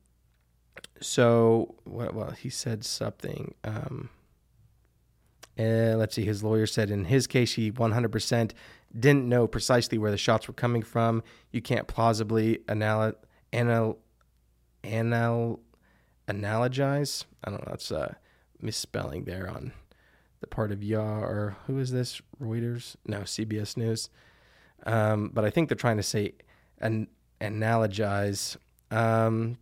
so, 1.00 1.76
well, 1.86 2.32
he 2.32 2.50
said 2.50 2.84
something. 2.84 3.54
Um, 3.64 4.10
uh, 5.60 5.96
let's 5.98 6.16
see. 6.16 6.26
His 6.26 6.44
lawyer 6.44 6.68
said 6.68 6.92
in 6.92 7.06
his 7.06 7.28
case, 7.28 7.54
he 7.54 7.72
100% 7.72 8.52
didn't 8.98 9.28
know 9.28 9.48
precisely 9.48 9.98
where 9.98 10.12
the 10.12 10.18
shots 10.18 10.48
were 10.48 10.54
coming 10.54 10.84
from. 10.84 11.24
You 11.52 11.62
can't 11.62 11.88
plausibly 11.88 12.60
anal- 12.70 13.14
anal- 13.54 14.00
anal- 14.84 15.60
analogize. 16.28 17.26
I 17.44 17.50
don't 17.50 17.62
know. 17.66 17.72
That's 17.72 17.92
a 17.92 18.18
misspelling 18.62 19.26
there 19.26 19.50
on 19.50 19.74
the 20.42 20.48
part 20.48 20.72
of 20.72 20.84
Yaw 20.84 21.20
or 21.22 21.58
who 21.66 21.80
is 21.80 21.92
this? 21.92 22.22
Reuters? 22.42 22.96
No, 23.06 23.22
CBS 23.22 23.78
News. 23.78 24.10
Um, 24.86 25.32
but 25.34 25.44
I 25.44 25.50
think 25.50 25.70
they're 25.70 25.76
trying 25.76 25.98
to 25.98 26.04
say 26.04 26.34
an 26.80 27.08
analogize. 27.42 28.58
Um, 28.92 29.58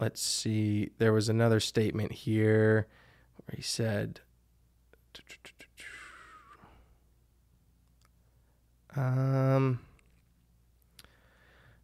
let's 0.00 0.22
see. 0.22 0.90
There 0.98 1.12
was 1.12 1.28
another 1.28 1.60
statement 1.60 2.12
here 2.12 2.86
where 3.44 3.56
he 3.56 3.62
said. 3.62 4.20
Um. 8.96 9.80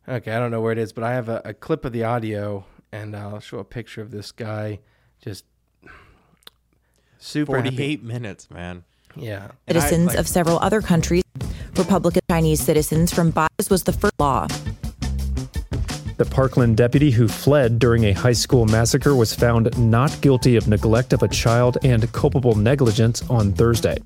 Okay, 0.09 0.33
I 0.33 0.38
don't 0.38 0.51
know 0.51 0.61
where 0.61 0.73
it 0.73 0.79
is, 0.79 0.92
but 0.92 1.05
I 1.05 1.12
have 1.12 1.29
a, 1.29 1.42
a 1.45 1.55
clip 1.55 1.85
of 1.85 1.92
the 1.92 2.03
audio, 2.05 2.64
and 2.90 3.14
I'll 3.14 3.38
show 3.40 3.59
a 3.59 3.64
picture 3.64 4.03
of 4.03 4.11
this 4.11 4.33
guy 4.33 4.81
just 5.23 5.45
Super 7.18 7.57
happy. 7.57 7.71
48 7.71 8.03
minutes, 8.03 8.51
man. 8.51 8.83
Yeah. 9.14 9.53
And 9.68 9.79
I, 9.79 9.81
citizens 9.81 10.09
like- 10.09 10.18
of 10.18 10.27
several 10.27 10.59
other 10.59 10.81
countries. 10.81 11.23
Republican 11.77 12.21
Chinese 12.29 12.61
citizens 12.61 13.14
from 13.14 13.31
Bias 13.31 13.71
was 13.71 13.85
the 13.85 13.92
first 13.92 14.14
law. 14.18 14.47
The 16.22 16.30
Parkland 16.30 16.76
deputy 16.76 17.11
who 17.11 17.26
fled 17.26 17.80
during 17.80 18.04
a 18.04 18.12
high 18.12 18.32
school 18.32 18.64
massacre 18.64 19.16
was 19.16 19.35
found 19.35 19.76
not 19.76 20.16
guilty 20.20 20.54
of 20.54 20.68
neglect 20.68 21.12
of 21.12 21.24
a 21.24 21.26
child 21.26 21.78
and 21.82 22.12
culpable 22.12 22.54
negligence 22.54 23.28
on 23.28 23.50
Thursday. 23.52 23.98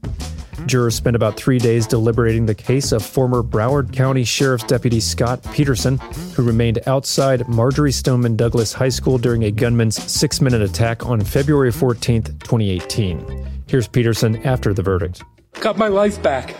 Jurors 0.65 0.95
spent 0.95 1.15
about 1.15 1.37
three 1.37 1.59
days 1.59 1.87
deliberating 1.87 2.47
the 2.47 2.55
case 2.55 2.93
of 2.93 3.05
former 3.05 3.43
Broward 3.43 3.93
County 3.93 4.25
Sheriff's 4.25 4.65
Deputy 4.65 4.99
Scott 4.99 5.45
Peterson, 5.53 5.99
who 6.35 6.43
remained 6.43 6.79
outside 6.87 7.47
Marjory 7.49 7.93
Stoneman 7.93 8.35
Douglas 8.35 8.73
High 8.73 8.89
School 8.89 9.19
during 9.19 9.45
a 9.45 9.51
gunman's 9.51 10.03
six 10.11 10.41
minute 10.41 10.63
attack 10.63 11.05
on 11.05 11.21
February 11.21 11.71
14, 11.71 12.23
2018. 12.23 13.47
Here's 13.67 13.89
Peterson 13.89 14.37
after 14.47 14.73
the 14.73 14.83
verdict. 14.83 15.23
Got 15.61 15.77
my 15.77 15.89
life 15.89 16.23
back. 16.23 16.55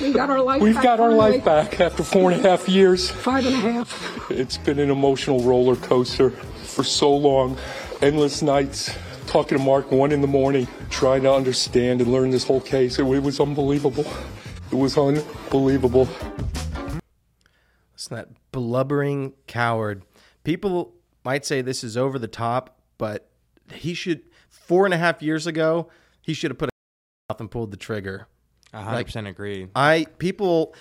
We 0.00 0.12
got 0.12 0.30
our 0.30 0.40
life 0.42 0.60
We've 0.60 0.74
back 0.74 0.84
got 0.84 1.00
our 1.00 1.10
finally. 1.10 1.32
life 1.38 1.44
back 1.44 1.80
after 1.80 2.02
four 2.02 2.30
and 2.30 2.44
a 2.44 2.48
half 2.48 2.68
years. 2.68 3.10
Five 3.10 3.46
and 3.46 3.54
a 3.54 3.58
half. 3.58 4.30
It's 4.30 4.58
been 4.58 4.78
an 4.78 4.90
emotional 4.90 5.40
roller 5.40 5.76
coaster 5.76 6.30
for 6.30 6.84
so 6.84 7.14
long. 7.14 7.56
Endless 8.00 8.42
nights 8.42 8.94
talking 9.26 9.56
to 9.56 9.64
Mark 9.64 9.90
one 9.90 10.12
in 10.12 10.20
the 10.20 10.26
morning, 10.26 10.66
trying 10.90 11.22
to 11.22 11.32
understand 11.32 12.00
and 12.00 12.10
learn 12.10 12.30
this 12.30 12.44
whole 12.44 12.60
case. 12.60 12.98
It, 12.98 13.04
it 13.06 13.22
was 13.22 13.40
unbelievable. 13.40 14.04
It 14.70 14.76
was 14.76 14.96
unbelievable. 14.98 16.08
Listen, 17.94 18.16
that 18.16 18.28
blubbering 18.52 19.34
coward. 19.46 20.02
People 20.44 20.94
might 21.24 21.44
say 21.44 21.62
this 21.62 21.84
is 21.84 21.96
over 21.96 22.18
the 22.18 22.28
top, 22.28 22.78
but 22.98 23.30
he 23.72 23.94
should. 23.94 24.22
Four 24.48 24.84
and 24.84 24.94
a 24.94 24.98
half 24.98 25.22
years 25.22 25.46
ago, 25.46 25.88
he 26.20 26.34
should 26.34 26.50
have 26.50 26.58
put 26.58 26.68
a 26.68 26.72
mouth 27.32 27.40
and 27.40 27.50
pulled 27.50 27.70
the 27.70 27.76
trigger. 27.76 28.26
100% 28.74 29.28
agree. 29.28 29.68
I 29.74 30.06
people, 30.18 30.74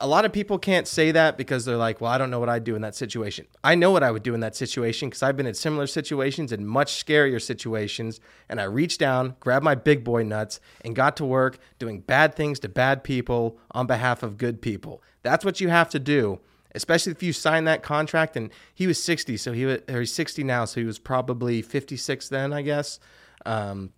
a 0.00 0.06
lot 0.06 0.24
of 0.26 0.32
people 0.32 0.58
can't 0.58 0.86
say 0.86 1.12
that 1.12 1.38
because 1.38 1.64
they're 1.64 1.78
like, 1.78 2.00
well, 2.00 2.10
I 2.10 2.18
don't 2.18 2.30
know 2.30 2.40
what 2.40 2.50
I'd 2.50 2.64
do 2.64 2.76
in 2.76 2.82
that 2.82 2.94
situation. 2.94 3.46
I 3.64 3.74
know 3.74 3.90
what 3.90 4.02
I 4.02 4.10
would 4.10 4.22
do 4.22 4.34
in 4.34 4.40
that 4.40 4.54
situation 4.54 5.08
because 5.08 5.22
I've 5.22 5.36
been 5.36 5.46
in 5.46 5.54
similar 5.54 5.86
situations 5.86 6.52
and 6.52 6.68
much 6.68 7.04
scarier 7.04 7.40
situations. 7.40 8.20
And 8.50 8.60
I 8.60 8.64
reached 8.64 9.00
down, 9.00 9.36
grabbed 9.40 9.64
my 9.64 9.74
big 9.74 10.04
boy 10.04 10.24
nuts, 10.24 10.60
and 10.84 10.94
got 10.94 11.16
to 11.18 11.24
work 11.24 11.58
doing 11.78 12.00
bad 12.00 12.34
things 12.34 12.58
to 12.60 12.68
bad 12.68 13.02
people 13.02 13.58
on 13.70 13.86
behalf 13.86 14.22
of 14.22 14.36
good 14.36 14.60
people. 14.60 15.02
That's 15.22 15.44
what 15.44 15.58
you 15.60 15.68
have 15.68 15.88
to 15.90 15.98
do, 15.98 16.40
especially 16.74 17.12
if 17.12 17.22
you 17.22 17.32
sign 17.32 17.64
that 17.64 17.82
contract. 17.82 18.36
And 18.36 18.50
he 18.74 18.86
was 18.86 19.02
60, 19.02 19.38
so 19.38 19.52
he 19.52 19.64
was, 19.64 19.80
or 19.88 20.00
he's 20.00 20.12
60 20.12 20.44
now, 20.44 20.66
so 20.66 20.80
he 20.80 20.86
was 20.86 20.98
probably 20.98 21.62
56 21.62 22.28
then, 22.28 22.52
I 22.52 22.60
guess, 22.60 23.00
um, 23.46 23.92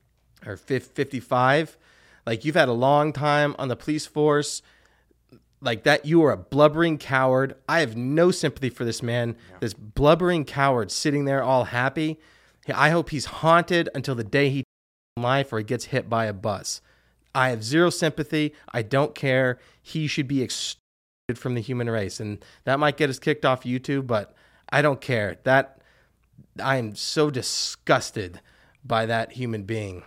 or 0.47 0.57
55. 0.57 1.77
Like 2.31 2.45
you've 2.45 2.55
had 2.55 2.69
a 2.69 2.73
long 2.73 3.13
time 3.13 3.57
on 3.59 3.67
the 3.67 3.75
police 3.75 4.07
force. 4.07 4.63
Like 5.61 5.83
that 5.83 6.07
you 6.07 6.23
are 6.23 6.31
a 6.31 6.37
blubbering 6.37 6.97
coward. 6.97 7.57
I 7.69 7.81
have 7.81 7.97
no 7.97 8.31
sympathy 8.31 8.71
for 8.71 8.85
this 8.85 9.03
man. 9.03 9.35
This 9.59 9.75
blubbering 9.75 10.45
coward 10.45 10.93
sitting 10.93 11.25
there 11.25 11.43
all 11.43 11.65
happy. 11.65 12.21
I 12.73 12.91
hope 12.91 13.11
he's 13.11 13.25
haunted 13.25 13.89
until 13.97 14.15
the 14.15 14.23
day 14.23 14.49
he 14.49 14.63
life 15.17 15.53
or 15.53 15.59
he 15.59 15.65
gets 15.65 15.87
hit 15.87 16.09
by 16.09 16.27
a 16.27 16.33
bus. 16.33 16.81
I 17.35 17.49
have 17.49 17.65
zero 17.65 17.91
sympathy. 17.91 18.55
I 18.73 18.83
don't 18.83 19.17
care. 19.17 19.59
He 19.83 20.07
should 20.07 20.29
be 20.29 20.41
excluded 20.41 21.35
from 21.35 21.57
the 21.57 21.61
human 21.61 21.91
race. 21.91 22.21
And 22.21 22.45
that 22.63 22.79
might 22.79 22.97
get 22.97 23.11
us 23.11 23.19
kicked 23.19 23.45
off 23.45 23.65
youtube 23.65 24.07
but 24.07 24.35
i 24.69 24.83
don't 24.83 25.01
care. 25.01 25.39
That 25.43 25.81
i 26.63 26.77
am 26.77 26.95
so 26.95 27.29
disgusted 27.29 28.41
by 28.85 29.05
that 29.07 29.33
human 29.33 29.65
being 29.65 30.05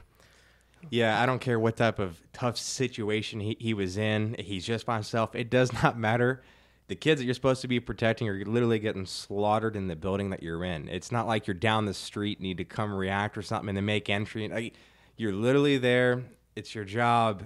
Yeah, 0.89 1.21
I 1.21 1.25
don't 1.25 1.39
care 1.39 1.59
what 1.59 1.77
type 1.77 1.99
of 1.99 2.21
tough 2.33 2.57
situation 2.57 3.39
he, 3.39 3.57
he 3.59 3.73
was 3.73 3.97
in. 3.97 4.35
He's 4.39 4.65
just 4.65 4.85
by 4.85 4.95
himself. 4.95 5.35
It 5.35 5.49
does 5.49 5.71
not 5.83 5.97
matter. 5.97 6.41
The 6.87 6.95
kids 6.95 7.21
that 7.21 7.25
you're 7.25 7.33
supposed 7.33 7.61
to 7.61 7.67
be 7.67 7.79
protecting 7.79 8.27
are 8.27 8.43
literally 8.45 8.79
getting 8.79 9.05
slaughtered 9.05 9.75
in 9.75 9.87
the 9.87 9.95
building 9.95 10.31
that 10.31 10.43
you're 10.43 10.63
in. 10.63 10.89
It's 10.89 11.11
not 11.11 11.27
like 11.27 11.47
you're 11.47 11.53
down 11.53 11.85
the 11.85 11.93
street, 11.93 12.41
need 12.41 12.57
to 12.57 12.65
come 12.65 12.93
react 12.93 13.37
or 13.37 13.41
something 13.41 13.69
and 13.69 13.77
then 13.77 13.85
make 13.85 14.09
entry. 14.09 14.47
Like, 14.49 14.73
you're 15.15 15.31
literally 15.31 15.77
there. 15.77 16.23
It's 16.55 16.75
your 16.75 16.83
job. 16.83 17.43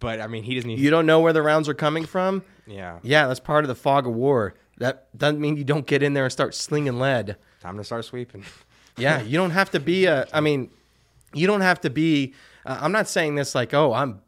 But 0.00 0.20
I 0.20 0.26
mean, 0.26 0.44
he 0.44 0.54
doesn't. 0.54 0.70
Even, 0.70 0.82
you 0.82 0.90
don't 0.90 1.04
know 1.04 1.20
where 1.20 1.34
the 1.34 1.42
rounds 1.42 1.68
are 1.68 1.74
coming 1.74 2.06
from 2.06 2.42
yeah. 2.66 2.98
Yeah, 3.02 3.26
that's 3.26 3.40
part 3.40 3.64
of 3.64 3.68
the 3.68 3.74
fog 3.74 4.06
of 4.06 4.14
war. 4.14 4.54
That 4.78 5.16
doesn't 5.16 5.40
mean 5.40 5.56
you 5.56 5.64
don't 5.64 5.86
get 5.86 6.02
in 6.02 6.14
there 6.14 6.24
and 6.24 6.32
start 6.32 6.54
slinging 6.54 6.98
lead. 6.98 7.36
Time 7.60 7.76
to 7.76 7.84
start 7.84 8.04
sweeping. 8.04 8.44
Yeah, 8.96 9.20
you 9.22 9.36
don't 9.36 9.50
have 9.50 9.70
to 9.70 9.80
be 9.80 10.06
a. 10.06 10.26
I 10.32 10.40
mean, 10.40 10.70
you 11.32 11.46
don't 11.46 11.60
have 11.60 11.80
to 11.82 11.90
be. 11.90 12.34
Uh, 12.64 12.78
I'm 12.80 12.92
not 12.92 13.08
saying 13.08 13.34
this 13.34 13.54
like, 13.54 13.74
oh, 13.74 13.92
I'm 13.92 14.20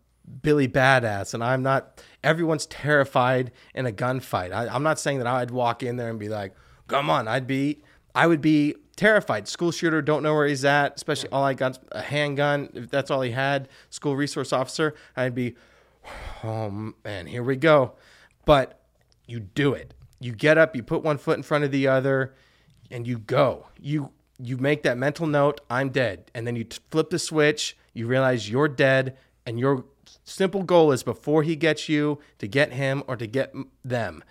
Billy 0.42 0.68
Badass, 0.68 1.34
and 1.34 1.42
I'm 1.42 1.62
not. 1.62 2.02
Everyone's 2.22 2.66
terrified 2.66 3.52
in 3.74 3.86
a 3.86 3.92
gunfight. 3.92 4.52
I, 4.52 4.66
I'm 4.68 4.82
not 4.82 4.98
saying 4.98 5.18
that 5.18 5.26
I'd 5.26 5.50
walk 5.50 5.82
in 5.82 5.96
there 5.96 6.10
and 6.10 6.18
be 6.18 6.28
like, 6.28 6.54
come 6.88 7.10
on. 7.10 7.28
I'd 7.28 7.46
be. 7.46 7.82
I 8.14 8.26
would 8.26 8.40
be 8.40 8.74
terrified. 8.96 9.46
School 9.46 9.70
shooter, 9.70 10.00
don't 10.00 10.22
know 10.22 10.34
where 10.34 10.46
he's 10.46 10.64
at. 10.64 10.96
Especially 10.96 11.28
all 11.30 11.44
I 11.44 11.54
got 11.54 11.78
a 11.92 12.02
handgun. 12.02 12.70
If 12.74 12.90
that's 12.90 13.10
all 13.10 13.20
he 13.20 13.30
had, 13.30 13.68
school 13.90 14.16
resource 14.16 14.52
officer, 14.52 14.94
I'd 15.16 15.34
be. 15.34 15.54
Oh 16.42 16.92
man, 17.04 17.26
here 17.26 17.42
we 17.42 17.56
go. 17.56 17.94
But 18.44 18.80
you 19.26 19.40
do 19.40 19.72
it. 19.74 19.92
You 20.18 20.32
get 20.32 20.56
up, 20.56 20.74
you 20.74 20.82
put 20.82 21.02
one 21.02 21.18
foot 21.18 21.36
in 21.36 21.42
front 21.42 21.64
of 21.64 21.70
the 21.70 21.88
other, 21.88 22.34
and 22.90 23.06
you 23.06 23.18
go. 23.18 23.66
You 23.78 24.12
you 24.38 24.56
make 24.56 24.82
that 24.82 24.98
mental 24.98 25.26
note, 25.26 25.60
I'm 25.70 25.90
dead. 25.90 26.30
And 26.34 26.46
then 26.46 26.56
you 26.56 26.64
t- 26.64 26.78
flip 26.90 27.10
the 27.10 27.18
switch, 27.18 27.76
you 27.96 28.06
realize 28.06 28.50
you're 28.50 28.68
dead, 28.68 29.16
and 29.44 29.58
your 29.58 29.84
simple 30.24 30.62
goal 30.62 30.92
is 30.92 31.02
before 31.02 31.42
he 31.42 31.56
gets 31.56 31.88
you 31.88 32.18
to 32.38 32.46
get 32.46 32.72
him 32.72 33.02
or 33.06 33.16
to 33.16 33.26
get 33.26 33.54
them. 33.84 34.22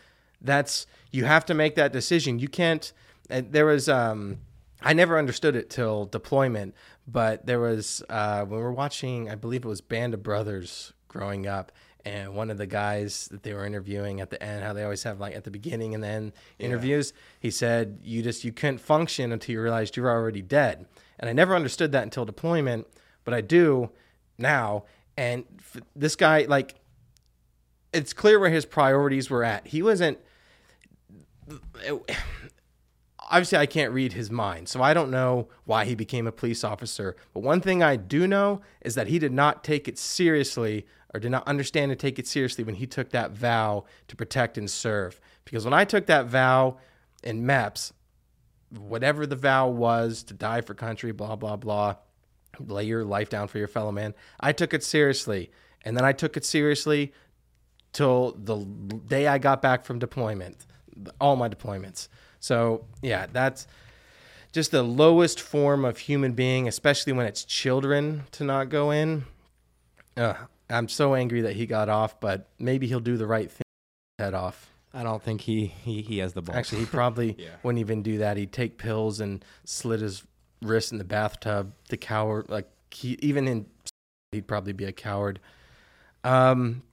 That's 0.42 0.86
you 1.12 1.26
have 1.26 1.46
to 1.46 1.54
make 1.54 1.76
that 1.76 1.92
decision. 1.94 2.40
You 2.40 2.48
can't. 2.48 2.92
And 3.30 3.52
there 3.52 3.66
was 3.66 3.90
um, 3.90 4.40
I 4.82 4.94
never 4.94 5.18
understood 5.18 5.56
it 5.56 5.70
till 5.70 6.06
deployment, 6.06 6.76
but 7.08 7.46
there 7.46 7.60
was 7.60 8.04
uh, 8.10 8.46
when 8.46 8.60
we 8.60 8.64
were 8.64 8.72
watching, 8.72 9.30
I 9.30 9.36
believe 9.36 9.66
it 9.66 9.68
was 9.68 9.82
Band 9.82 10.14
of 10.14 10.22
Brothers 10.22 10.94
growing 11.08 11.48
up, 11.48 11.72
and 12.04 12.36
one 12.36 12.52
of 12.52 12.58
the 12.58 12.68
guys 12.68 13.28
that 13.32 13.42
they 13.42 13.54
were 13.54 13.66
interviewing 13.66 14.22
at 14.22 14.30
the 14.30 14.42
end, 14.44 14.64
how 14.64 14.74
they 14.74 14.84
always 14.84 15.02
have 15.04 15.20
like 15.20 15.36
at 15.36 15.44
the 15.44 15.52
beginning 15.52 15.96
and 15.96 16.04
then 16.04 16.34
interviews, 16.60 17.14
he 17.40 17.50
said 17.50 18.00
you 18.04 18.22
just 18.22 18.44
you 18.44 18.52
couldn't 18.52 18.80
function 18.80 19.32
until 19.32 19.54
you 19.54 19.62
realized 19.62 19.98
you 19.98 20.04
were 20.04 20.12
already 20.12 20.44
dead, 20.44 20.86
and 21.20 21.30
I 21.30 21.34
never 21.34 21.56
understood 21.56 21.92
that 21.94 22.04
until 22.04 22.26
deployment, 22.26 22.86
but 23.26 23.34
I 23.34 23.42
do 23.42 23.90
now. 24.38 24.86
And 25.18 25.44
f- 25.60 25.82
this 25.96 26.16
guy, 26.16 26.46
like, 26.48 26.76
it's 27.92 28.14
clear 28.14 28.40
where 28.40 28.50
his 28.50 28.66
priorities 28.66 29.30
were 29.30 29.44
at. 29.44 29.68
He 29.68 29.82
wasn't 29.82 30.18
obviously 33.20 33.58
I 33.58 33.66
can't 33.66 33.92
read 33.92 34.14
his 34.14 34.30
mind, 34.32 34.70
so 34.70 34.82
I 34.82 34.94
don't 34.94 35.12
know 35.12 35.50
why 35.66 35.86
he 35.86 35.96
became 35.96 36.28
a 36.28 36.32
police 36.32 36.64
officer. 36.64 37.16
But 37.34 37.42
one 37.42 37.62
thing 37.62 37.82
I 37.84 37.96
do 37.96 38.28
know 38.28 38.62
is 38.82 38.96
that 38.96 39.08
he 39.08 39.20
did 39.20 39.32
not 39.32 39.64
take 39.64 39.88
it 39.88 39.98
seriously 39.98 40.86
or 41.14 41.20
did 41.20 41.32
not 41.32 41.48
understand 41.48 41.92
and 41.92 42.00
take 42.00 42.20
it 42.20 42.28
seriously 42.28 42.64
when 42.64 42.76
he 42.76 42.86
took 42.86 43.10
that 43.12 43.32
vow 43.32 43.86
to 44.08 44.16
protect 44.16 44.58
and 44.58 44.70
serve. 44.70 45.20
Because 45.46 45.64
when 45.64 45.74
I 45.74 45.86
took 45.86 46.08
that 46.08 46.26
vow 46.26 46.78
in 47.24 47.44
MEPS, 47.44 47.94
whatever 48.70 49.26
the 49.26 49.36
vow 49.36 49.70
was 49.70 50.24
to 50.24 50.34
die 50.34 50.62
for 50.62 50.74
country, 50.74 51.12
blah, 51.12 51.36
blah, 51.36 51.56
blah, 51.56 51.96
lay 52.60 52.84
your 52.84 53.04
life 53.06 53.30
down 53.30 53.48
for 53.48 53.58
your 53.58 53.68
fellow 53.68 53.92
man, 53.92 54.14
I 54.40 54.52
took 54.52 54.74
it 54.74 54.84
seriously. 54.84 55.52
And 55.84 55.96
then 55.96 56.04
I 56.04 56.14
took 56.14 56.36
it 56.38 56.44
seriously 56.46 57.14
till 57.94 58.32
the 58.34 58.58
day 59.08 59.28
I 59.28 59.38
got 59.38 59.62
back 59.62 59.86
from 59.86 60.00
deployment, 60.00 60.66
all 61.22 61.36
my 61.36 61.48
deployments. 61.50 62.08
So 62.40 62.86
yeah, 63.02 63.28
that's 63.32 63.68
just 64.52 64.72
the 64.72 64.84
lowest 64.84 65.40
form 65.40 65.86
of 65.86 65.98
human 66.00 66.34
being, 66.34 66.68
especially 66.68 67.14
when 67.14 67.26
it's 67.26 67.44
children 67.44 68.24
to 68.32 68.44
not 68.44 68.70
go 68.70 68.92
in. 68.92 69.26
Ugh, 70.18 70.38
I'm 70.70 70.88
so 70.88 71.14
angry 71.14 71.42
that 71.42 71.56
he 71.56 71.66
got 71.66 71.90
off, 71.90 72.20
but 72.20 72.50
maybe 72.58 72.88
he'll 72.88 73.00
do 73.00 73.18
the 73.18 73.28
right 73.28 73.52
thing. 73.52 73.62
Head 74.18 74.34
off. 74.34 74.70
I 74.94 75.04
don't 75.04 75.22
think 75.22 75.42
he 75.42 75.66
he, 75.68 76.02
he 76.02 76.20
has 76.20 76.34
the 76.34 76.42
balls. 76.42 76.58
Actually, 76.58 76.80
he 76.82 76.86
probably 76.86 77.36
Yeah. 77.38 77.50
wouldn't 77.64 77.80
even 77.82 78.02
do 78.02 78.20
that. 78.20 78.38
He'd 78.38 78.54
take 78.54 78.78
pills 78.78 79.20
and 79.20 79.44
slit 79.66 80.00
his 80.00 80.24
wrist 80.68 80.92
in 80.92 80.98
the 80.98 81.04
bathtub. 81.04 81.74
The 81.90 81.98
coward, 81.98 82.50
like 82.50 82.70
he 82.92 83.18
even 83.22 83.48
in, 83.48 83.66
he'd 84.32 84.48
probably 84.48 84.74
be 84.74 84.86
a 84.86 84.92
coward. 84.92 85.40
Um. 86.24 86.84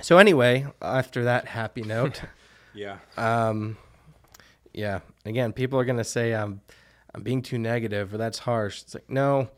So 0.00 0.18
anyway, 0.18 0.66
after 0.80 1.24
that 1.24 1.46
happy 1.46 1.82
note. 1.82 2.22
yeah. 2.74 2.98
Um, 3.16 3.76
yeah. 4.72 5.00
Again, 5.24 5.52
people 5.52 5.78
are 5.78 5.84
gonna 5.84 6.04
say 6.04 6.32
I'm 6.34 6.60
I'm 7.14 7.22
being 7.22 7.42
too 7.42 7.58
negative 7.58 8.14
or 8.14 8.18
that's 8.18 8.38
harsh. 8.38 8.82
It's 8.82 8.94
like 8.94 9.10
no, 9.10 9.48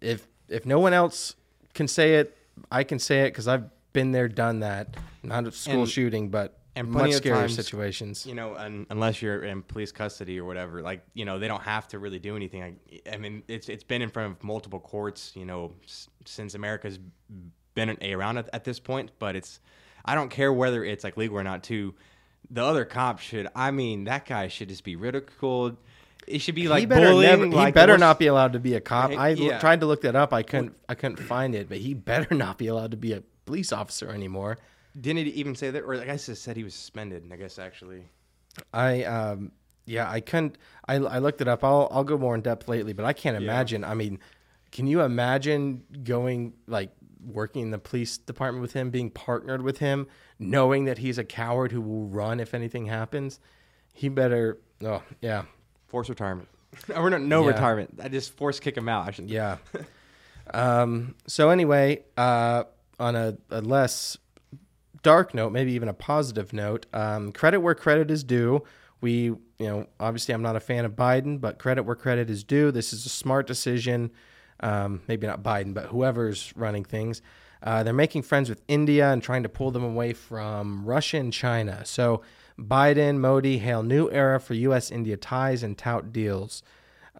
if 0.00 0.26
if 0.48 0.64
no 0.66 0.78
one 0.78 0.92
else 0.94 1.34
can 1.74 1.88
say 1.88 2.16
it, 2.16 2.36
I 2.70 2.84
can 2.84 2.98
say 2.98 3.22
it 3.22 3.30
because 3.30 3.48
I've 3.48 3.64
been 3.92 4.12
there, 4.12 4.28
done 4.28 4.60
that. 4.60 4.96
Not 5.22 5.46
a 5.46 5.52
school 5.52 5.80
And- 5.82 5.88
shooting, 5.88 6.30
but 6.30 6.58
and 6.74 6.88
much 6.88 7.00
plenty 7.00 7.14
of 7.14 7.20
scarier 7.22 7.40
times, 7.40 7.54
situations. 7.54 8.24
you 8.26 8.34
know, 8.34 8.54
un, 8.54 8.86
unless 8.90 9.20
you're 9.20 9.44
in 9.44 9.62
police 9.62 9.92
custody 9.92 10.38
or 10.40 10.44
whatever, 10.44 10.80
like 10.82 11.04
you 11.14 11.24
know, 11.24 11.38
they 11.38 11.48
don't 11.48 11.62
have 11.62 11.86
to 11.88 11.98
really 11.98 12.18
do 12.18 12.34
anything. 12.36 12.62
I, 12.62 12.74
I 13.12 13.16
mean, 13.18 13.42
it's 13.48 13.68
it's 13.68 13.84
been 13.84 14.02
in 14.02 14.08
front 14.10 14.32
of 14.36 14.42
multiple 14.44 14.80
courts, 14.80 15.32
you 15.34 15.44
know, 15.44 15.72
s- 15.84 16.08
since 16.24 16.54
America's 16.54 16.98
been 17.74 17.96
around 18.02 18.38
at, 18.38 18.48
at 18.52 18.64
this 18.64 18.78
point. 18.80 19.10
But 19.18 19.36
it's, 19.36 19.60
I 20.04 20.14
don't 20.14 20.30
care 20.30 20.52
whether 20.52 20.84
it's 20.84 21.04
like 21.04 21.16
legal 21.16 21.38
or 21.38 21.44
not. 21.44 21.62
To 21.64 21.94
the 22.50 22.64
other 22.64 22.84
cop 22.84 23.18
should. 23.20 23.48
I 23.54 23.70
mean, 23.70 24.04
that 24.04 24.26
guy 24.26 24.48
should 24.48 24.68
just 24.68 24.84
be 24.84 24.96
ridiculed. 24.96 25.76
It 26.26 26.38
should 26.40 26.54
be 26.54 26.68
like 26.68 26.80
he 26.80 26.86
better 26.86 27.08
bullying. 27.10 27.50
never, 27.50 27.66
he 27.66 27.72
better 27.72 27.98
not 27.98 28.18
be 28.18 28.28
allowed 28.28 28.52
to 28.52 28.60
be 28.60 28.74
a 28.74 28.80
cop. 28.80 29.10
I 29.10 29.14
I 29.14 29.30
l- 29.32 29.36
yeah. 29.38 29.58
tried 29.58 29.80
to 29.80 29.86
look 29.86 30.02
that 30.02 30.14
up. 30.16 30.32
I 30.32 30.42
couldn't. 30.42 30.76
I 30.88 30.94
couldn't 30.94 31.16
find 31.18 31.54
it. 31.54 31.68
But 31.68 31.78
he 31.78 31.94
better 31.94 32.34
not 32.34 32.58
be 32.58 32.68
allowed 32.68 32.92
to 32.92 32.96
be 32.96 33.12
a 33.12 33.22
police 33.44 33.72
officer 33.72 34.10
anymore. 34.10 34.58
Didn't 35.00 35.26
it 35.26 35.28
even 35.28 35.54
say 35.54 35.70
that? 35.70 35.82
Or 35.82 35.94
I 35.94 36.04
guess 36.04 36.28
it 36.28 36.36
said 36.36 36.56
he 36.56 36.64
was 36.64 36.74
suspended. 36.74 37.22
And 37.22 37.32
I 37.32 37.36
guess 37.36 37.58
actually. 37.58 38.04
I 38.72 39.04
um 39.04 39.52
yeah 39.86 40.10
I 40.10 40.20
couldn't. 40.20 40.58
I 40.86 40.96
I 40.96 41.18
looked 41.18 41.40
it 41.40 41.48
up. 41.48 41.64
I'll 41.64 41.88
I'll 41.90 42.04
go 42.04 42.18
more 42.18 42.34
in 42.34 42.42
depth 42.42 42.68
lately. 42.68 42.92
But 42.92 43.04
I 43.06 43.12
can't 43.12 43.36
imagine. 43.36 43.84
I 43.84 43.94
mean, 43.94 44.18
can 44.70 44.86
you 44.86 45.00
imagine 45.02 45.82
going 46.04 46.52
like 46.66 46.90
working 47.24 47.62
in 47.62 47.70
the 47.70 47.78
police 47.78 48.18
department 48.18 48.60
with 48.62 48.72
him, 48.72 48.90
being 48.90 49.08
partnered 49.10 49.62
with 49.62 49.78
him, 49.78 50.06
knowing 50.38 50.84
that 50.86 50.98
he's 50.98 51.18
a 51.18 51.24
coward 51.24 51.72
who 51.72 51.80
will 51.80 52.06
run 52.08 52.40
if 52.40 52.52
anything 52.52 52.86
happens? 52.86 53.40
He 53.94 54.08
better. 54.08 54.58
Oh 54.84 55.02
yeah. 55.20 55.44
Force 55.86 56.08
retirement. 56.08 56.48
Or 56.96 57.10
no, 57.10 57.18
no 57.18 57.42
Yeah. 57.42 57.48
retirement. 57.48 58.00
I 58.02 58.08
just 58.08 58.34
force 58.34 58.58
kick 58.58 58.76
him 58.76 58.88
out. 58.88 59.06
I 59.06 59.10
shouldn't. 59.10 59.30
Yeah. 59.30 59.58
um, 60.54 61.14
so 61.26 61.50
anyway, 61.50 62.02
uh, 62.16 62.64
on 62.98 63.14
a, 63.16 63.36
a 63.50 63.60
less 63.60 64.16
dark 65.02 65.34
note, 65.34 65.50
maybe 65.50 65.72
even 65.72 65.88
a 65.88 65.94
positive 65.94 66.52
note, 66.52 66.86
um, 66.92 67.32
credit 67.32 67.60
where 67.60 67.74
credit 67.74 68.10
is 68.10 68.24
due. 68.24 68.62
We, 69.00 69.24
you 69.24 69.40
know, 69.58 69.86
obviously 69.98 70.34
I'm 70.34 70.42
not 70.42 70.56
a 70.56 70.60
fan 70.60 70.84
of 70.84 70.92
Biden, 70.92 71.40
but 71.40 71.58
credit 71.58 71.82
where 71.82 71.96
credit 71.96 72.30
is 72.30 72.44
due. 72.44 72.70
This 72.70 72.92
is 72.92 73.04
a 73.04 73.08
smart 73.08 73.46
decision. 73.46 74.10
Um, 74.60 75.02
maybe 75.08 75.26
not 75.26 75.42
Biden, 75.42 75.74
but 75.74 75.86
whoever's 75.86 76.52
running 76.56 76.84
things. 76.84 77.20
Uh, 77.62 77.82
they're 77.82 77.92
making 77.92 78.22
friends 78.22 78.48
with 78.48 78.62
India 78.68 79.10
and 79.12 79.22
trying 79.22 79.42
to 79.42 79.48
pull 79.48 79.70
them 79.70 79.84
away 79.84 80.12
from 80.12 80.84
Russia 80.84 81.18
and 81.18 81.32
China. 81.32 81.84
So 81.84 82.22
Biden, 82.58 83.18
Modi 83.18 83.58
hail 83.58 83.82
new 83.82 84.10
era 84.10 84.40
for 84.40 84.54
U.S. 84.54 84.90
India 84.90 85.16
ties 85.16 85.62
and 85.62 85.76
tout 85.76 86.12
deals. 86.12 86.62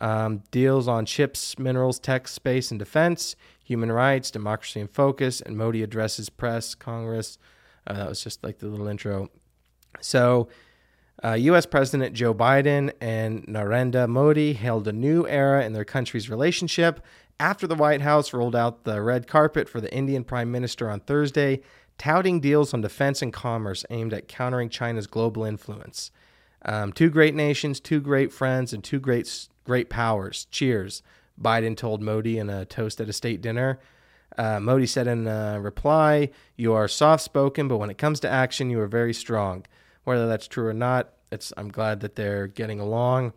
Um, 0.01 0.43
deals 0.51 0.89
on 0.89 1.07
chips, 1.07 1.59
minerals, 1.59 2.01
tech, 2.01 2.27
space, 2.27 2.71
and 2.71 2.79
defense, 2.79 3.37
human 3.63 3.93
rights, 3.93 4.31
democracy 4.31 4.81
in 4.81 4.89
focus, 4.89 5.41
and 5.41 5.57
Modi 5.57 5.83
addresses 5.83 6.29
press, 6.29 6.75
Congress. 6.75 7.39
Uh, 7.87 7.95
that 7.95 8.09
was 8.09 8.23
just 8.23 8.43
like 8.45 8.59
the 8.59 8.67
little 8.67 8.89
intro. 8.89 9.29
So, 10.01 10.49
uh, 11.25 11.33
U.S. 11.33 11.67
President 11.67 12.15
Joe 12.15 12.35
Biden 12.35 12.93
and 13.01 13.47
Narendra 13.47 14.09
Modi 14.09 14.55
hailed 14.55 14.89
a 14.89 14.93
new 14.93 15.27
era 15.29 15.65
in 15.65 15.73
their 15.73 15.85
country's 15.85 16.29
relationship 16.29 17.05
after 17.39 17.67
the 17.67 17.75
White 17.75 18.01
House 18.01 18.33
rolled 18.33 18.57
out 18.57 18.85
the 18.85 19.01
red 19.03 19.27
carpet 19.27 19.69
for 19.69 19.81
the 19.81 19.93
Indian 19.93 20.25
Prime 20.25 20.51
Minister 20.51 20.89
on 20.89 21.01
Thursday, 21.01 21.61
touting 21.99 22.41
deals 22.41 22.73
on 22.73 22.81
defense 22.81 23.23
and 23.23 23.33
commerce 23.33 23.85
aimed 23.91 24.15
at 24.15 24.29
countering 24.29 24.69
China's 24.69 25.07
global 25.07 25.45
influence. 25.45 26.11
Um, 26.65 26.93
two 26.93 27.11
great 27.11 27.35
nations, 27.35 27.81
two 27.81 28.01
great 28.01 28.33
friends, 28.33 28.73
and 28.73 28.83
two 28.83 29.01
great 29.01 29.49
great 29.65 29.91
powers. 29.91 30.47
Cheers, 30.51 31.03
Biden 31.41 31.77
told 31.77 32.03
Modi 32.03 32.39
in 32.39 32.49
a 32.49 32.65
toast 32.65 33.01
at 33.01 33.09
a 33.09 33.13
state 33.13 33.41
dinner. 33.41 33.81
Uh, 34.39 34.61
Modi 34.61 34.87
said 34.87 35.07
in 35.07 35.27
a 35.27 35.61
reply, 35.61 36.31
"You 36.57 36.73
are 36.73 36.89
soft 36.89 37.23
spoken, 37.23 37.69
but 37.69 37.77
when 37.79 37.91
it 37.91 37.99
comes 37.99 38.21
to 38.21 38.31
action, 38.31 38.71
you 38.71 38.81
are 38.81 38.87
very 38.87 39.15
strong." 39.15 39.65
Whether 40.05 40.27
that's 40.27 40.49
true 40.49 40.67
or 40.67 40.73
not, 40.73 41.13
it's 41.31 41.53
I'm 41.57 41.69
glad 41.69 42.01
that 42.01 42.17
they're 42.17 42.47
getting 42.47 42.81
along. 42.81 43.33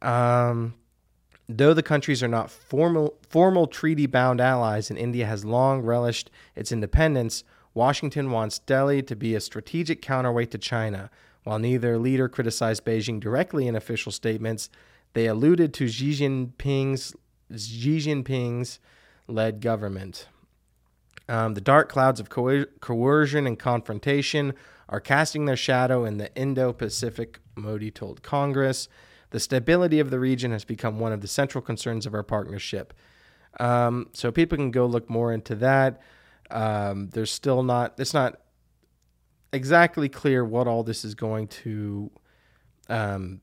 Um, 0.00 0.74
though 1.48 1.74
the 1.74 1.82
countries 1.82 2.22
are 2.22 2.28
not 2.28 2.50
formal 2.50 3.18
formal 3.28 3.66
treaty 3.66 4.06
bound 4.06 4.40
allies, 4.40 4.90
and 4.90 4.98
India 4.98 5.26
has 5.26 5.44
long 5.44 5.82
relished 5.82 6.30
its 6.56 6.72
independence, 6.72 7.44
Washington 7.74 8.30
wants 8.30 8.58
Delhi 8.58 9.02
to 9.02 9.16
be 9.16 9.34
a 9.34 9.40
strategic 9.40 10.02
counterweight 10.02 10.50
to 10.50 10.58
China. 10.58 11.10
While 11.44 11.58
neither 11.58 11.98
leader 11.98 12.28
criticized 12.28 12.84
Beijing 12.84 13.18
directly 13.20 13.66
in 13.66 13.74
official 13.74 14.12
statements, 14.12 14.70
they 15.14 15.26
alluded 15.26 15.74
to 15.74 15.88
Xi 15.88 16.12
Jinping's 16.12 17.14
Xi 17.54 17.98
Jinping's 17.98 18.78
led 19.32 19.60
government. 19.60 20.28
Um, 21.28 21.54
the 21.54 21.60
dark 21.60 21.88
clouds 21.88 22.20
of 22.20 22.28
coer- 22.28 22.66
coercion 22.80 23.46
and 23.46 23.58
confrontation 23.58 24.54
are 24.88 25.00
casting 25.00 25.46
their 25.46 25.56
shadow 25.56 26.04
in 26.04 26.18
the 26.18 26.34
Indo 26.36 26.72
Pacific, 26.72 27.40
Modi 27.54 27.90
told 27.90 28.22
Congress. 28.22 28.88
The 29.30 29.40
stability 29.40 29.98
of 29.98 30.10
the 30.10 30.20
region 30.20 30.52
has 30.52 30.64
become 30.64 30.98
one 30.98 31.12
of 31.12 31.22
the 31.22 31.28
central 31.28 31.62
concerns 31.62 32.04
of 32.04 32.12
our 32.12 32.22
partnership. 32.22 32.92
Um, 33.58 34.10
so 34.12 34.30
people 34.30 34.58
can 34.58 34.70
go 34.70 34.84
look 34.84 35.08
more 35.08 35.32
into 35.32 35.54
that. 35.56 36.02
Um, 36.50 37.08
there's 37.10 37.30
still 37.30 37.62
not, 37.62 37.94
it's 37.98 38.12
not 38.12 38.40
exactly 39.52 40.08
clear 40.08 40.44
what 40.44 40.66
all 40.66 40.82
this 40.82 41.04
is 41.04 41.14
going 41.14 41.48
to, 41.48 42.10
um, 42.90 43.40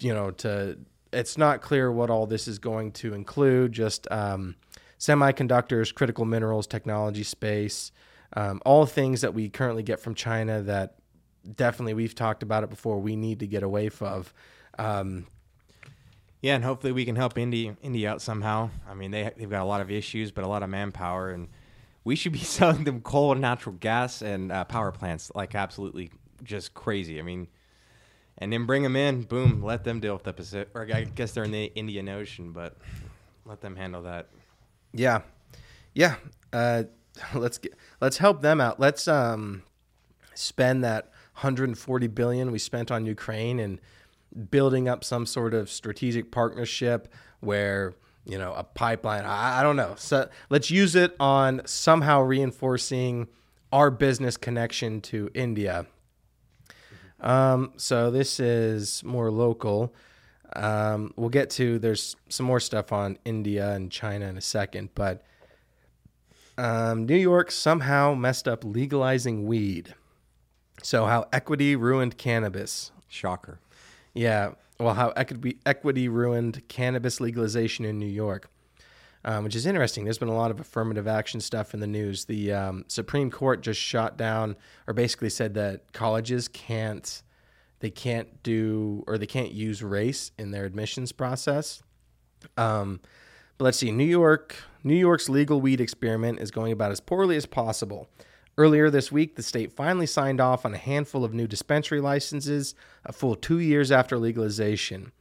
you 0.00 0.14
know, 0.14 0.30
to, 0.30 0.78
it's 1.12 1.36
not 1.36 1.62
clear 1.62 1.90
what 1.90 2.10
all 2.10 2.26
this 2.26 2.46
is 2.46 2.60
going 2.60 2.92
to 2.92 3.14
include. 3.14 3.72
Just, 3.72 4.06
um, 4.12 4.54
semiconductors, 4.98 5.94
critical 5.94 6.24
minerals, 6.24 6.66
technology, 6.66 7.22
space, 7.22 7.92
um, 8.34 8.60
all 8.64 8.86
things 8.86 9.20
that 9.20 9.34
we 9.34 9.48
currently 9.48 9.82
get 9.82 10.00
from 10.00 10.14
China 10.14 10.62
that 10.62 10.96
definitely 11.54 11.94
we've 11.94 12.14
talked 12.14 12.42
about 12.42 12.64
it 12.64 12.70
before. 12.70 12.98
We 13.00 13.16
need 13.16 13.40
to 13.40 13.46
get 13.46 13.62
away 13.62 13.88
from. 13.88 14.24
Um, 14.78 15.26
Yeah, 16.42 16.54
and 16.54 16.64
hopefully 16.64 16.92
we 16.92 17.04
can 17.04 17.16
help 17.16 17.38
India 17.38 17.76
India 17.82 18.10
out 18.10 18.22
somehow. 18.22 18.70
I 18.88 18.94
mean, 18.94 19.10
they 19.10 19.30
they've 19.36 19.50
got 19.50 19.62
a 19.62 19.66
lot 19.66 19.80
of 19.80 19.90
issues, 19.90 20.30
but 20.30 20.44
a 20.44 20.48
lot 20.48 20.62
of 20.62 20.68
manpower, 20.68 21.30
and 21.30 21.48
we 22.04 22.14
should 22.16 22.32
be 22.32 22.38
selling 22.56 22.84
them 22.84 23.00
coal 23.00 23.32
and 23.32 23.40
natural 23.40 23.74
gas 23.78 24.22
and 24.22 24.52
uh, 24.52 24.64
power 24.64 24.92
plants 24.92 25.30
like 25.34 25.54
absolutely 25.54 26.10
just 26.42 26.74
crazy. 26.74 27.18
I 27.18 27.22
mean, 27.22 27.48
and 28.38 28.52
then 28.52 28.66
bring 28.66 28.82
them 28.82 28.96
in, 28.96 29.22
boom, 29.22 29.62
let 29.62 29.84
them 29.84 29.98
deal 30.00 30.12
with 30.14 30.24
the 30.24 30.32
Pacific. 30.32 30.68
Or 30.74 30.86
I 30.92 31.04
guess 31.04 31.32
they're 31.32 31.44
in 31.44 31.52
the 31.52 31.64
Indian 31.74 32.08
Ocean, 32.08 32.52
but 32.52 32.76
let 33.44 33.60
them 33.60 33.74
handle 33.76 34.02
that. 34.02 34.28
Yeah, 34.96 35.22
yeah. 35.94 36.16
Uh, 36.52 36.84
let's 37.34 37.58
get 37.58 37.74
let's 38.00 38.18
help 38.18 38.42
them 38.42 38.60
out. 38.60 38.80
Let's 38.80 39.08
um, 39.08 39.62
spend 40.34 40.84
that 40.84 41.04
140 41.34 42.06
billion 42.08 42.50
we 42.50 42.58
spent 42.58 42.90
on 42.90 43.06
Ukraine 43.06 43.58
and 43.60 43.80
building 44.50 44.88
up 44.88 45.04
some 45.04 45.26
sort 45.26 45.54
of 45.54 45.70
strategic 45.70 46.30
partnership 46.30 47.12
where 47.40 47.94
you 48.24 48.38
know 48.38 48.52
a 48.54 48.64
pipeline. 48.64 49.24
I, 49.24 49.60
I 49.60 49.62
don't 49.62 49.76
know. 49.76 49.94
So 49.96 50.28
let's 50.50 50.70
use 50.70 50.94
it 50.94 51.14
on 51.20 51.62
somehow 51.64 52.22
reinforcing 52.22 53.28
our 53.72 53.90
business 53.90 54.36
connection 54.36 55.00
to 55.02 55.30
India. 55.34 55.86
Um, 57.20 57.72
so 57.76 58.10
this 58.10 58.38
is 58.38 59.02
more 59.04 59.30
local. 59.30 59.94
Um, 60.54 61.12
we'll 61.16 61.28
get 61.28 61.50
to 61.50 61.78
there's 61.78 62.16
some 62.28 62.46
more 62.46 62.60
stuff 62.60 62.92
on 62.92 63.18
India 63.24 63.72
and 63.72 63.90
China 63.90 64.26
in 64.26 64.38
a 64.38 64.42
second, 64.42 64.90
but 64.94 65.24
um, 66.58 67.06
New 67.06 67.16
York 67.16 67.50
somehow 67.50 68.14
messed 68.14 68.48
up 68.48 68.64
legalizing 68.64 69.46
weed. 69.46 69.94
So 70.82 71.06
how 71.06 71.26
equity 71.32 71.76
ruined 71.76 72.16
cannabis. 72.16 72.92
Shocker. 73.08 73.60
Yeah, 74.14 74.52
well, 74.78 74.94
how 74.94 75.10
equity 75.10 75.58
equity 75.64 76.08
ruined 76.08 76.66
cannabis 76.68 77.20
legalization 77.20 77.84
in 77.84 77.98
New 77.98 78.06
York, 78.06 78.50
um, 79.24 79.44
which 79.44 79.54
is 79.54 79.66
interesting. 79.66 80.04
There's 80.04 80.18
been 80.18 80.28
a 80.28 80.34
lot 80.34 80.50
of 80.50 80.60
affirmative 80.60 81.06
action 81.06 81.40
stuff 81.40 81.72
in 81.72 81.80
the 81.80 81.86
news. 81.86 82.24
The 82.24 82.52
um, 82.52 82.84
Supreme 82.88 83.30
Court 83.30 83.62
just 83.62 83.80
shot 83.80 84.16
down, 84.16 84.56
or 84.86 84.94
basically 84.94 85.30
said 85.30 85.54
that 85.54 85.92
colleges 85.92 86.48
can't, 86.48 87.22
they 87.80 87.90
can't 87.90 88.42
do, 88.42 89.04
or 89.06 89.18
they 89.18 89.26
can't 89.26 89.52
use 89.52 89.82
race 89.82 90.30
in 90.38 90.50
their 90.50 90.64
admissions 90.64 91.12
process. 91.12 91.82
Um, 92.56 93.00
but 93.58 93.64
let's 93.64 93.78
see. 93.78 93.90
New 93.90 94.04
York, 94.04 94.56
New 94.84 94.94
York's 94.94 95.28
legal 95.28 95.60
weed 95.60 95.80
experiment 95.80 96.40
is 96.40 96.50
going 96.50 96.72
about 96.72 96.92
as 96.92 97.00
poorly 97.00 97.36
as 97.36 97.46
possible. 97.46 98.08
Earlier 98.58 98.88
this 98.88 99.12
week, 99.12 99.36
the 99.36 99.42
state 99.42 99.72
finally 99.72 100.06
signed 100.06 100.40
off 100.40 100.64
on 100.64 100.72
a 100.72 100.78
handful 100.78 101.24
of 101.24 101.34
new 101.34 101.46
dispensary 101.46 102.00
licenses, 102.00 102.74
a 103.04 103.12
full 103.12 103.34
two 103.34 103.58
years 103.58 103.92
after 103.92 104.18
legalization. 104.18 105.12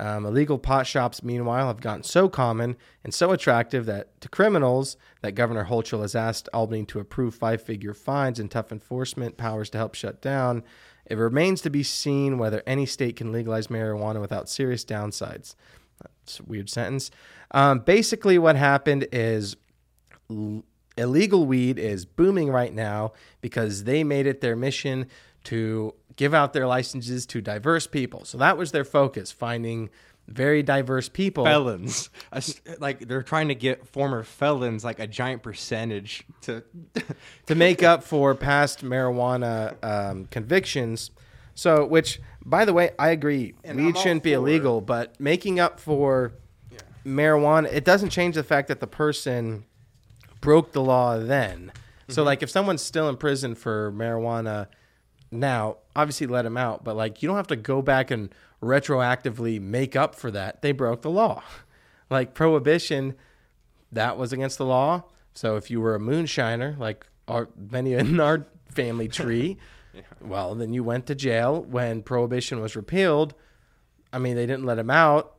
Um, 0.00 0.24
illegal 0.24 0.58
pot 0.58 0.86
shops, 0.86 1.24
meanwhile, 1.24 1.66
have 1.66 1.80
gotten 1.80 2.04
so 2.04 2.28
common 2.28 2.76
and 3.02 3.12
so 3.12 3.32
attractive 3.32 3.84
that 3.86 4.20
to 4.20 4.28
criminals 4.28 4.96
that 5.22 5.32
Governor 5.32 5.64
Hochul 5.64 6.02
has 6.02 6.14
asked 6.14 6.48
Albany 6.52 6.84
to 6.84 7.00
approve 7.00 7.34
five-figure 7.34 7.94
fines 7.94 8.38
and 8.38 8.48
tough 8.48 8.70
enforcement 8.70 9.36
powers 9.36 9.70
to 9.70 9.78
help 9.78 9.96
shut 9.96 10.22
down. 10.22 10.62
It 11.08 11.16
remains 11.16 11.60
to 11.62 11.70
be 11.70 11.82
seen 11.82 12.38
whether 12.38 12.62
any 12.66 12.86
state 12.86 13.16
can 13.16 13.32
legalize 13.32 13.66
marijuana 13.68 14.20
without 14.20 14.48
serious 14.48 14.84
downsides. 14.84 15.54
That's 16.02 16.40
a 16.40 16.44
weird 16.44 16.68
sentence. 16.70 17.10
Um, 17.50 17.80
basically, 17.80 18.38
what 18.38 18.56
happened 18.56 19.08
is 19.10 19.56
l- 20.30 20.62
illegal 20.96 21.46
weed 21.46 21.78
is 21.78 22.04
booming 22.04 22.50
right 22.50 22.74
now 22.74 23.12
because 23.40 23.84
they 23.84 24.04
made 24.04 24.26
it 24.26 24.40
their 24.40 24.54
mission 24.54 25.06
to 25.44 25.94
give 26.16 26.34
out 26.34 26.52
their 26.52 26.66
licenses 26.66 27.24
to 27.24 27.40
diverse 27.40 27.86
people. 27.86 28.24
So 28.24 28.36
that 28.38 28.58
was 28.58 28.72
their 28.72 28.84
focus, 28.84 29.32
finding 29.32 29.88
very 30.28 30.62
diverse 30.62 31.08
people. 31.08 31.44
felons. 31.44 32.10
Like 32.78 33.08
they're 33.08 33.22
trying 33.22 33.48
to 33.48 33.54
get 33.54 33.86
former 33.88 34.22
felons 34.22 34.84
like 34.84 35.00
a 35.00 35.06
giant 35.06 35.42
percentage 35.42 36.24
to. 36.42 36.62
to 37.46 37.54
make 37.54 37.82
up 37.82 38.04
for 38.04 38.34
past 38.34 38.84
marijuana 38.84 39.82
um, 39.82 40.26
convictions. 40.26 41.10
So, 41.54 41.84
which, 41.84 42.20
by 42.44 42.64
the 42.64 42.72
way, 42.72 42.90
I 42.98 43.08
agree, 43.08 43.54
And 43.64 43.78
weed 43.78 43.96
I'm 43.96 44.02
shouldn't 44.02 44.22
be 44.22 44.32
illegal, 44.32 44.80
but 44.80 45.18
making 45.18 45.58
up 45.58 45.80
for 45.80 46.32
marijuana, 47.04 47.72
it 47.72 47.84
doesn't 47.84 48.10
change 48.10 48.34
the 48.36 48.44
fact 48.44 48.68
that 48.68 48.78
the 48.80 48.86
person 48.86 49.64
broke 50.40 50.72
the 50.72 50.82
law 50.82 51.18
then. 51.18 51.72
So, 52.08 52.20
Mm-hmm. 52.22 52.26
like, 52.26 52.42
if 52.42 52.50
someone's 52.50 52.82
still 52.82 53.08
in 53.08 53.16
prison 53.16 53.54
for 53.54 53.90
marijuana 53.92 54.68
now, 55.30 55.78
obviously 55.96 56.26
let 56.26 56.46
him 56.46 56.56
out, 56.56 56.84
but 56.84 56.96
like, 56.96 57.22
you 57.22 57.28
don't 57.28 57.36
have 57.36 57.48
to 57.48 57.56
go 57.56 57.82
back 57.82 58.10
and 58.10 58.32
retroactively 58.62 59.60
make 59.60 59.94
up 59.96 60.14
for 60.14 60.30
that. 60.30 60.62
They 60.62 60.72
broke 60.72 61.02
the 61.02 61.10
law. 61.10 61.42
Like, 62.10 62.32
prohibition 62.32 63.16
that 63.92 64.16
was 64.16 64.32
against 64.32 64.56
the 64.56 64.64
law. 64.64 65.04
So 65.34 65.56
if 65.56 65.70
you 65.70 65.80
were 65.80 65.94
a 65.94 65.98
moonshiner, 65.98 66.78
like 66.78 67.06
our 67.26 67.48
many 67.54 67.92
in 67.92 68.18
our 68.28 68.46
family 68.70 69.08
tree, 69.08 69.58
well, 70.20 70.54
then 70.54 70.72
you 70.72 70.82
went 70.82 71.06
to 71.06 71.14
jail 71.14 71.62
when 71.62 72.02
prohibition 72.02 72.60
was 72.60 72.76
repealed. 72.76 73.34
I 74.12 74.18
mean, 74.18 74.36
they 74.36 74.46
didn't 74.46 74.64
let 74.64 74.78
him 74.78 74.90
out, 74.90 75.34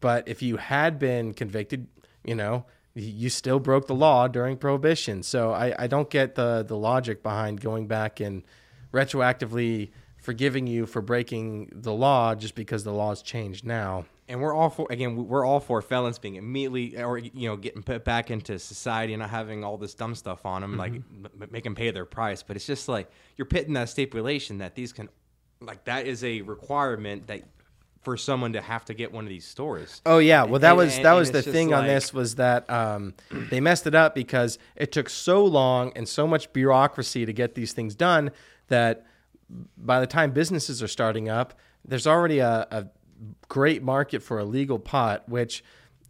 but 0.00 0.26
if 0.26 0.42
you 0.42 0.56
had 0.56 0.98
been 0.98 1.32
convicted, 1.32 1.86
you 2.24 2.34
know, 2.34 2.66
you 2.94 3.30
still 3.30 3.60
broke 3.60 3.86
the 3.86 3.94
law 3.94 4.26
during 4.26 4.56
prohibition. 4.56 5.22
So 5.22 5.52
I, 5.52 5.74
I 5.78 5.86
don't 5.86 6.10
get 6.10 6.34
the 6.34 6.64
the 6.66 6.76
logic 6.76 7.22
behind 7.22 7.60
going 7.60 7.86
back 7.86 8.20
and 8.20 8.42
retroactively 8.92 9.90
forgiving 10.20 10.66
you 10.66 10.86
for 10.86 11.00
breaking 11.02 11.70
the 11.72 11.92
law 11.92 12.34
just 12.34 12.54
because 12.54 12.84
the 12.84 12.92
law's 12.92 13.22
changed 13.22 13.64
now. 13.64 14.04
And 14.28 14.40
we're 14.40 14.54
all 14.54 14.70
for 14.70 14.86
again. 14.90 15.26
We're 15.26 15.44
all 15.44 15.58
for 15.58 15.82
felons 15.82 16.20
being 16.20 16.36
immediately 16.36 17.02
or 17.02 17.18
you 17.18 17.48
know 17.48 17.56
getting 17.56 17.82
put 17.82 18.04
back 18.04 18.30
into 18.30 18.58
society 18.60 19.12
and 19.12 19.20
not 19.20 19.30
having 19.30 19.64
all 19.64 19.76
this 19.76 19.92
dumb 19.94 20.14
stuff 20.14 20.46
on 20.46 20.60
them, 20.62 20.76
like 20.76 20.92
m- 20.92 21.26
make 21.50 21.64
them 21.64 21.74
pay 21.74 21.90
their 21.90 22.04
price. 22.04 22.42
But 22.44 22.54
it's 22.54 22.66
just 22.66 22.88
like 22.88 23.10
you're 23.36 23.46
pitting 23.46 23.72
that 23.74 23.88
stipulation 23.88 24.58
that 24.58 24.76
these 24.76 24.92
can, 24.92 25.08
like 25.60 25.82
that 25.84 26.06
is 26.06 26.22
a 26.22 26.42
requirement 26.42 27.26
that 27.26 27.42
for 28.02 28.16
someone 28.16 28.52
to 28.52 28.60
have 28.60 28.84
to 28.84 28.94
get 28.94 29.10
one 29.10 29.24
of 29.24 29.28
these 29.30 29.44
stores. 29.44 30.00
Oh 30.06 30.18
yeah, 30.18 30.44
well 30.44 30.60
that 30.60 30.70
And- 30.70 30.78
was 30.78 30.94
and- 30.94 31.04
that 31.04 31.10
and 31.10 31.18
was 31.18 31.32
the 31.32 31.42
thing 31.42 31.74
on 31.74 31.88
this 31.88 32.14
was 32.14 32.36
that 32.36 32.70
um, 32.70 33.14
they 33.30 33.58
messed 33.60 33.88
it 33.88 33.96
up 33.96 34.14
because 34.14 34.58
it 34.76 34.92
took 34.92 35.08
so 35.08 35.44
long 35.44 35.90
and 35.96 36.08
so 36.08 36.28
much 36.28 36.52
bureaucracy 36.52 37.26
to 37.26 37.32
get 37.32 37.56
these 37.56 37.72
things 37.72 37.96
done 37.96 38.30
that 38.68 39.06
by 39.76 40.00
the 40.00 40.06
time 40.06 40.32
businesses 40.32 40.82
are 40.82 40.88
starting 40.88 41.28
up, 41.28 41.54
there's 41.84 42.06
already 42.06 42.38
a, 42.38 42.66
a 42.70 42.86
great 43.48 43.82
market 43.82 44.22
for 44.22 44.38
illegal 44.38 44.78
pot, 44.78 45.28
which 45.28 45.64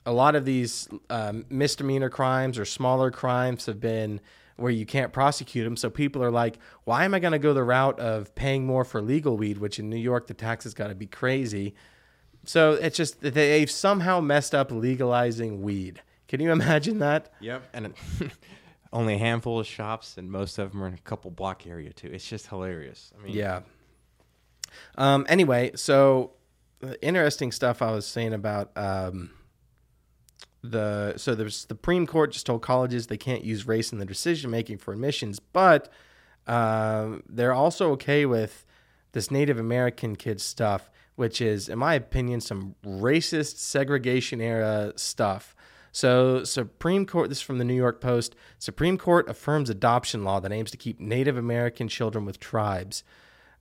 a 0.07 0.13
lot 0.13 0.35
of 0.35 0.45
these 0.45 0.89
um, 1.09 1.45
misdemeanor 1.49 2.11
crimes 2.11 2.59
or 2.59 2.65
smaller 2.65 3.11
crimes 3.11 3.67
have 3.67 3.81
been 3.81 4.21
where 4.57 4.71
you 4.71 4.85
can't 4.85 5.13
prosecute 5.13 5.65
them. 5.65 5.77
So 5.77 5.89
people 5.89 6.23
are 6.23 6.31
like, 6.31 6.59
why 6.85 7.05
am 7.05 7.15
I 7.15 7.19
going 7.19 7.33
to 7.33 7.39
go 7.39 7.55
the 7.55 7.65
route 7.65 7.99
of 7.99 8.35
paying 8.35 8.67
more 8.67 8.85
for 8.85 9.01
legal 9.01 9.37
weed, 9.37 9.59
which 9.59 9.79
in 9.79 9.89
New 9.89 9.97
York 9.97 10.27
the 10.27 10.35
taxes 10.35 10.75
got 10.75 10.89
to 10.89 10.95
be 10.95 11.07
crazy. 11.07 11.75
So 12.45 12.73
it's 12.73 12.97
just 12.97 13.21
that 13.23 13.35
they've 13.35 13.71
somehow 13.71 14.21
messed 14.21 14.55
up 14.55 14.71
legalizing 14.71 15.63
weed. 15.63 16.03
Can 16.29 16.41
you 16.41 16.53
imagine 16.61 16.99
that? 16.99 17.33
Yep. 17.41 17.63
And 17.73 17.95
only 18.93 19.15
a 19.15 19.19
handful 19.19 19.61
of 19.61 19.67
shops, 19.67 20.19
and 20.19 20.31
most 20.31 20.59
of 20.59 20.73
them 20.73 20.83
are 20.83 20.89
in 20.89 20.95
a 20.95 20.99
couple 20.99 21.31
block 21.31 21.67
area 21.67 21.93
too. 21.93 22.09
It's 22.09 22.29
just 22.29 22.49
hilarious. 22.49 23.13
I 23.19 23.23
mean, 23.25 23.35
Yeah. 23.35 23.61
Um, 24.97 25.27
anyway, 25.29 25.73
so 25.75 26.33
uh, 26.83 26.95
interesting 27.03 27.53
stuff 27.53 27.83
I 27.83 27.91
was 27.93 28.07
saying 28.07 28.33
about 28.33 28.71
um, 28.77 29.31
the 30.63 31.15
so 31.17 31.35
the 31.35 31.51
Supreme 31.51 32.07
Court 32.07 32.33
just 32.33 32.47
told 32.47 32.63
colleges 32.63 33.07
they 33.07 33.17
can't 33.17 33.45
use 33.45 33.67
race 33.67 33.93
in 33.93 33.99
the 33.99 34.05
decision 34.05 34.51
making 34.51 34.79
for 34.79 34.93
admissions, 34.93 35.41
but 35.41 35.89
um, 36.47 37.23
they're 37.29 37.53
also 37.53 37.91
okay 37.93 38.27
with 38.27 38.65
this 39.13 39.31
Native 39.31 39.59
American 39.59 40.17
kid 40.17 40.41
stuff, 40.41 40.91
which 41.17 41.41
is, 41.41 41.69
in 41.69 41.79
my 41.79 41.95
opinion, 41.95 42.41
some 42.41 42.75
racist 42.85 43.57
segregation 43.57 44.41
era 44.41 44.93
stuff. 44.97 45.55
So, 45.93 46.45
Supreme 46.45 47.05
Court, 47.05 47.29
this 47.29 47.39
is 47.39 47.43
from 47.43 47.59
the 47.59 47.65
New 47.65 47.75
York 47.75 48.01
Post 48.01 48.37
Supreme 48.59 48.97
Court 48.97 49.29
affirms 49.29 49.71
adoption 49.71 50.25
law 50.25 50.41
that 50.41 50.53
aims 50.53 50.71
to 50.71 50.77
keep 50.77 51.01
Native 51.01 51.37
American 51.37 51.89
children 51.89 52.25
with 52.25 52.39
tribes. 52.39 53.03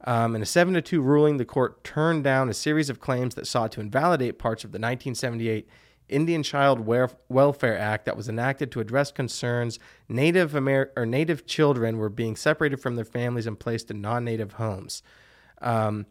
Um, 0.06 0.36
in 0.36 0.42
a 0.42 0.46
7 0.46 0.74
to 0.76 0.82
2 0.82 1.02
ruling, 1.02 1.38
the 1.38 1.46
court 1.46 1.84
turned 1.84 2.24
down 2.24 2.50
a 2.50 2.54
series 2.54 2.89
of 2.89 3.00
claims 3.00 3.36
that 3.36 3.48
sought 3.48 3.72
to 3.74 3.82
invalidate 3.82 4.39
parts 4.39 4.63
of 4.63 4.72
the 4.72 4.78
1978 4.78 5.68
Indian 6.08 6.42
Child 6.42 6.88
Welfare 7.30 7.78
Act 7.78 8.06
that 8.06 8.18
was 8.18 8.30
enacted 8.30 8.72
to 8.72 8.80
address 8.80 9.12
concerns 9.12 9.78
Native 10.08 10.56
Amer- 10.56 10.92
or 10.96 11.06
Native 11.06 11.46
children 11.46 11.98
were 11.98 12.10
being 12.10 12.36
separated 12.36 12.78
from 12.78 12.96
their 12.96 13.06
families 13.06 13.46
and 13.46 13.60
placed 13.60 13.92
in 13.92 14.02
non-native 14.02 14.54
homes. 14.54 15.04
Um, 15.62 16.06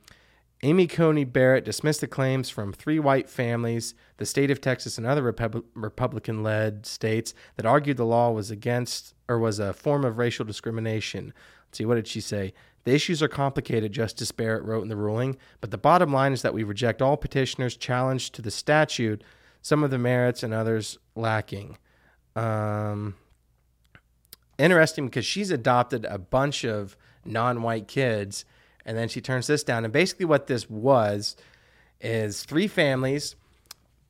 Amy 0.62 0.88
Coney 0.88 1.24
Barrett 1.24 1.64
dismissed 1.64 2.00
the 2.00 2.08
claims 2.08 2.50
from 2.50 2.72
three 2.72 2.98
white 2.98 3.28
families, 3.28 3.94
the 4.16 4.26
state 4.26 4.50
of 4.50 4.60
Texas, 4.60 4.98
and 4.98 5.06
other 5.06 5.22
Repub- 5.22 5.64
Republican-led 5.74 6.84
states 6.84 7.32
that 7.56 7.66
argued 7.66 7.96
the 7.96 8.04
law 8.04 8.32
was 8.32 8.50
against 8.50 9.14
or 9.28 9.38
was 9.38 9.60
a 9.60 9.72
form 9.72 10.04
of 10.04 10.18
racial 10.18 10.44
discrimination. 10.44 11.32
Let's 11.66 11.78
see, 11.78 11.84
what 11.84 11.94
did 11.94 12.08
she 12.08 12.20
say? 12.20 12.52
The 12.82 12.92
issues 12.92 13.22
are 13.22 13.28
complicated, 13.28 13.92
Justice 13.92 14.32
Barrett 14.32 14.64
wrote 14.64 14.82
in 14.82 14.88
the 14.88 14.96
ruling, 14.96 15.36
but 15.60 15.70
the 15.70 15.78
bottom 15.78 16.12
line 16.12 16.32
is 16.32 16.42
that 16.42 16.54
we 16.54 16.64
reject 16.64 17.02
all 17.02 17.16
petitioners 17.16 17.76
challenged 17.76 18.34
to 18.34 18.42
the 18.42 18.50
statute, 18.50 19.22
some 19.62 19.84
of 19.84 19.90
the 19.90 19.98
merits 19.98 20.42
and 20.42 20.52
others 20.52 20.98
lacking. 21.14 21.78
Um, 22.34 23.14
interesting 24.58 25.06
because 25.06 25.26
she's 25.26 25.52
adopted 25.52 26.04
a 26.06 26.18
bunch 26.18 26.64
of 26.64 26.96
non-white 27.24 27.86
kids 27.86 28.44
and 28.88 28.96
then 28.96 29.08
she 29.08 29.20
turns 29.20 29.46
this 29.46 29.62
down. 29.62 29.84
And 29.84 29.92
basically 29.92 30.24
what 30.24 30.46
this 30.46 30.68
was 30.68 31.36
is 32.00 32.42
three 32.42 32.66
families 32.66 33.36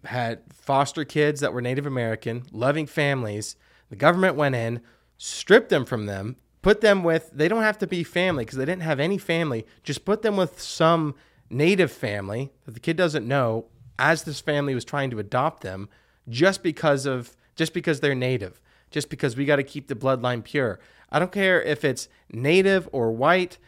had 0.05 0.41
foster 0.55 1.05
kids 1.05 1.41
that 1.41 1.53
were 1.53 1.61
native 1.61 1.85
american 1.85 2.45
loving 2.53 2.87
families. 2.87 3.57
The 3.91 3.97
government 3.97 4.37
went 4.37 4.55
in 4.55 4.81
stripped 5.17 5.69
them 5.69 5.85
from 5.85 6.07
them 6.07 6.37
put 6.63 6.81
them 6.81 7.03
with 7.03 7.31
they 7.33 7.49
don't 7.49 7.63
have 7.63 7.79
to 7.79 7.87
be 7.87 8.05
family 8.05 8.45
because 8.45 8.59
they 8.59 8.65
didn't 8.65 8.83
have 8.83 9.01
any 9.01 9.19
family. 9.19 9.67
Just 9.83 10.05
put 10.05 10.23
them 10.23 10.37
with 10.37 10.61
some 10.61 11.15
native 11.51 11.91
family 11.91 12.53
that 12.65 12.73
the 12.73 12.81
kid 12.81 12.97
doesn't 12.97 13.27
know 13.27 13.67
as 13.99 14.23
this 14.23 14.41
family 14.41 14.75
was 14.75 14.85
trying 14.85 15.11
to 15.11 15.19
adopt 15.19 15.63
them 15.63 15.89
just 16.29 16.63
because 16.63 17.05
of 17.05 17.37
just 17.57 17.75
because 17.75 18.01
they're 18.01 18.15
native 18.15 18.61
just 18.91 19.11
because 19.11 19.37
we 19.37 19.45
got 19.45 19.57
to 19.57 19.63
keep 19.63 19.89
the 19.89 19.95
bloodline 19.95 20.43
pure. 20.43 20.79
I 21.11 21.19
don't 21.19 21.33
care 21.33 21.61
if 21.63 21.85
it's 21.85 22.09
native 22.31 22.89
or 22.93 23.13
white 23.13 23.59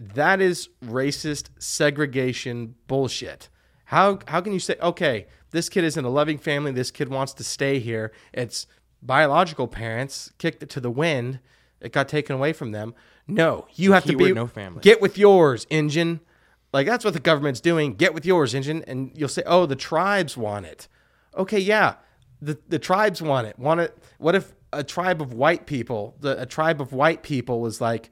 that 0.00 0.40
is 0.40 0.68
racist 0.84 1.50
segregation 1.58 2.74
bullshit. 2.86 3.48
How 3.86 4.18
how 4.26 4.40
can 4.40 4.52
you 4.52 4.58
say 4.58 4.76
okay 4.80 5.26
this 5.50 5.68
kid 5.68 5.84
is 5.84 5.96
in 5.96 6.04
a 6.04 6.08
loving 6.08 6.38
family 6.38 6.72
this 6.72 6.90
kid 6.90 7.08
wants 7.08 7.34
to 7.34 7.44
stay 7.44 7.78
here 7.78 8.10
it's 8.32 8.66
biological 9.02 9.68
parents 9.68 10.32
kicked 10.38 10.62
it 10.62 10.70
to 10.70 10.80
the 10.80 10.90
wind 10.90 11.40
it 11.80 11.92
got 11.92 12.08
taken 12.08 12.34
away 12.34 12.52
from 12.52 12.72
them. 12.72 12.94
No 13.26 13.66
you 13.74 13.92
have 13.92 14.04
to 14.04 14.16
be 14.16 14.32
no 14.32 14.46
family. 14.46 14.80
get 14.80 15.00
with 15.00 15.18
yours 15.18 15.66
engine 15.70 16.20
like 16.72 16.86
that's 16.86 17.04
what 17.04 17.14
the 17.14 17.20
government's 17.20 17.60
doing. 17.60 17.94
Get 17.94 18.14
with 18.14 18.24
yours 18.24 18.54
engine 18.54 18.82
and 18.86 19.12
you'll 19.14 19.28
say 19.28 19.42
oh 19.46 19.66
the 19.66 19.76
tribes 19.76 20.36
want 20.36 20.66
it. 20.66 20.88
Okay 21.36 21.58
yeah 21.58 21.96
the, 22.40 22.58
the 22.68 22.78
tribes 22.78 23.22
want 23.22 23.46
it. 23.46 23.58
Want 23.58 23.80
it 23.80 23.96
what 24.18 24.34
if 24.34 24.54
a 24.72 24.82
tribe 24.82 25.20
of 25.20 25.34
white 25.34 25.66
people 25.66 26.16
the, 26.20 26.40
a 26.40 26.46
tribe 26.46 26.80
of 26.80 26.92
white 26.92 27.22
people 27.22 27.60
was 27.60 27.80
like 27.80 28.10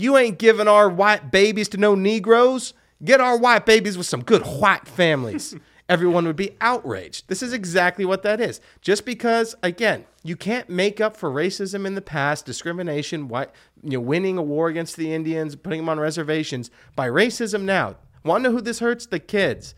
you 0.00 0.16
ain't 0.16 0.38
giving 0.38 0.68
our 0.68 0.88
white 0.88 1.30
babies 1.30 1.68
to 1.70 1.76
no 1.76 1.94
negroes. 1.94 2.74
Get 3.02 3.20
our 3.20 3.36
white 3.36 3.66
babies 3.66 3.96
with 3.96 4.06
some 4.06 4.22
good 4.22 4.42
white 4.42 4.86
families. 4.86 5.54
Everyone 5.88 6.24
would 6.26 6.36
be 6.36 6.56
outraged. 6.60 7.26
This 7.28 7.42
is 7.42 7.52
exactly 7.52 8.04
what 8.04 8.22
that 8.22 8.40
is. 8.40 8.60
Just 8.80 9.04
because 9.04 9.54
again 9.62 10.04
you 10.22 10.36
can't 10.36 10.68
make 10.68 11.00
up 11.00 11.16
for 11.16 11.30
racism 11.30 11.86
in 11.86 11.94
the 11.94 12.02
past 12.02 12.44
discrimination 12.44 13.26
white 13.26 13.50
you 13.82 13.92
know 13.92 14.00
winning 14.00 14.36
a 14.36 14.42
war 14.42 14.68
against 14.68 14.96
the 14.96 15.12
indians 15.12 15.56
putting 15.56 15.80
them 15.80 15.88
on 15.88 15.98
reservations 15.98 16.70
by 16.94 17.08
racism 17.08 17.62
now. 17.62 17.96
Want 18.24 18.44
to 18.44 18.50
know 18.50 18.56
who 18.56 18.62
this 18.62 18.78
hurts? 18.78 19.06
The 19.06 19.18
kids. 19.18 19.74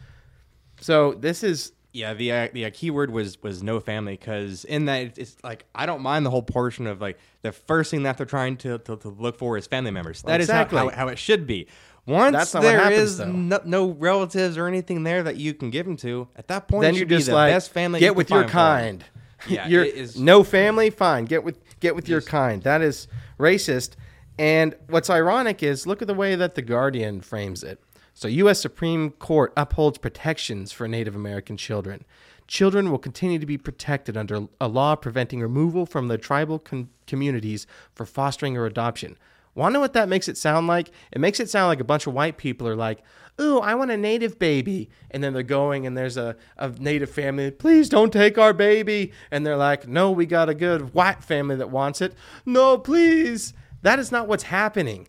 So 0.80 1.14
this 1.14 1.42
is 1.42 1.72
Yeah, 1.92 2.14
the 2.14 2.32
uh, 2.32 2.48
the 2.52 2.64
uh, 2.66 2.70
keyword 2.72 3.10
was 3.10 3.42
was 3.42 3.62
no 3.62 3.78
family 3.78 4.16
because 4.16 4.64
in 4.64 4.86
that 4.86 5.02
it's- 5.18 5.36
like 5.44 5.66
I 5.74 5.84
don't 5.86 6.00
mind 6.00 6.24
the 6.24 6.30
whole 6.30 6.42
portion 6.42 6.86
of 6.86 7.00
like 7.00 7.18
the 7.42 7.52
first 7.52 7.90
thing 7.90 8.04
that 8.04 8.16
they're 8.16 8.24
trying 8.26 8.56
to 8.58 8.78
to, 8.78 8.96
to 8.96 9.08
look 9.08 9.36
for 9.38 9.58
is 9.58 9.66
family 9.66 9.90
members. 9.90 10.22
That 10.22 10.40
is 10.40 10.46
Exactly. 10.48 10.78
how, 10.78 10.88
how, 10.88 10.96
how 10.96 11.08
it 11.08 11.18
should 11.18 11.46
be. 11.46 11.66
Once 12.06 12.50
there 12.52 12.80
happens, 12.80 13.12
is 13.12 13.18
no, 13.20 13.60
no 13.64 13.90
relatives 13.90 14.56
or 14.58 14.66
anything 14.66 15.04
there 15.04 15.22
that 15.22 15.36
you 15.36 15.54
can 15.54 15.70
give 15.70 15.86
them 15.86 15.96
to, 15.98 16.26
at 16.34 16.48
that 16.48 16.66
point 16.66 16.82
then 16.82 16.94
you're 16.96 17.04
just 17.06 17.28
the 17.28 17.34
like 17.34 17.52
best 17.52 17.70
family. 17.70 18.00
get 18.00 18.06
you 18.06 18.12
with 18.14 18.28
your 18.30 18.48
find 18.48 18.50
for 18.50 18.58
'em. 18.58 18.98
kind 18.98 19.04
Yeah, 19.48 19.68
You're 19.68 19.84
it 19.84 19.94
is- 19.94 20.18
no 20.18 20.42
family, 20.42 20.90
fine. 20.90 21.26
Get 21.26 21.44
with 21.44 21.58
get 21.80 21.94
with 21.94 22.08
your 22.08 22.20
kind. 22.22 22.62
That 22.62 22.80
is 22.82 23.06
racist. 23.38 23.92
And 24.38 24.74
what's 24.88 25.10
ironic 25.10 25.62
is 25.62 25.86
look 25.86 26.00
at 26.00 26.08
the 26.08 26.14
way 26.14 26.34
that 26.36 26.54
the 26.54 26.62
Guardian 26.62 27.20
frames 27.20 27.62
it. 27.62 27.80
So, 28.22 28.28
U.S. 28.28 28.60
Supreme 28.60 29.10
Court 29.10 29.52
upholds 29.56 29.98
protections 29.98 30.70
for 30.70 30.86
Native 30.86 31.16
American 31.16 31.56
children. 31.56 32.04
Children 32.46 32.92
will 32.92 32.98
continue 33.00 33.40
to 33.40 33.46
be 33.46 33.58
protected 33.58 34.16
under 34.16 34.46
a 34.60 34.68
law 34.68 34.94
preventing 34.94 35.40
removal 35.40 35.86
from 35.86 36.06
their 36.06 36.18
tribal 36.18 36.62
communities 37.08 37.66
for 37.92 38.06
fostering 38.06 38.56
or 38.56 38.64
adoption. 38.64 39.18
Want 39.56 39.72
to 39.72 39.74
know 39.74 39.80
what 39.80 39.94
that 39.94 40.08
makes 40.08 40.28
it 40.28 40.38
sound 40.38 40.68
like? 40.68 40.92
It 41.10 41.18
makes 41.18 41.40
it 41.40 41.50
sound 41.50 41.66
like 41.66 41.80
a 41.80 41.84
bunch 41.84 42.06
of 42.06 42.14
white 42.14 42.36
people 42.36 42.68
are 42.68 42.76
like, 42.76 43.02
Ooh, 43.40 43.58
I 43.58 43.74
want 43.74 43.90
a 43.90 43.96
native 43.96 44.38
baby. 44.38 44.88
And 45.10 45.24
then 45.24 45.32
they're 45.32 45.42
going 45.42 45.84
and 45.84 45.98
there's 45.98 46.16
a, 46.16 46.36
a 46.58 46.68
native 46.68 47.10
family, 47.10 47.50
please 47.50 47.88
don't 47.88 48.12
take 48.12 48.38
our 48.38 48.52
baby. 48.52 49.10
And 49.32 49.44
they're 49.44 49.56
like, 49.56 49.88
No, 49.88 50.12
we 50.12 50.26
got 50.26 50.48
a 50.48 50.54
good 50.54 50.94
white 50.94 51.24
family 51.24 51.56
that 51.56 51.70
wants 51.70 52.00
it. 52.00 52.14
No, 52.46 52.78
please. 52.78 53.52
That 53.82 53.98
is 53.98 54.12
not 54.12 54.28
what's 54.28 54.44
happening. 54.44 55.08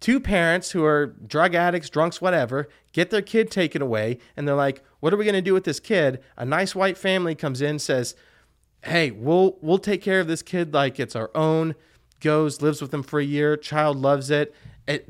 Two 0.00 0.18
parents 0.18 0.72
who 0.72 0.84
are 0.84 1.06
drug 1.06 1.54
addicts, 1.54 1.88
drunks, 1.88 2.20
whatever, 2.20 2.68
get 2.92 3.10
their 3.10 3.22
kid 3.22 3.50
taken 3.50 3.80
away, 3.80 4.18
and 4.36 4.48
they're 4.48 4.54
like, 4.56 4.82
"What 5.00 5.14
are 5.14 5.16
we 5.16 5.24
going 5.24 5.34
to 5.34 5.42
do 5.42 5.54
with 5.54 5.64
this 5.64 5.78
kid?" 5.78 6.20
A 6.36 6.44
nice 6.44 6.74
white 6.74 6.98
family 6.98 7.34
comes 7.34 7.62
in, 7.62 7.78
says, 7.78 8.16
"Hey, 8.84 9.10
we'll 9.10 9.58
we'll 9.60 9.78
take 9.78 10.02
care 10.02 10.20
of 10.20 10.26
this 10.26 10.42
kid 10.42 10.74
like 10.74 10.98
it's 10.98 11.14
our 11.14 11.30
own." 11.34 11.74
Goes, 12.20 12.62
lives 12.62 12.80
with 12.80 12.92
them 12.92 13.02
for 13.02 13.18
a 13.18 13.24
year. 13.24 13.56
Child 13.56 13.96
loves 13.96 14.30
it. 14.30 14.54
it 14.86 15.08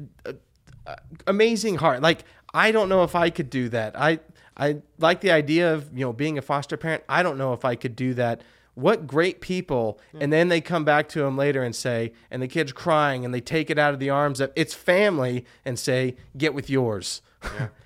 uh, 0.87 0.97
amazing 1.27 1.77
heart. 1.77 2.03
Like 2.03 2.25
I 2.55 2.73
don't 2.73 2.89
know 2.89 3.03
if 3.05 3.15
I 3.15 3.31
could 3.31 3.51
do 3.51 3.69
that. 3.71 3.99
I 3.99 4.21
I 4.57 4.83
like 4.99 5.21
the 5.21 5.31
idea 5.31 5.73
of 5.73 5.91
you 5.97 6.05
know 6.05 6.13
being 6.13 6.39
a 6.39 6.43
foster 6.43 6.77
parent. 6.77 7.03
I 7.09 7.23
don't 7.23 7.39
know 7.39 7.53
if 7.53 7.65
I 7.65 7.75
could 7.77 7.97
do 7.97 8.15
that. 8.15 8.43
What 8.75 9.07
great 9.07 9.41
people! 9.41 10.01
And 10.18 10.33
then 10.33 10.49
they 10.49 10.61
come 10.61 10.85
back 10.85 11.09
to 11.11 11.25
him 11.25 11.37
later 11.37 11.62
and 11.62 11.77
say, 11.77 12.12
and 12.31 12.43
the 12.43 12.49
kid's 12.49 12.73
crying, 12.73 13.25
and 13.25 13.35
they 13.35 13.41
take 13.41 13.68
it 13.68 13.79
out 13.79 13.93
of 13.93 14.01
the 14.01 14.11
arms 14.11 14.41
of 14.41 14.51
its 14.57 14.73
family 14.73 15.45
and 15.64 15.79
say, 15.79 16.16
"Get 16.37 16.55
with 16.55 16.70
yours." 16.70 17.20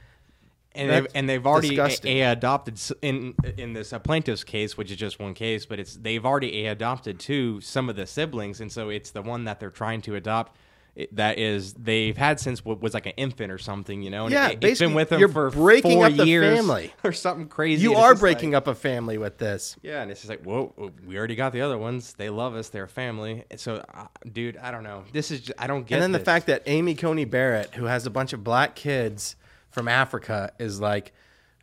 and 0.77 0.91
they've 0.91 1.07
and 1.15 1.29
they've 1.29 1.47
already 1.47 1.77
a, 1.79 1.89
a 2.05 2.33
adopted 2.33 2.81
in 3.03 3.35
in 3.57 3.73
this 3.73 3.93
plaintiff's 4.05 4.45
case, 4.45 4.77
which 4.77 4.91
is 4.91 4.97
just 4.97 5.19
one 5.19 5.35
case, 5.35 5.67
but 5.67 5.81
it's 5.81 5.97
they've 5.97 6.25
already 6.25 6.67
a 6.67 6.71
adopted 6.71 7.19
to 7.21 7.61
some 7.61 7.89
of 7.89 7.97
the 7.97 8.07
siblings, 8.07 8.61
and 8.61 8.71
so 8.71 8.89
it's 8.89 9.11
the 9.11 9.23
one 9.23 9.45
that 9.45 9.59
they're 9.59 9.71
trying 9.71 10.03
to 10.03 10.15
adopt. 10.15 10.57
It- 10.97 11.15
That 11.15 11.39
is, 11.39 11.75
they've 11.75 12.17
had 12.17 12.41
since 12.41 12.65
what 12.65 12.81
was 12.81 12.95
like 12.95 13.07
an 13.07 13.13
infant 13.17 13.53
or 13.53 13.59
something, 13.59 14.03
you 14.03 14.11
know. 14.11 14.25
And 14.25 14.33
Yeah, 14.33 14.49
it, 14.49 14.63
has 14.63 14.79
been 14.81 14.95
with 14.95 15.11
them 15.11 15.21
you're 15.21 15.29
for 15.29 15.51
breaking 15.51 15.99
four 15.99 16.07
up 16.07 16.15
the 16.17 16.27
years 16.27 16.57
family. 16.57 16.93
or 17.05 17.13
something 17.13 17.47
crazy. 17.49 17.83
you 17.83 17.95
are 17.95 18.15
breaking 18.15 18.51
like- 18.53 18.57
up 18.59 18.67
a 18.67 18.75
family 18.75 19.19
with 19.19 19.39
this. 19.39 19.77
Yeah, 19.83 20.03
and 20.03 20.11
it's 20.11 20.21
just 20.23 20.31
like, 20.31 20.43
whoa, 20.43 20.91
we 21.07 21.17
already 21.17 21.37
got 21.37 21.53
the 21.53 21.61
other 21.61 21.79
ones. 21.79 22.15
They 22.15 22.31
love 22.31 22.55
us. 22.57 22.71
They're 22.71 22.85
a 22.85 22.89
family. 22.89 23.45
So, 23.57 23.85
uh, 23.95 24.07
dude, 24.33 24.57
I 24.57 24.71
don't 24.73 24.83
know. 24.83 25.05
This 25.13 25.31
is, 25.31 25.43
just, 25.43 25.61
I 25.61 25.67
don't 25.67 25.87
get. 25.87 25.97
It. 26.01 26.03
And 26.03 26.03
then 26.03 26.19
the 26.19 26.25
fact 26.25 26.47
that 26.47 26.63
Amy 26.67 26.95
Coney 26.95 27.27
Barrett, 27.27 27.75
who 27.75 27.85
has 27.85 28.07
a 28.07 28.11
bunch 28.11 28.33
of 28.33 28.43
black 28.43 28.75
kids 28.75 29.37
from 29.71 29.89
Africa, 29.89 30.53
is 30.59 30.81
like 30.81 31.13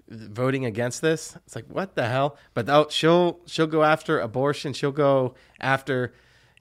voting 0.10 0.66
against 0.66 1.02
this. 1.02 1.36
It's 1.46 1.56
like 1.56 1.66
what 1.68 1.96
the 1.96 2.08
hell? 2.08 2.38
But 2.54 2.70
oh, 2.70 2.88
she'll 2.90 3.40
she'll 3.46 3.68
go 3.68 3.84
after 3.84 4.20
abortion. 4.20 4.74
She'll 4.74 4.92
go 4.92 5.34
after, 5.60 6.14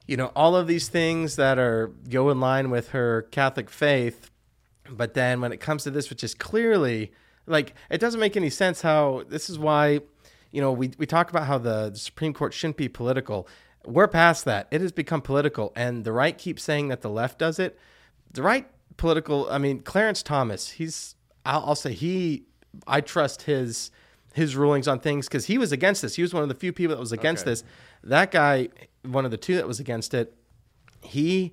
you 0.07 0.17
know, 0.17 0.33
all 0.35 0.57
of 0.57 0.67
these 0.67 0.89
things 0.89 1.37
that 1.37 1.59
are 1.59 1.93
go 2.09 2.31
in 2.31 2.41
line 2.41 2.71
with 2.71 2.91
her 2.91 3.23
Catholic 3.31 3.71
faith. 3.71 4.31
But 4.91 5.15
then 5.15 5.41
when 5.41 5.53
it 5.53 5.61
comes 5.61 5.85
to 5.85 5.91
this, 5.91 6.11
which 6.11 6.25
is 6.25 6.35
clearly 6.35 7.13
like 7.47 7.75
it 7.91 7.99
doesn't 7.99 8.21
make 8.21 8.37
any 8.37 8.51
sense 8.51 8.83
how 8.83 9.25
this 9.29 9.49
is 9.49 9.59
why, 9.59 10.01
you 10.51 10.61
know, 10.61 10.73
we, 10.73 10.93
we 10.99 11.07
talk 11.07 11.31
about 11.31 11.47
how 11.47 11.59
the 11.59 11.93
Supreme 11.95 12.33
Court 12.33 12.53
shouldn't 12.53 12.77
be 12.77 12.89
political. 12.89 13.49
We're 13.85 14.09
past 14.09 14.45
that. 14.45 14.69
It 14.71 14.81
has 14.81 14.93
become 14.93 15.23
political. 15.23 15.73
And 15.75 16.05
the 16.05 16.13
right 16.13 16.37
keeps 16.37 16.63
saying 16.63 16.89
that 16.89 17.01
the 17.01 17.11
left 17.11 17.39
does 17.39 17.59
it. 17.59 17.79
The 18.31 18.43
right 18.43 18.69
political, 18.97 19.49
I 19.51 19.59
mean, 19.59 19.81
Clarence 19.81 20.23
Thomas, 20.23 20.71
he's, 20.71 21.17
I'll, 21.45 21.65
I'll 21.67 21.75
say 21.75 21.93
he, 21.93 22.45
I 22.87 23.01
trust 23.01 23.43
his 23.43 23.91
his 24.35 24.57
rulings 24.57 24.89
on 24.89 24.99
things 24.99 25.29
because 25.29 25.45
he 25.45 25.59
was 25.59 25.73
against 25.73 26.01
this. 26.01 26.17
He 26.17 26.23
was 26.23 26.33
one 26.33 26.43
of 26.43 26.49
the 26.49 26.55
few 26.55 26.73
people 26.73 26.95
that 26.97 27.01
was 27.01 27.13
against 27.13 27.43
Okay. 27.43 27.51
this. 27.51 27.65
That 28.03 28.31
guy, 28.31 28.69
one 29.05 29.25
of 29.25 29.31
the 29.31 29.37
two 29.37 29.57
that 29.57 29.67
was 29.67 29.81
against 29.81 30.15
it, 30.15 30.35
he 31.03 31.53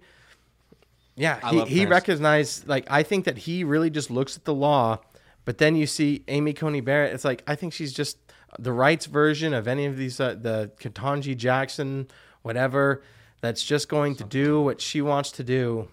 yeah, 1.16 1.40
I 1.44 1.54
he, 1.54 1.66
he 1.66 1.86
recognized 1.86 2.68
like 2.68 2.88
I 2.90 3.04
think 3.04 3.26
that 3.26 3.40
he 3.40 3.64
really 3.64 3.90
just 3.90 4.10
looks 4.10 4.38
at 4.38 4.46
the 4.46 4.54
law, 4.54 5.00
but 5.44 5.58
then 5.58 5.76
you 5.76 5.86
see 5.86 6.24
Amy 6.30 6.54
Coney 6.54 6.80
Barrett. 6.80 7.14
It's 7.14 7.26
like 7.26 7.44
I 7.46 7.56
think 7.56 7.74
she's 7.74 7.92
just 7.92 8.18
the 8.58 8.72
rights 8.72 9.06
version 9.06 9.54
of 9.54 9.68
any 9.68 9.86
of 9.86 9.98
these 9.98 10.20
uh, 10.20 10.36
the 10.40 10.72
Ketanji 10.80 11.36
Jackson, 11.36 12.08
whatever. 12.42 13.04
That's 13.42 13.64
just 13.64 13.90
going 13.90 14.16
to 14.16 14.24
do 14.24 14.62
what 14.62 14.80
she 14.80 15.02
wants 15.02 15.32
to 15.34 15.44
do, 15.44 15.90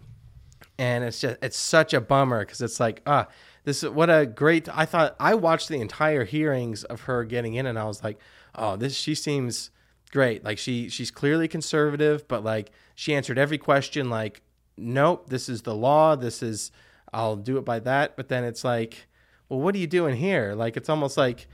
and 0.78 1.02
it's 1.02 1.20
just 1.20 1.38
it's 1.42 1.56
such 1.56 1.92
a 1.92 2.00
bummer 2.00 2.40
because 2.40 2.60
it's 2.60 2.78
like 2.78 3.02
ah 3.06 3.26
this 3.64 3.82
is 3.82 3.90
what 3.90 4.08
a 4.08 4.26
great 4.26 4.68
I 4.72 4.84
thought 4.84 5.16
I 5.18 5.34
watched 5.34 5.68
the 5.68 5.80
entire 5.80 6.24
hearings 6.24 6.84
of 6.84 7.02
her 7.02 7.24
getting 7.24 7.54
in 7.54 7.66
and 7.66 7.78
I 7.78 7.84
was 7.84 8.02
like 8.02 8.18
oh 8.54 8.76
this 8.76 8.94
she 8.94 9.14
seems 9.14 9.70
great. 10.10 10.44
Like 10.44 10.58
she 10.58 10.88
she's 10.88 11.10
clearly 11.10 11.48
conservative 11.48 12.26
but 12.28 12.44
like 12.44 12.70
she 12.94 13.14
answered 13.14 13.38
every 13.38 13.58
question 13.58 14.10
like 14.10 14.42
nope 14.76 15.28
this 15.28 15.48
is 15.48 15.62
the 15.62 15.74
law. 15.74 16.16
This 16.16 16.42
is 16.42 16.70
I'll 17.12 17.36
do 17.36 17.58
it 17.58 17.64
by 17.64 17.80
that. 17.80 18.16
But 18.16 18.28
then 18.28 18.44
it's 18.44 18.64
like 18.64 19.06
well 19.48 19.60
what 19.60 19.74
are 19.74 19.78
you 19.78 19.86
doing 19.86 20.16
here? 20.16 20.54
Like 20.54 20.76
it's 20.76 20.88
almost 20.88 21.16
like 21.16 21.46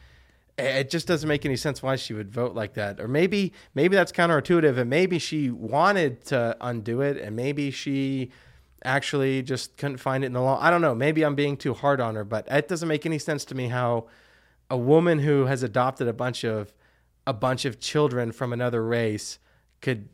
it 0.59 0.91
just 0.91 1.07
doesn't 1.07 1.29
make 1.29 1.47
any 1.47 1.57
sense 1.57 1.83
why 1.83 1.97
she 1.97 2.13
would 2.13 2.31
vote 2.31 2.55
like 2.55 2.75
that. 2.75 3.01
Or 3.01 3.09
maybe 3.09 3.53
maybe 3.75 3.97
that's 3.97 4.13
counterintuitive 4.13 4.79
and 4.79 4.91
maybe 4.91 5.19
she 5.19 5.51
wanted 5.51 6.25
to 6.27 6.57
undo 6.61 7.01
it 7.01 7.17
and 7.17 7.35
maybe 7.35 7.71
she 7.71 8.31
actually 8.85 9.43
just 9.43 9.77
couldn't 9.77 9.99
find 9.99 10.25
it 10.25 10.29
in 10.29 10.33
the 10.33 10.41
law. 10.41 10.59
I 10.61 10.71
don't 10.71 10.83
know. 10.83 10.95
Maybe 10.95 11.25
i'm 11.25 11.35
being 11.35 11.57
too 11.57 11.75
hard 11.75 12.01
on 12.01 12.15
her 12.17 12.25
but 12.25 12.47
it 12.51 12.69
doesn't 12.69 12.89
make 12.89 13.07
any 13.07 13.19
sense 13.19 13.45
to 13.47 13.55
me 13.55 13.69
how 13.69 14.07
a 14.71 14.77
woman 14.77 15.19
who 15.19 15.47
has 15.47 15.63
adopted 15.63 16.09
a 16.09 16.13
bunch 16.13 16.45
of 16.45 16.73
a 17.27 17.33
bunch 17.33 17.64
of 17.64 17.79
children 17.81 18.33
from 18.33 18.53
another 18.53 18.85
race 18.85 19.39
could 19.81 20.09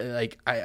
like 0.00 0.38
i 0.46 0.56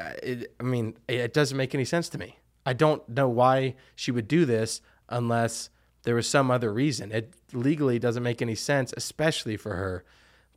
I- 0.60 0.64
mean 0.64 0.98
it 1.08 1.34
doesn't 1.34 1.58
make 1.58 1.74
any 1.74 1.86
sense 1.86 2.10
to 2.10 2.18
me. 2.18 2.38
I 2.66 2.74
don't 2.74 3.08
know 3.10 3.30
why 3.30 3.76
she 3.96 4.12
would 4.12 4.28
do 4.28 4.46
this 4.46 4.82
unless 5.08 5.70
there 6.04 6.14
was 6.16 6.28
some 6.28 6.52
other 6.52 6.72
reason. 6.72 7.12
It 7.12 7.34
legally 7.54 8.00
doesn't 8.00 8.22
make 8.24 8.42
any 8.42 8.56
sense 8.56 8.94
especially 8.96 9.58
for 9.58 9.76
her. 9.76 10.04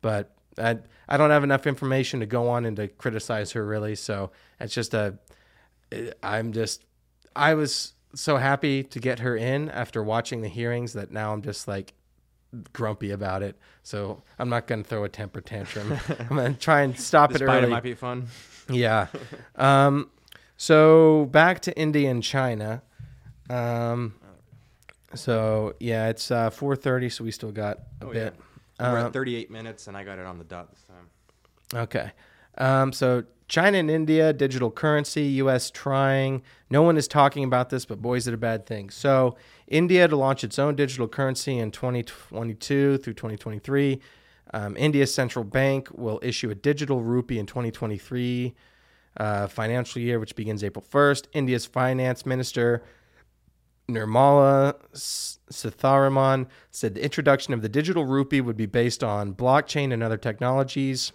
But 0.01 0.35
i 0.57 0.77
i 1.07 1.17
don't 1.17 1.31
have 1.31 1.43
enough 1.43 1.65
information 1.65 2.19
to 2.19 2.25
go 2.25 2.47
on 2.49 2.65
and 2.65 2.75
to 2.77 2.87
criticize 2.87 3.51
her 3.53 3.65
really. 3.65 3.95
So 3.95 4.31
it's 4.59 4.73
just 4.73 4.93
a 4.93 5.17
uh, 5.93 5.97
i'm 6.21 6.51
just 6.53 6.85
i 7.35 7.53
was 7.53 7.93
so 8.15 8.37
happy 8.37 8.83
to 8.83 8.99
get 8.99 9.19
her 9.19 9.35
in 9.35 9.69
after 9.69 10.03
watching 10.03 10.41
the 10.41 10.47
hearings 10.47 10.93
that 10.93 11.11
now 11.11 11.33
i'm 11.33 11.41
just 11.41 11.67
like 11.67 11.93
grumpy 12.71 13.11
about 13.11 13.41
it 13.43 13.57
so 13.81 14.21
i'm 14.39 14.49
not 14.49 14.67
going 14.67 14.83
to 14.83 14.87
throw 14.87 15.03
a 15.03 15.09
temper 15.09 15.41
tantrum 15.41 15.91
i'm 16.19 16.27
going 16.37 16.53
to 16.53 16.59
try 16.59 16.81
and 16.81 16.99
stop 16.99 17.33
it 17.33 17.41
early 17.41 17.63
it 17.63 17.69
might 17.69 17.83
be 17.83 17.93
fun. 17.95 18.27
yeah. 18.69 19.07
Um, 19.55 20.09
so 20.57 21.25
back 21.31 21.59
to 21.61 21.77
India 21.77 22.09
and 22.09 22.23
China. 22.23 22.81
Um, 23.49 24.13
so 25.15 25.75
yeah, 25.79 26.07
it's 26.09 26.31
uh, 26.31 26.49
4:30, 26.49 27.11
so 27.11 27.23
we 27.23 27.31
still 27.31 27.51
got 27.51 27.79
a 28.01 28.05
Oh, 28.05 28.11
bit. 28.11 28.35
We're 28.79 28.99
Uh, 28.99 29.05
at 29.07 29.13
38 29.13 29.51
minutes, 29.51 29.87
and 29.87 29.95
I 29.97 30.03
got 30.03 30.17
it 30.19 30.25
on 30.25 30.37
the 30.37 30.43
dot 30.43 30.69
this 30.71 30.83
time. 30.83 31.81
Okay. 31.83 32.11
Um, 32.57 32.91
so 32.93 33.23
China 33.53 33.77
and 33.77 33.91
India, 33.91 34.33
digital 34.33 34.71
currency, 34.71 35.25
U.S. 35.43 35.69
trying. 35.69 36.41
No 36.71 36.81
one 36.81 36.97
is 36.97 37.07
talking 37.07 37.43
about 37.43 37.69
this, 37.69 37.85
but 37.85 38.01
boys, 38.01 38.25
it 38.25 38.33
a 38.33 38.37
bad 38.37 38.65
thing. 38.65 38.89
So 38.89 39.35
India 39.67 40.07
to 40.07 40.15
launch 40.15 40.43
its 40.43 40.57
own 40.57 40.75
digital 40.75 41.07
currency 41.07 41.59
in 41.59 41.69
2022 41.69 42.97
through 42.97 43.13
2023. 43.13 44.01
Um, 44.55 44.75
India's 44.75 45.13
central 45.13 45.45
bank 45.45 45.87
will 45.93 46.19
issue 46.23 46.49
a 46.49 46.55
digital 46.55 47.03
rupee 47.03 47.37
in 47.37 47.45
2023 47.45 48.55
uh, 49.17 49.45
financial 49.45 50.01
year, 50.01 50.19
which 50.19 50.35
begins 50.35 50.63
April 50.63 50.83
1st. 50.91 51.27
India's 51.33 51.67
finance 51.67 52.25
minister 52.25 52.83
Nirmala 53.87 54.73
Sitharaman 54.95 56.47
said 56.71 56.95
the 56.95 57.03
introduction 57.03 57.53
of 57.53 57.61
the 57.61 57.69
digital 57.69 58.05
rupee 58.05 58.41
would 58.41 58.57
be 58.57 58.65
based 58.65 59.03
on 59.03 59.35
blockchain 59.35 59.93
and 59.93 60.01
other 60.01 60.17
technologies. 60.17 61.11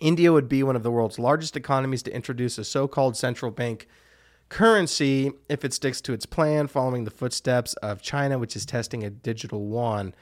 India 0.00 0.32
would 0.32 0.48
be 0.48 0.62
one 0.62 0.76
of 0.76 0.82
the 0.82 0.90
world's 0.90 1.18
largest 1.18 1.56
economies 1.56 2.02
to 2.04 2.14
introduce 2.14 2.58
a 2.58 2.64
so 2.64 2.88
called 2.88 3.16
central 3.16 3.50
bank 3.50 3.88
currency 4.48 5.32
if 5.48 5.64
it 5.64 5.72
sticks 5.72 6.00
to 6.02 6.12
its 6.12 6.26
plan, 6.26 6.66
following 6.66 7.04
the 7.04 7.10
footsteps 7.10 7.74
of 7.74 8.02
China, 8.02 8.38
which 8.38 8.54
is 8.56 8.66
testing 8.66 9.02
a 9.02 9.10
digital 9.10 9.60
yuan. 9.60 10.14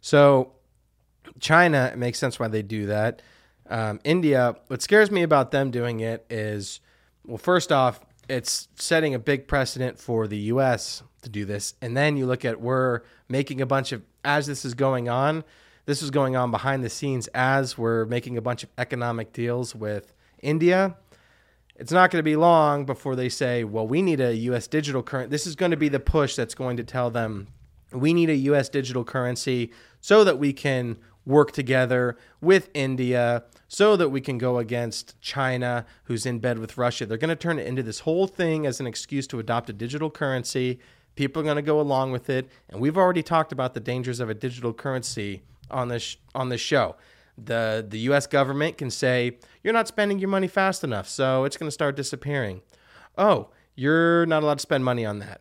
So, 0.00 0.52
China, 1.40 1.90
it 1.92 1.98
makes 1.98 2.18
sense 2.18 2.38
why 2.38 2.48
they 2.48 2.62
do 2.62 2.86
that. 2.86 3.22
Um, 3.68 4.00
India, 4.04 4.56
what 4.66 4.82
scares 4.82 5.10
me 5.10 5.22
about 5.22 5.50
them 5.50 5.70
doing 5.70 6.00
it 6.00 6.26
is, 6.28 6.80
well, 7.26 7.38
first 7.38 7.72
off, 7.72 8.00
it's 8.28 8.68
setting 8.76 9.14
a 9.14 9.18
big 9.18 9.48
precedent 9.48 9.98
for 9.98 10.26
the 10.26 10.36
U.S. 10.36 11.02
to 11.22 11.28
do 11.28 11.44
this, 11.44 11.74
and 11.82 11.96
then 11.96 12.16
you 12.16 12.26
look 12.26 12.44
at 12.44 12.60
we're 12.60 13.00
making 13.28 13.60
a 13.60 13.66
bunch 13.66 13.92
of 13.92 14.02
as 14.24 14.46
this 14.46 14.64
is 14.64 14.74
going 14.74 15.08
on, 15.08 15.44
this 15.86 16.02
is 16.02 16.10
going 16.10 16.36
on 16.36 16.50
behind 16.50 16.82
the 16.82 16.90
scenes 16.90 17.28
as 17.28 17.76
we're 17.76 18.04
making 18.06 18.36
a 18.36 18.42
bunch 18.42 18.62
of 18.62 18.70
economic 18.78 19.32
deals 19.32 19.74
with 19.74 20.14
India. 20.42 20.96
It's 21.76 21.92
not 21.92 22.10
going 22.10 22.20
to 22.20 22.24
be 22.24 22.36
long 22.36 22.84
before 22.84 23.16
they 23.16 23.28
say, 23.28 23.64
well, 23.64 23.86
we 23.86 24.00
need 24.00 24.20
a 24.20 24.34
US 24.34 24.66
digital 24.66 25.02
currency. 25.02 25.30
This 25.30 25.46
is 25.46 25.56
going 25.56 25.72
to 25.72 25.76
be 25.76 25.88
the 25.88 26.00
push 26.00 26.36
that's 26.36 26.54
going 26.54 26.76
to 26.76 26.84
tell 26.84 27.10
them 27.10 27.48
we 27.92 28.12
need 28.12 28.30
a 28.30 28.36
US 28.36 28.68
digital 28.68 29.04
currency 29.04 29.70
so 30.00 30.24
that 30.24 30.38
we 30.38 30.52
can 30.52 30.98
work 31.26 31.52
together 31.52 32.18
with 32.40 32.68
India, 32.74 33.44
so 33.68 33.96
that 33.96 34.10
we 34.10 34.20
can 34.20 34.36
go 34.36 34.58
against 34.58 35.18
China, 35.20 35.86
who's 36.04 36.26
in 36.26 36.38
bed 36.38 36.58
with 36.58 36.76
Russia. 36.76 37.06
They're 37.06 37.16
going 37.16 37.28
to 37.30 37.36
turn 37.36 37.58
it 37.58 37.66
into 37.66 37.82
this 37.82 38.00
whole 38.00 38.26
thing 38.26 38.66
as 38.66 38.78
an 38.78 38.86
excuse 38.86 39.26
to 39.28 39.38
adopt 39.38 39.70
a 39.70 39.72
digital 39.72 40.10
currency. 40.10 40.80
People 41.14 41.40
are 41.40 41.44
going 41.44 41.56
to 41.56 41.62
go 41.62 41.80
along 41.80 42.12
with 42.12 42.28
it, 42.28 42.48
and 42.68 42.80
we've 42.80 42.98
already 42.98 43.22
talked 43.22 43.52
about 43.52 43.72
the 43.72 43.80
dangers 43.80 44.20
of 44.20 44.28
a 44.28 44.34
digital 44.34 44.74
currency 44.74 45.42
on 45.70 45.88
this 45.88 46.16
on 46.34 46.48
this 46.48 46.60
show. 46.60 46.96
The 47.36 47.84
the 47.86 47.98
U.S. 48.00 48.26
government 48.26 48.78
can 48.78 48.90
say 48.90 49.38
you're 49.62 49.72
not 49.72 49.88
spending 49.88 50.18
your 50.18 50.28
money 50.28 50.48
fast 50.48 50.84
enough, 50.84 51.08
so 51.08 51.44
it's 51.44 51.56
going 51.56 51.68
to 51.68 51.72
start 51.72 51.96
disappearing. 51.96 52.62
Oh, 53.18 53.48
you're 53.74 54.26
not 54.26 54.42
allowed 54.42 54.58
to 54.58 54.62
spend 54.62 54.84
money 54.84 55.04
on 55.04 55.18
that. 55.20 55.40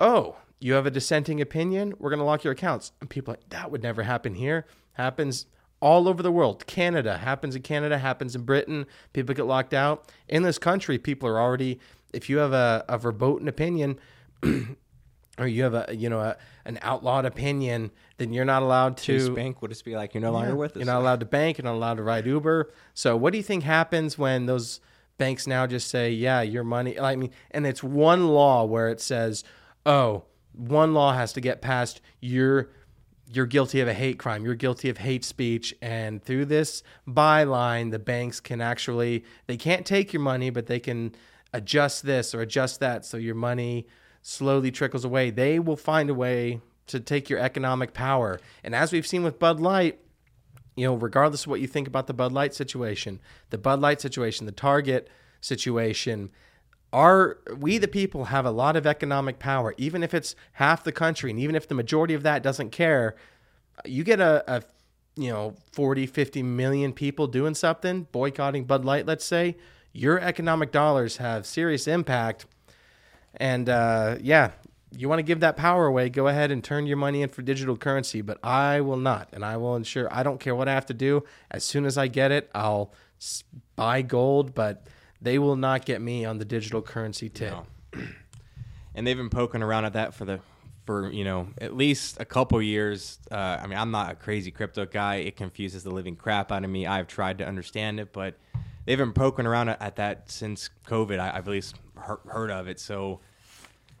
Oh, 0.00 0.36
you 0.62 0.74
have 0.74 0.86
a 0.86 0.90
dissenting 0.90 1.40
opinion, 1.40 1.94
we're 1.98 2.10
going 2.10 2.20
to 2.20 2.24
lock 2.24 2.44
your 2.44 2.52
accounts. 2.52 2.92
And 3.00 3.10
people 3.10 3.32
like, 3.32 3.48
that 3.50 3.70
would 3.70 3.82
never 3.82 4.04
happen 4.04 4.34
here. 4.34 4.66
Happens 4.92 5.46
all 5.80 6.08
over 6.08 6.22
the 6.22 6.30
world. 6.30 6.66
Canada 6.66 7.18
happens 7.18 7.56
in 7.56 7.62
Canada, 7.62 7.98
happens 7.98 8.36
in 8.36 8.42
Britain. 8.42 8.86
People 9.12 9.34
get 9.34 9.46
locked 9.46 9.74
out. 9.74 10.08
In 10.28 10.44
this 10.44 10.58
country, 10.58 10.98
people 10.98 11.28
are 11.28 11.40
already, 11.40 11.80
if 12.12 12.30
you 12.30 12.38
have 12.38 12.52
a, 12.52 12.84
a 12.88 12.96
verboten 12.96 13.48
opinion, 13.48 13.98
or 15.42 15.46
you 15.48 15.62
have 15.64 15.74
a 15.74 15.94
you 15.94 16.08
know 16.08 16.20
a, 16.20 16.36
an 16.64 16.78
outlawed 16.82 17.24
opinion, 17.24 17.90
then 18.18 18.32
you're 18.32 18.44
not 18.44 18.62
allowed 18.62 18.96
to 18.98 19.18
Chase 19.18 19.28
Bank 19.28 19.60
would 19.62 19.70
just 19.70 19.84
be 19.84 19.96
like, 19.96 20.14
you're 20.14 20.22
no 20.22 20.32
longer 20.32 20.50
yeah, 20.50 20.54
with 20.54 20.72
us. 20.72 20.76
You're 20.76 20.86
not 20.86 21.00
allowed 21.00 21.20
to 21.20 21.26
bank. 21.26 21.58
You're 21.58 21.64
not 21.64 21.74
allowed 21.74 21.96
to 21.96 22.02
ride 22.02 22.26
Uber. 22.26 22.70
So 22.94 23.16
what 23.16 23.32
do 23.32 23.36
you 23.38 23.42
think 23.42 23.64
happens 23.64 24.16
when 24.16 24.46
those 24.46 24.80
banks 25.18 25.46
now 25.46 25.66
just 25.66 25.88
say, 25.88 26.10
yeah, 26.10 26.42
your 26.42 26.64
money? 26.64 26.98
I 26.98 27.16
mean, 27.16 27.30
and 27.50 27.66
it's 27.66 27.82
one 27.82 28.28
law 28.28 28.64
where 28.64 28.88
it 28.88 29.00
says, 29.00 29.44
oh, 29.84 30.24
one 30.52 30.94
law 30.94 31.12
has 31.14 31.32
to 31.34 31.40
get 31.40 31.60
passed. 31.60 32.00
You're 32.20 32.70
you're 33.34 33.46
guilty 33.46 33.80
of 33.80 33.88
a 33.88 33.94
hate 33.94 34.18
crime. 34.18 34.44
You're 34.44 34.54
guilty 34.54 34.90
of 34.90 34.98
hate 34.98 35.24
speech. 35.24 35.74
And 35.80 36.22
through 36.22 36.44
this 36.46 36.82
byline, 37.08 37.90
the 37.90 37.98
banks 37.98 38.40
can 38.40 38.60
actually 38.60 39.24
they 39.46 39.56
can't 39.56 39.86
take 39.86 40.12
your 40.12 40.22
money, 40.22 40.50
but 40.50 40.66
they 40.66 40.80
can 40.80 41.14
adjust 41.52 42.04
this 42.04 42.34
or 42.34 42.40
adjust 42.40 42.80
that 42.80 43.04
so 43.04 43.16
your 43.16 43.34
money 43.34 43.86
slowly 44.22 44.70
trickles 44.70 45.04
away. 45.04 45.30
They 45.30 45.58
will 45.58 45.76
find 45.76 46.08
a 46.08 46.14
way 46.14 46.60
to 46.86 47.00
take 47.00 47.28
your 47.28 47.38
economic 47.38 47.92
power. 47.92 48.40
And 48.64 48.74
as 48.74 48.92
we've 48.92 49.06
seen 49.06 49.22
with 49.22 49.38
Bud 49.38 49.60
Light, 49.60 49.98
you 50.76 50.86
know, 50.86 50.94
regardless 50.94 51.42
of 51.42 51.48
what 51.48 51.60
you 51.60 51.66
think 51.66 51.86
about 51.86 52.06
the 52.06 52.14
Bud 52.14 52.32
Light 52.32 52.54
situation, 52.54 53.20
the 53.50 53.58
Bud 53.58 53.80
Light 53.80 54.00
situation, 54.00 54.46
the 54.46 54.52
Target 54.52 55.08
situation, 55.40 56.30
our 56.92 57.38
we 57.56 57.78
the 57.78 57.88
people 57.88 58.26
have 58.26 58.44
a 58.44 58.50
lot 58.50 58.76
of 58.76 58.86
economic 58.86 59.38
power 59.38 59.74
even 59.78 60.02
if 60.02 60.12
it's 60.12 60.36
half 60.52 60.84
the 60.84 60.92
country 60.92 61.30
and 61.30 61.38
even 61.38 61.54
if 61.54 61.66
the 61.66 61.74
majority 61.74 62.12
of 62.14 62.22
that 62.22 62.42
doesn't 62.42 62.70
care 62.70 63.16
you 63.84 64.04
get 64.04 64.20
a, 64.20 64.44
a 64.46 64.62
you 65.16 65.30
know 65.30 65.54
40 65.72 66.06
50 66.06 66.42
million 66.42 66.92
people 66.92 67.26
doing 67.26 67.54
something 67.54 68.06
boycotting 68.12 68.64
bud 68.64 68.84
light 68.84 69.06
let's 69.06 69.24
say 69.24 69.56
your 69.92 70.20
economic 70.20 70.70
dollars 70.70 71.16
have 71.16 71.46
serious 71.46 71.88
impact 71.88 72.44
and 73.36 73.68
uh, 73.68 74.16
yeah 74.20 74.50
you 74.94 75.08
want 75.08 75.18
to 75.18 75.22
give 75.22 75.40
that 75.40 75.56
power 75.56 75.86
away 75.86 76.08
go 76.08 76.28
ahead 76.28 76.50
and 76.50 76.62
turn 76.62 76.86
your 76.86 76.96
money 76.96 77.22
in 77.22 77.28
for 77.28 77.42
digital 77.42 77.76
currency 77.76 78.20
but 78.20 78.38
i 78.44 78.80
will 78.80 78.96
not 78.96 79.28
and 79.32 79.44
i 79.44 79.56
will 79.56 79.74
ensure 79.74 80.12
i 80.12 80.22
don't 80.22 80.38
care 80.38 80.54
what 80.54 80.68
i 80.68 80.72
have 80.72 80.86
to 80.86 80.94
do 80.94 81.24
as 81.50 81.64
soon 81.64 81.86
as 81.86 81.96
i 81.96 82.06
get 82.06 82.30
it 82.30 82.50
i'll 82.54 82.92
buy 83.76 84.02
gold 84.02 84.54
but 84.54 84.86
they 85.22 85.38
will 85.38 85.56
not 85.56 85.84
get 85.84 86.02
me 86.02 86.24
on 86.24 86.38
the 86.38 86.44
digital 86.44 86.82
currency 86.82 87.28
tip. 87.28 87.54
No. 87.94 88.02
and 88.94 89.06
they've 89.06 89.16
been 89.16 89.30
poking 89.30 89.62
around 89.62 89.84
at 89.84 89.92
that 89.92 90.14
for 90.14 90.24
the 90.24 90.40
for 90.84 91.12
you 91.12 91.22
know 91.22 91.46
at 91.58 91.76
least 91.76 92.20
a 92.20 92.24
couple 92.24 92.60
years. 92.60 93.18
Uh, 93.30 93.58
I 93.62 93.66
mean, 93.68 93.78
I'm 93.78 93.92
not 93.92 94.10
a 94.10 94.14
crazy 94.16 94.50
crypto 94.50 94.84
guy. 94.84 95.16
It 95.16 95.36
confuses 95.36 95.84
the 95.84 95.90
living 95.90 96.16
crap 96.16 96.50
out 96.50 96.64
of 96.64 96.70
me. 96.70 96.86
I've 96.86 97.06
tried 97.06 97.38
to 97.38 97.46
understand 97.46 98.00
it, 98.00 98.12
but 98.12 98.34
they've 98.84 98.98
been 98.98 99.12
poking 99.12 99.46
around 99.46 99.68
at, 99.68 99.82
at 99.82 99.96
that 99.96 100.30
since 100.30 100.70
COVID. 100.86 101.18
I, 101.18 101.26
have 101.26 101.48
at 101.48 101.50
least 101.50 101.76
heard, 101.96 102.20
heard 102.26 102.50
of 102.50 102.68
it. 102.68 102.80
So 102.80 103.20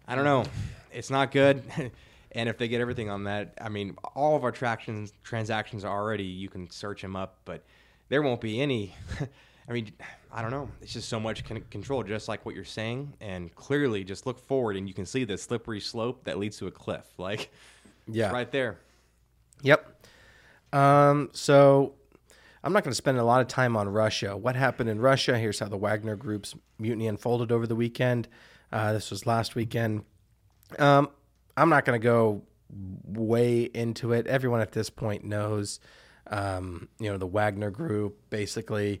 I 0.06 0.14
don't 0.14 0.24
know. 0.24 0.44
It's 0.92 1.10
not 1.10 1.30
good. 1.30 1.62
and 2.32 2.48
if 2.48 2.58
they 2.58 2.68
get 2.68 2.80
everything 2.80 3.10
on 3.10 3.24
that, 3.24 3.54
I 3.60 3.68
mean, 3.68 3.96
all 4.14 4.36
of 4.36 4.44
our 4.44 4.52
tractions 4.52 5.12
transactions 5.22 5.84
are 5.84 5.96
already 5.96 6.24
you 6.24 6.48
can 6.48 6.70
search 6.70 7.02
them 7.02 7.16
up, 7.16 7.38
but 7.44 7.64
there 8.08 8.22
won't 8.22 8.40
be 8.40 8.60
any. 8.60 8.94
I 9.68 9.72
mean, 9.72 9.92
I 10.32 10.42
don't 10.42 10.50
know. 10.50 10.68
It's 10.80 10.92
just 10.92 11.08
so 11.08 11.20
much 11.20 11.44
con- 11.44 11.64
control, 11.70 12.02
just 12.02 12.26
like 12.26 12.44
what 12.44 12.54
you're 12.54 12.64
saying, 12.64 13.14
and 13.20 13.54
clearly, 13.54 14.02
just 14.02 14.26
look 14.26 14.38
forward 14.38 14.76
and 14.76 14.88
you 14.88 14.94
can 14.94 15.06
see 15.06 15.24
the 15.24 15.38
slippery 15.38 15.80
slope 15.80 16.24
that 16.24 16.38
leads 16.38 16.58
to 16.58 16.66
a 16.66 16.70
cliff. 16.70 17.06
Like, 17.18 17.52
yeah, 18.08 18.32
right 18.32 18.50
there. 18.50 18.78
Yep. 19.62 20.06
Um, 20.72 21.30
so 21.32 21.94
I'm 22.64 22.72
not 22.72 22.84
going 22.84 22.92
to 22.92 22.96
spend 22.96 23.18
a 23.18 23.24
lot 23.24 23.40
of 23.40 23.48
time 23.48 23.76
on 23.76 23.88
Russia. 23.88 24.36
What 24.36 24.56
happened 24.56 24.88
in 24.88 25.00
Russia? 25.00 25.38
Here's 25.38 25.58
how 25.58 25.68
the 25.68 25.76
Wagner 25.76 26.16
Group's 26.16 26.54
mutiny 26.78 27.08
unfolded 27.08 27.50
over 27.50 27.66
the 27.66 27.74
weekend. 27.74 28.28
Uh, 28.70 28.92
this 28.92 29.10
was 29.10 29.26
last 29.26 29.54
weekend. 29.54 30.04
Um, 30.78 31.10
I'm 31.56 31.68
not 31.68 31.84
going 31.84 32.00
to 32.00 32.04
go 32.04 32.42
way 33.04 33.62
into 33.62 34.12
it. 34.12 34.26
Everyone 34.26 34.60
at 34.60 34.72
this 34.72 34.90
point 34.90 35.24
knows, 35.24 35.80
um, 36.28 36.88
you 36.98 37.10
know, 37.10 37.18
the 37.18 37.26
Wagner 37.26 37.70
Group 37.70 38.18
basically 38.30 39.00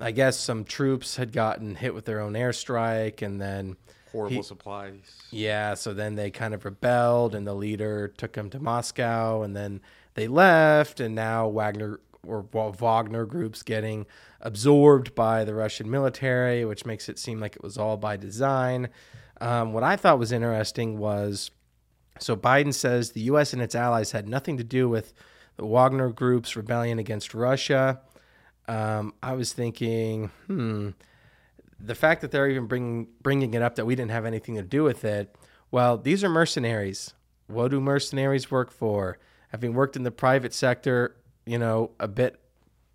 I 0.00 0.10
guess 0.10 0.38
some 0.38 0.64
troops 0.64 1.16
had 1.16 1.32
gotten 1.32 1.74
hit 1.74 1.94
with 1.94 2.04
their 2.04 2.20
own 2.20 2.34
airstrike, 2.34 3.22
and 3.22 3.40
then 3.40 3.76
horrible 4.12 4.36
he, 4.36 4.42
supplies. 4.42 5.00
Yeah, 5.30 5.74
so 5.74 5.94
then 5.94 6.16
they 6.16 6.30
kind 6.30 6.54
of 6.54 6.64
rebelled, 6.64 7.34
and 7.34 7.46
the 7.46 7.54
leader 7.54 8.08
took 8.08 8.34
them 8.34 8.50
to 8.50 8.60
Moscow, 8.60 9.42
and 9.42 9.56
then 9.56 9.80
they 10.14 10.28
left, 10.28 11.00
and 11.00 11.14
now 11.14 11.48
Wagner 11.48 12.00
or 12.26 12.42
Wagner 12.72 13.24
groups 13.24 13.62
getting 13.62 14.06
absorbed 14.40 15.14
by 15.14 15.44
the 15.44 15.54
Russian 15.54 15.90
military, 15.90 16.64
which 16.64 16.86
makes 16.86 17.08
it 17.08 17.18
seem 17.18 17.40
like 17.40 17.56
it 17.56 17.62
was 17.62 17.78
all 17.78 17.96
by 17.96 18.16
design. 18.16 18.88
Um, 19.40 19.72
what 19.72 19.82
I 19.82 19.96
thought 19.96 20.18
was 20.18 20.32
interesting 20.32 20.98
was 20.98 21.50
so 22.18 22.36
Biden 22.36 22.72
says 22.72 23.12
the 23.12 23.20
U.S. 23.22 23.52
and 23.52 23.60
its 23.60 23.74
allies 23.74 24.12
had 24.12 24.28
nothing 24.28 24.56
to 24.56 24.64
do 24.64 24.88
with 24.88 25.12
the 25.56 25.66
Wagner 25.66 26.10
group's 26.10 26.56
rebellion 26.56 26.98
against 26.98 27.34
Russia 27.34 28.00
um, 28.68 29.14
I 29.22 29.34
was 29.34 29.52
thinking, 29.52 30.30
hmm, 30.46 30.90
the 31.78 31.94
fact 31.94 32.20
that 32.22 32.30
they're 32.30 32.48
even 32.48 32.66
bringing 32.66 33.08
bringing 33.22 33.54
it 33.54 33.62
up 33.62 33.76
that 33.76 33.86
we 33.86 33.94
didn't 33.94 34.10
have 34.10 34.24
anything 34.24 34.56
to 34.56 34.62
do 34.62 34.82
with 34.82 35.04
it. 35.04 35.34
Well, 35.70 35.98
these 35.98 36.24
are 36.24 36.28
mercenaries. 36.28 37.14
What 37.48 37.70
do 37.70 37.80
mercenaries 37.80 38.50
work 38.50 38.70
for? 38.70 39.18
Having 39.50 39.74
worked 39.74 39.96
in 39.96 40.02
the 40.02 40.10
private 40.10 40.52
sector, 40.52 41.16
you 41.46 41.58
know, 41.58 41.90
a 41.98 42.08
bit 42.08 42.38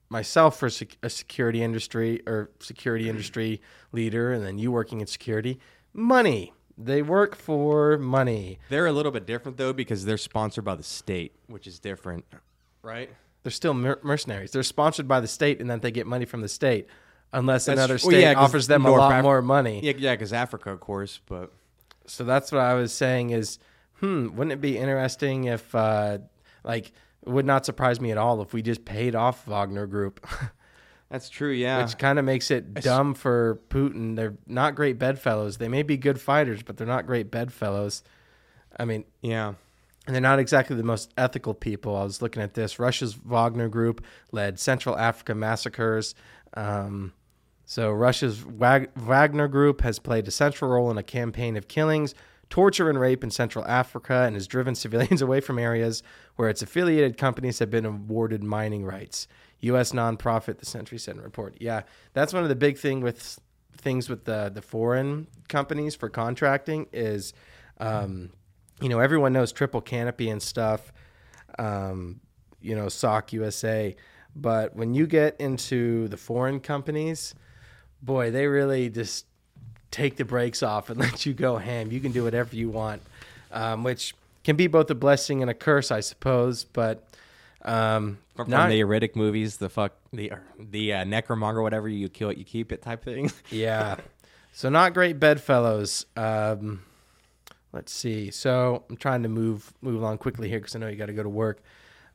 myself 0.09 0.59
for 0.59 0.67
a 0.67 1.09
security 1.09 1.63
industry 1.63 2.21
or 2.27 2.51
security 2.59 3.09
industry 3.09 3.61
leader, 3.93 4.33
and 4.33 4.45
then 4.45 4.59
you 4.59 4.71
working 4.71 4.99
in 4.99 5.07
security, 5.07 5.57
money. 5.93 6.53
They 6.77 7.01
work 7.01 7.35
for 7.35 7.97
money. 7.97 8.59
They're 8.69 8.87
a 8.87 8.91
little 8.91 9.11
bit 9.11 9.25
different 9.25 9.57
though 9.57 9.73
because 9.73 10.05
they're 10.05 10.17
sponsored 10.17 10.65
by 10.65 10.75
the 10.75 10.83
state, 10.83 11.33
which 11.47 11.67
is 11.67 11.79
different, 11.79 12.25
right? 12.81 13.09
They're 13.43 13.51
still 13.51 13.73
mer- 13.73 13.99
mercenaries. 14.03 14.51
They're 14.51 14.63
sponsored 14.63 15.07
by 15.07 15.19
the 15.19 15.27
state, 15.27 15.61
and 15.61 15.69
then 15.69 15.79
they 15.79 15.91
get 15.91 16.07
money 16.07 16.25
from 16.25 16.41
the 16.41 16.49
state, 16.49 16.87
unless 17.33 17.65
that's, 17.65 17.77
another 17.77 17.97
state 17.97 18.11
well, 18.11 18.21
yeah, 18.21 18.33
offers 18.33 18.67
them 18.67 18.85
a 18.85 18.91
lot 18.91 19.19
Af- 19.19 19.23
more 19.23 19.41
money. 19.41 19.79
Yeah, 19.83 19.93
yeah, 19.97 20.13
because 20.13 20.33
Africa, 20.33 20.71
of 20.71 20.79
course. 20.79 21.19
But 21.25 21.51
so 22.05 22.23
that's 22.23 22.51
what 22.51 22.61
I 22.61 22.73
was 22.73 22.91
saying 22.93 23.29
is, 23.29 23.59
hmm, 23.99 24.29
wouldn't 24.35 24.51
it 24.51 24.61
be 24.61 24.77
interesting 24.77 25.45
if, 25.45 25.73
uh, 25.75 26.19
like, 26.63 26.91
it 27.26 27.30
would 27.30 27.45
not 27.45 27.65
surprise 27.65 27.99
me 28.01 28.11
at 28.11 28.17
all 28.17 28.41
if 28.41 28.53
we 28.53 28.61
just 28.61 28.86
paid 28.86 29.15
off 29.15 29.45
Wagner 29.45 29.88
Group. 29.88 30.26
That's 31.09 31.28
true, 31.30 31.51
yeah. 31.51 31.82
Which 31.84 31.97
kind 31.97 32.19
of 32.19 32.26
makes 32.26 32.51
it 32.51 32.74
dumb 32.76 33.13
for 33.15 33.59
Putin. 33.69 34.15
They're 34.15 34.38
not 34.47 34.76
great 34.76 34.97
bedfellows. 34.97 35.57
They 35.57 35.67
may 35.67 35.84
be 35.84 35.97
good 35.97 36.22
fighters, 36.22 36.63
but 36.63 36.78
they're 36.78 36.88
not 36.88 37.05
great 37.05 37.30
bedfellows. 37.30 38.01
I 38.80 38.86
mean, 38.86 39.03
yeah 39.22 39.55
and 40.07 40.15
they're 40.15 40.22
not 40.22 40.39
exactly 40.39 40.76
the 40.76 40.84
most 40.84 41.13
ethical 41.17 41.53
people. 41.53 41.95
I 41.95 42.03
was 42.03 42.22
looking 42.22 42.41
at 42.41 42.53
this. 42.53 42.80
Russia's 42.80 43.15
Wagner 43.17 43.69
Group 43.69 44.03
led 44.32 44.59
Central 44.59 44.97
Africa 44.97 45.36
massacres. 45.36 46.15
Um, 46.55 47.13
so 47.65 47.91
Russia's 47.91 48.43
Wag- 48.43 48.89
Wagner 48.95 49.47
Group 49.47 49.82
has 49.82 49.99
played 49.99 50.28
a 50.28 50.32
central 50.32 50.72
role 50.72 50.89
in 50.89 50.97
a 50.97 51.03
campaign 51.03 51.55
of 51.55 51.67
killings, 51.67 52.15
torture, 52.51 52.89
and 52.89 52.99
rape 52.99 53.23
in 53.23 53.31
Central 53.31 53.65
Africa, 53.65 54.23
and 54.25 54.35
has 54.35 54.47
driven 54.47 54.75
civilians 54.85 55.21
away 55.21 55.41
from 55.41 55.57
areas 55.57 56.03
where 56.35 56.49
its 56.49 56.61
affiliated 56.61 57.17
companies 57.17 57.57
have 57.57 57.71
been 57.71 57.85
awarded 57.85 58.43
mining 58.43 58.85
rights. 58.85 59.27
U.S. 59.61 59.91
nonprofit, 59.91 60.59
the 60.59 60.65
Sentry 60.65 60.99
Seven 60.99 61.21
report. 61.21 61.57
Yeah, 61.59 61.81
that's 62.13 62.33
one 62.33 62.43
of 62.43 62.49
the 62.49 62.55
big 62.55 62.77
thing 62.77 63.01
with 63.01 63.39
things 63.77 64.09
with 64.09 64.25
the 64.25 64.51
the 64.53 64.61
foreign 64.61 65.27
companies 65.47 65.95
for 65.95 66.09
contracting 66.09 66.87
is. 66.93 67.33
Um, 67.79 68.29
you 68.81 68.89
know, 68.89 68.99
everyone 68.99 69.31
knows 69.31 69.51
triple 69.51 69.79
canopy 69.79 70.29
and 70.29 70.41
stuff. 70.41 70.91
Um, 71.57 72.19
you 72.59 72.75
know, 72.75 72.89
SOC 72.89 73.33
USA. 73.33 73.95
But 74.35 74.75
when 74.75 74.93
you 74.93 75.07
get 75.07 75.39
into 75.39 76.07
the 76.07 76.17
foreign 76.17 76.59
companies, 76.59 77.35
boy, 78.01 78.31
they 78.31 78.47
really 78.47 78.89
just 78.89 79.25
take 79.91 80.15
the 80.17 80.25
brakes 80.25 80.63
off 80.63 80.89
and 80.89 80.99
let 80.99 81.25
you 81.25 81.33
go 81.33 81.57
ham. 81.57 81.91
You 81.91 81.99
can 81.99 82.11
do 82.11 82.23
whatever 82.23 82.55
you 82.55 82.69
want, 82.69 83.01
um, 83.51 83.83
which 83.83 84.15
can 84.43 84.55
be 84.55 84.67
both 84.67 84.89
a 84.89 84.95
blessing 84.95 85.41
and 85.41 85.51
a 85.51 85.53
curse, 85.53 85.91
I 85.91 85.99
suppose. 85.99 86.63
But 86.63 87.07
um, 87.63 88.17
From, 88.35 88.49
not- 88.49 88.69
the 88.69 88.81
Riddick 88.81 89.15
movies, 89.15 89.57
the 89.57 89.69
fuck 89.69 89.93
the 90.11 90.31
the 90.57 90.93
uh, 90.93 91.03
necromonger, 91.03 91.61
whatever 91.61 91.87
you 91.87 92.09
kill 92.09 92.29
it, 92.29 92.37
you 92.37 92.45
keep 92.45 92.71
it 92.71 92.81
type 92.81 93.03
thing. 93.03 93.31
yeah. 93.49 93.97
So 94.53 94.69
not 94.69 94.93
great 94.93 95.19
bedfellows. 95.19 96.05
Um, 96.17 96.83
let's 97.71 97.91
see. 97.93 98.31
So 98.31 98.83
I'm 98.89 98.97
trying 98.97 99.23
to 99.23 99.29
move 99.29 99.73
move 99.81 100.01
along 100.01 100.17
quickly 100.17 100.49
here 100.49 100.59
because 100.59 100.75
I 100.75 100.79
know 100.79 100.87
you 100.87 100.95
got 100.97 101.05
to 101.05 101.13
go 101.13 101.23
to 101.23 101.29
work. 101.29 101.61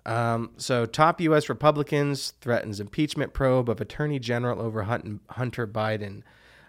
Um, 0.04 0.50
so 0.56 0.86
top 0.86 1.20
U.S. 1.22 1.48
Republicans 1.48 2.32
threatens 2.40 2.78
impeachment 2.78 3.32
probe 3.32 3.68
of 3.68 3.80
Attorney 3.80 4.18
General 4.20 4.60
over 4.60 4.84
Hunt- 4.84 5.20
Hunter 5.30 5.66
Biden. 5.66 6.22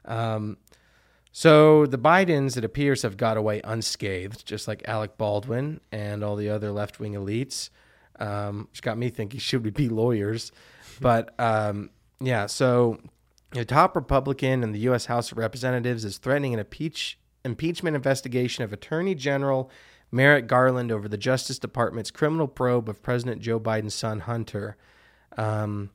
Um, 0.05 0.57
so 1.37 1.85
the 1.85 1.99
Bidens, 1.99 2.57
it 2.57 2.65
appears, 2.65 3.03
have 3.03 3.15
got 3.15 3.37
away 3.37 3.61
unscathed, 3.63 4.43
just 4.43 4.67
like 4.67 4.81
Alec 4.87 5.19
Baldwin 5.19 5.81
and 5.91 6.23
all 6.23 6.35
the 6.35 6.49
other 6.49 6.71
left 6.71 6.99
wing 6.99 7.13
elites. 7.13 7.69
Um, 8.17 8.69
which 8.71 8.81
got 8.81 8.97
me 8.97 9.11
thinking, 9.11 9.39
should 9.39 9.63
we 9.63 9.69
be 9.69 9.87
lawyers? 9.87 10.51
But 10.99 11.39
um, 11.39 11.91
yeah, 12.19 12.47
so 12.47 12.99
the 13.51 13.65
top 13.65 13.95
Republican 13.95 14.63
in 14.63 14.71
the 14.71 14.79
U.S. 14.79 15.05
House 15.05 15.31
of 15.31 15.37
Representatives 15.37 16.03
is 16.03 16.17
threatening 16.17 16.55
an 16.55 16.59
impeach, 16.59 17.19
impeachment 17.45 17.95
investigation 17.95 18.63
of 18.63 18.73
Attorney 18.73 19.13
General 19.13 19.69
Merrick 20.11 20.47
Garland 20.47 20.91
over 20.91 21.07
the 21.07 21.19
Justice 21.19 21.59
Department's 21.59 22.09
criminal 22.09 22.47
probe 22.47 22.89
of 22.89 23.03
President 23.03 23.43
Joe 23.43 23.59
Biden's 23.59 23.93
son, 23.93 24.21
Hunter. 24.21 24.75
Um, 25.37 25.91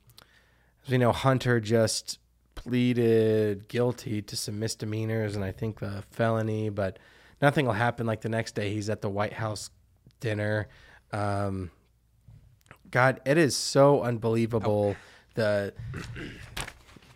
as 0.85 0.91
we 0.91 0.97
know, 0.99 1.11
Hunter 1.11 1.59
just 1.59 2.17
pleaded 2.63 3.67
guilty 3.67 4.21
to 4.21 4.35
some 4.35 4.59
misdemeanors 4.59 5.35
and 5.35 5.43
I 5.43 5.51
think 5.51 5.81
a 5.81 6.03
felony, 6.11 6.69
but 6.69 6.99
nothing 7.41 7.65
will 7.65 7.73
happen. 7.73 8.05
Like 8.05 8.21
the 8.21 8.29
next 8.29 8.55
day, 8.55 8.73
he's 8.73 8.89
at 8.89 9.01
the 9.01 9.09
White 9.09 9.33
House 9.33 9.69
dinner. 10.19 10.67
Um, 11.11 11.71
God, 12.89 13.21
it 13.25 13.37
is 13.37 13.55
so 13.55 14.01
unbelievable 14.03 14.95
the 15.35 15.73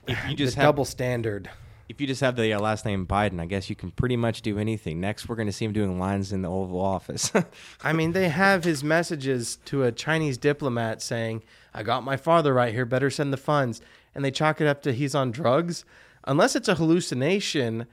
if 0.08 0.30
you 0.30 0.36
just 0.36 0.56
have, 0.56 0.64
double 0.64 0.86
standard. 0.86 1.50
if 1.88 2.02
you 2.02 2.08
just 2.08 2.22
have 2.22 2.36
the 2.36 2.54
uh, 2.54 2.60
last 2.60 2.86
name 2.86 3.06
Biden, 3.06 3.40
I 3.40 3.46
guess 3.46 3.70
you 3.70 3.76
can 3.76 3.92
pretty 3.92 4.18
much 4.18 4.42
do 4.42 4.58
anything. 4.58 5.00
Next, 5.00 5.30
we're 5.30 5.36
going 5.36 5.48
to 5.48 5.54
see 5.54 5.66
him 5.66 5.74
doing 5.74 6.00
lines 6.00 6.34
in 6.34 6.42
the 6.42 6.50
Oval 6.50 6.82
Office. 6.82 7.32
I 7.84 7.94
mean, 7.94 8.14
they 8.14 8.30
have 8.30 8.64
his 8.64 8.84
messages 8.84 9.58
to 9.66 9.84
a 9.84 9.92
Chinese 9.92 10.38
diplomat 10.38 11.02
saying, 11.02 11.44
I 11.74 11.84
got 11.84 12.04
my 12.04 12.18
father 12.18 12.54
right 12.54 12.74
here, 12.74 12.86
better 12.86 13.10
send 13.10 13.32
the 13.32 13.38
funds. 13.38 13.82
And 14.18 14.26
they 14.26 14.32
chalk 14.32 14.60
it 14.60 14.68
up 14.68 14.82
to 14.82 14.92
he's 14.92 15.16
on 15.16 15.32
drugs. 15.32 15.86
Unless 16.26 16.56
it's 16.56 16.68
a 16.68 16.76
hallucination, 16.76 17.86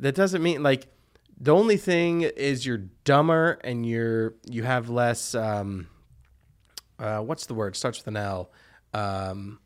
that 0.00 0.14
doesn't 0.16 0.42
mean 0.42 0.62
like 0.62 0.88
the 1.38 1.54
only 1.54 1.76
thing 1.76 2.22
is 2.22 2.64
you're 2.64 2.84
dumber 3.04 3.58
and 3.62 3.86
you're 3.86 4.34
you 4.44 4.62
have 4.64 4.88
less 4.88 5.34
um 5.34 5.86
uh 6.98 7.18
what's 7.18 7.46
the 7.46 7.54
word? 7.54 7.76
Starts 7.76 7.98
with 7.98 8.08
an 8.08 8.16
L. 8.16 8.50
Um 8.92 9.60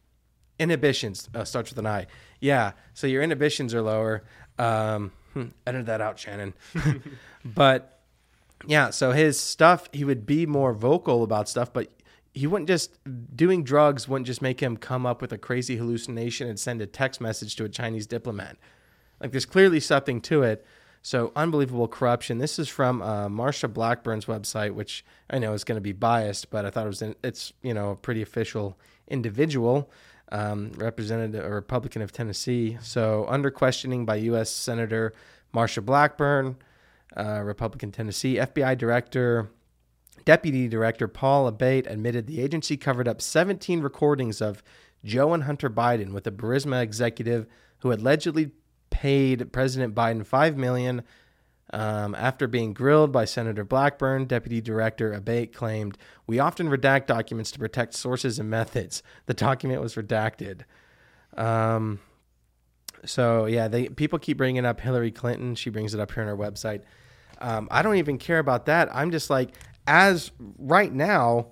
inhibitions 0.58 1.28
uh, 1.34 1.44
starts 1.44 1.70
with 1.70 1.78
an 1.78 1.86
I. 1.86 2.06
Yeah, 2.40 2.72
so 2.92 3.06
your 3.06 3.22
inhibitions 3.22 3.74
are 3.74 3.82
lower. 3.82 4.24
Um, 4.58 5.12
hmm, 5.32 5.46
edit 5.66 5.86
that 5.86 6.00
out, 6.00 6.18
Shannon. 6.18 6.54
but 7.44 8.00
yeah, 8.66 8.90
so 8.90 9.12
his 9.12 9.40
stuff, 9.40 9.88
he 9.92 10.04
would 10.04 10.26
be 10.26 10.44
more 10.44 10.74
vocal 10.74 11.22
about 11.22 11.48
stuff, 11.48 11.72
but 11.72 11.88
he 12.32 12.46
wouldn't 12.46 12.68
just 12.68 12.98
doing 13.34 13.64
drugs 13.64 14.08
wouldn't 14.08 14.26
just 14.26 14.42
make 14.42 14.60
him 14.60 14.76
come 14.76 15.04
up 15.04 15.20
with 15.20 15.32
a 15.32 15.38
crazy 15.38 15.76
hallucination 15.76 16.48
and 16.48 16.58
send 16.58 16.80
a 16.80 16.86
text 16.86 17.20
message 17.20 17.56
to 17.56 17.64
a 17.64 17.68
Chinese 17.68 18.06
diplomat. 18.06 18.56
Like 19.20 19.32
there's 19.32 19.46
clearly 19.46 19.80
something 19.80 20.20
to 20.22 20.42
it. 20.42 20.64
So 21.02 21.32
unbelievable 21.34 21.88
corruption. 21.88 22.38
This 22.38 22.58
is 22.58 22.68
from 22.68 23.00
uh, 23.00 23.28
Marsha 23.28 23.72
Blackburn's 23.72 24.26
website, 24.26 24.74
which 24.74 25.04
I 25.30 25.38
know 25.38 25.54
is 25.54 25.64
going 25.64 25.76
to 25.76 25.82
be 25.82 25.92
biased, 25.92 26.50
but 26.50 26.66
I 26.66 26.70
thought 26.70 26.84
it 26.84 26.88
was 26.88 27.02
in, 27.02 27.16
it's 27.24 27.52
you 27.62 27.74
know 27.74 27.90
a 27.90 27.96
pretty 27.96 28.22
official 28.22 28.78
individual, 29.08 29.90
um, 30.30 30.72
represented 30.76 31.34
a 31.34 31.48
Republican 31.48 32.02
of 32.02 32.12
Tennessee. 32.12 32.78
So 32.82 33.26
under 33.28 33.50
questioning 33.50 34.04
by 34.04 34.16
U.S. 34.16 34.50
Senator 34.50 35.14
Marsha 35.54 35.84
Blackburn, 35.84 36.56
uh, 37.16 37.40
Republican 37.40 37.92
Tennessee 37.92 38.36
FBI 38.36 38.76
Director 38.76 39.50
Deputy 40.24 40.68
Director 40.68 41.08
Paul 41.08 41.46
Abate 41.46 41.86
admitted 41.86 42.26
the 42.26 42.40
agency 42.40 42.76
covered 42.76 43.08
up 43.08 43.20
17 43.20 43.80
recordings 43.80 44.40
of 44.40 44.62
Joe 45.04 45.32
and 45.32 45.44
Hunter 45.44 45.70
Biden 45.70 46.12
with 46.12 46.26
a 46.26 46.30
Burisma 46.30 46.82
executive 46.82 47.46
who 47.78 47.92
allegedly 47.92 48.52
paid 48.90 49.52
President 49.52 49.94
Biden 49.94 50.24
five 50.24 50.56
million. 50.56 51.02
Um, 51.72 52.16
after 52.16 52.48
being 52.48 52.72
grilled 52.72 53.12
by 53.12 53.24
Senator 53.24 53.64
Blackburn, 53.64 54.24
Deputy 54.24 54.60
Director 54.60 55.12
Abate 55.12 55.54
claimed, 55.54 55.96
"We 56.26 56.40
often 56.40 56.68
redact 56.68 57.06
documents 57.06 57.52
to 57.52 57.60
protect 57.60 57.94
sources 57.94 58.40
and 58.40 58.50
methods. 58.50 59.02
The 59.26 59.34
document 59.34 59.80
was 59.80 59.94
redacted." 59.94 60.62
Um, 61.36 62.00
so 63.04 63.46
yeah, 63.46 63.68
they 63.68 63.88
people 63.88 64.18
keep 64.18 64.36
bringing 64.36 64.66
up 64.66 64.80
Hillary 64.80 65.12
Clinton. 65.12 65.54
She 65.54 65.70
brings 65.70 65.94
it 65.94 66.00
up 66.00 66.12
here 66.12 66.24
on 66.24 66.28
her 66.28 66.36
website. 66.36 66.82
Um, 67.40 67.68
I 67.70 67.82
don't 67.82 67.96
even 67.96 68.18
care 68.18 68.38
about 68.38 68.66
that. 68.66 68.94
I'm 68.94 69.10
just 69.10 69.30
like, 69.30 69.50
as 69.86 70.30
right 70.58 70.92
now, 70.92 71.48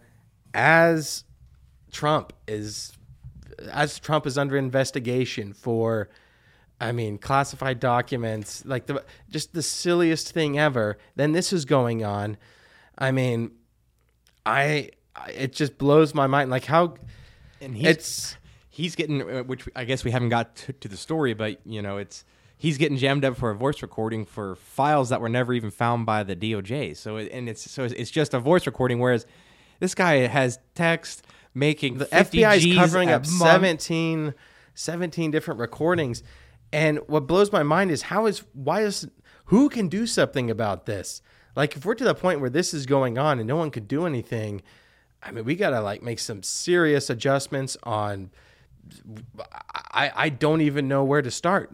as 0.55 1.24
Trump 1.91 2.33
is, 2.47 2.93
as 3.70 3.99
Trump 3.99 4.26
is 4.26 4.39
under 4.39 4.57
investigation 4.57 5.53
for, 5.53 6.09
I 6.81 6.93
mean, 6.93 7.18
classified 7.18 7.81
documents, 7.81 8.64
like 8.64 8.87
the 8.87 9.05
just 9.31 9.53
the 9.53 9.62
silliest 9.62 10.33
thing 10.33 10.59
ever. 10.59 10.97
Then 11.16 11.33
this 11.33 11.53
is 11.53 11.64
going 11.64 12.05
on. 12.05 12.37
I 12.97 13.11
mean, 13.12 13.53
I 14.47 14.91
I- 15.16 15.31
it 15.33 15.53
just 15.53 15.79
blows 15.79 16.14
my 16.14 16.26
mind. 16.26 16.51
Like 16.51 16.64
how 16.66 16.95
and 17.61 17.76
he's, 17.76 17.87
it's 17.87 18.37
he's 18.70 18.95
getting, 18.95 19.22
uh, 19.22 19.43
which 19.43 19.68
I 19.74 19.85
guess 19.85 20.05
we 20.05 20.12
haven't 20.12 20.29
got 20.29 20.55
to, 20.57 20.72
to 20.74 20.89
the 20.89 20.97
story, 20.97 21.35
but 21.35 21.59
you 21.66 21.83
know, 21.83 21.97
it's 21.99 22.24
he's 22.59 22.77
getting 22.77 22.99
jammed 22.99 23.25
up 23.25 23.37
for 23.37 23.51
a 23.51 23.55
voice 23.55 23.81
recording 23.81 24.27
for 24.27 24.57
files 24.57 25.09
that 25.09 25.21
were 25.21 25.29
never 25.29 25.55
even 25.55 25.71
found 25.71 26.05
by 26.05 26.25
the 26.25 26.37
DOJ. 26.37 26.97
So 26.97 27.17
it, 27.17 27.31
and 27.33 27.49
it's 27.49 27.71
so 27.71 27.85
it's 27.85 28.11
just 28.11 28.35
a 28.35 28.41
voice 28.41 28.67
recording, 28.67 28.99
whereas 28.99 29.25
this 29.79 29.95
guy 29.95 30.27
has 30.27 30.59
text 30.75 31.25
making 31.55 31.99
the 31.99 32.05
50 32.05 32.39
FBI 32.39 32.57
is 32.57 32.77
covering 32.77 33.11
up 33.11 33.23
month. 33.23 33.83
17, 33.83 34.35
17 34.75 35.31
different 35.31 35.61
recordings. 35.61 36.23
And 36.73 36.99
what 37.07 37.27
blows 37.27 37.51
my 37.51 37.63
mind 37.63 37.91
is 37.91 38.03
how 38.03 38.27
is 38.27 38.43
why 38.53 38.83
is 38.83 39.09
who 39.47 39.71
can 39.71 39.89
do 39.89 40.07
something 40.07 40.51
about 40.51 40.85
this? 40.85 41.23
Like 41.57 41.77
if 41.77 41.87
we're 41.87 41.95
to 41.95 42.05
the 42.05 42.15
point 42.15 42.41
where 42.41 42.51
this 42.51 42.75
is 42.75 42.85
going 42.85 43.17
on 43.17 43.39
and 43.39 43.49
no 43.49 43.57
one 43.57 43.71
could 43.71 43.89
do 43.89 44.05
anything, 44.05 44.63
I 45.23 45.31
mean 45.31 45.45
we 45.45 45.55
gotta 45.55 45.81
like 45.81 46.03
make 46.03 46.19
some 46.19 46.43
serious 46.43 47.09
adjustments 47.09 47.77
on 47.85 48.31
I, 49.93 50.12
I 50.14 50.28
don't 50.28 50.61
even 50.61 50.89
know 50.89 51.05
where 51.05 51.22
to 51.22 51.30
start. 51.30 51.72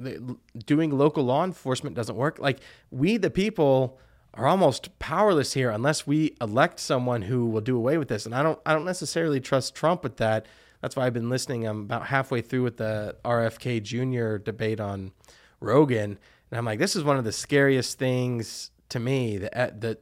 Doing 0.67 0.91
local 0.91 1.25
law 1.25 1.45
enforcement 1.45 1.97
doesn't 1.97 2.17
work. 2.17 2.39
Like 2.39 2.61
we, 2.91 3.17
the 3.17 3.31
people, 3.31 3.99
are 4.37 4.47
almost 4.47 4.99
powerless 4.99 5.53
here 5.53 5.71
unless 5.71 6.07
we 6.07 6.35
elect 6.41 6.81
someone 6.81 7.23
who 7.23 7.47
will 7.47 7.61
do 7.61 7.77
away 7.77 7.99
with 7.99 8.09
this. 8.09 8.27
And 8.27 8.35
I 8.35 8.43
don't, 8.43 8.59
I 8.67 8.73
don't 8.73 8.85
necessarily 8.85 9.41
trust 9.41 9.75
Trump 9.75 10.03
with 10.03 10.17
that. 10.17 10.47
That's 10.81 10.97
why 10.97 11.07
I've 11.07 11.15
been 11.15 11.31
listening. 11.31 11.67
I'm 11.67 11.83
about 11.83 12.07
halfway 12.07 12.41
through 12.41 12.65
with 12.65 12.77
the 12.77 13.17
RFK 13.25 13.83
Jr. 13.83 14.37
debate 14.37 14.81
on 14.81 15.13
Rogan, 15.61 16.19
and 16.51 16.59
I'm 16.59 16.67
like, 16.67 16.79
this 16.79 16.95
is 16.95 17.03
one 17.03 17.17
of 17.17 17.25
the 17.25 17.33
scariest 17.33 17.99
things 17.99 18.71
to 18.91 19.01
me. 19.01 19.39
That 19.39 19.57
uh, 19.57 19.71
the 19.79 19.99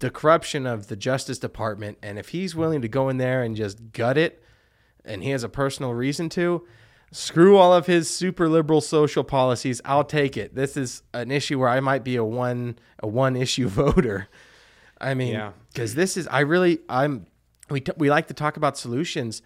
the 0.00 0.10
corruption 0.10 0.66
of 0.66 0.86
the 0.86 0.96
Justice 0.96 1.38
Department, 1.38 1.98
and 2.02 2.18
if 2.18 2.30
he's 2.30 2.56
willing 2.56 2.80
to 2.80 2.88
go 2.88 3.10
in 3.10 3.18
there 3.18 3.42
and 3.42 3.54
just 3.54 3.92
gut 3.92 4.16
it, 4.16 4.42
and 5.04 5.22
he 5.22 5.30
has 5.30 5.42
a 5.44 5.48
personal 5.48 5.92
reason 5.94 6.28
to, 6.30 6.66
screw 7.10 7.56
all 7.56 7.74
of 7.74 7.86
his 7.86 8.08
super 8.08 8.48
liberal 8.48 8.80
social 8.80 9.22
policies. 9.24 9.80
I'll 9.84 10.04
take 10.04 10.36
it. 10.36 10.54
This 10.54 10.76
is 10.76 11.02
an 11.12 11.30
issue 11.30 11.58
where 11.58 11.68
I 11.68 11.80
might 11.80 12.04
be 12.04 12.16
a 12.16 12.24
one 12.24 12.78
a 13.00 13.06
one 13.06 13.36
issue 13.36 13.68
voter. 13.82 14.28
I 15.00 15.14
mean, 15.14 15.32
Yeah. 15.34 15.52
because 15.72 15.94
this 15.94 16.16
is 16.16 16.26
I 16.28 16.40
really 16.40 16.78
I'm 16.88 17.26
we 17.70 17.80
t- 17.80 17.92
we 17.96 18.08
like 18.10 18.28
to 18.28 18.34
talk 18.34 18.56
about 18.56 18.78
solutions. 18.78 19.42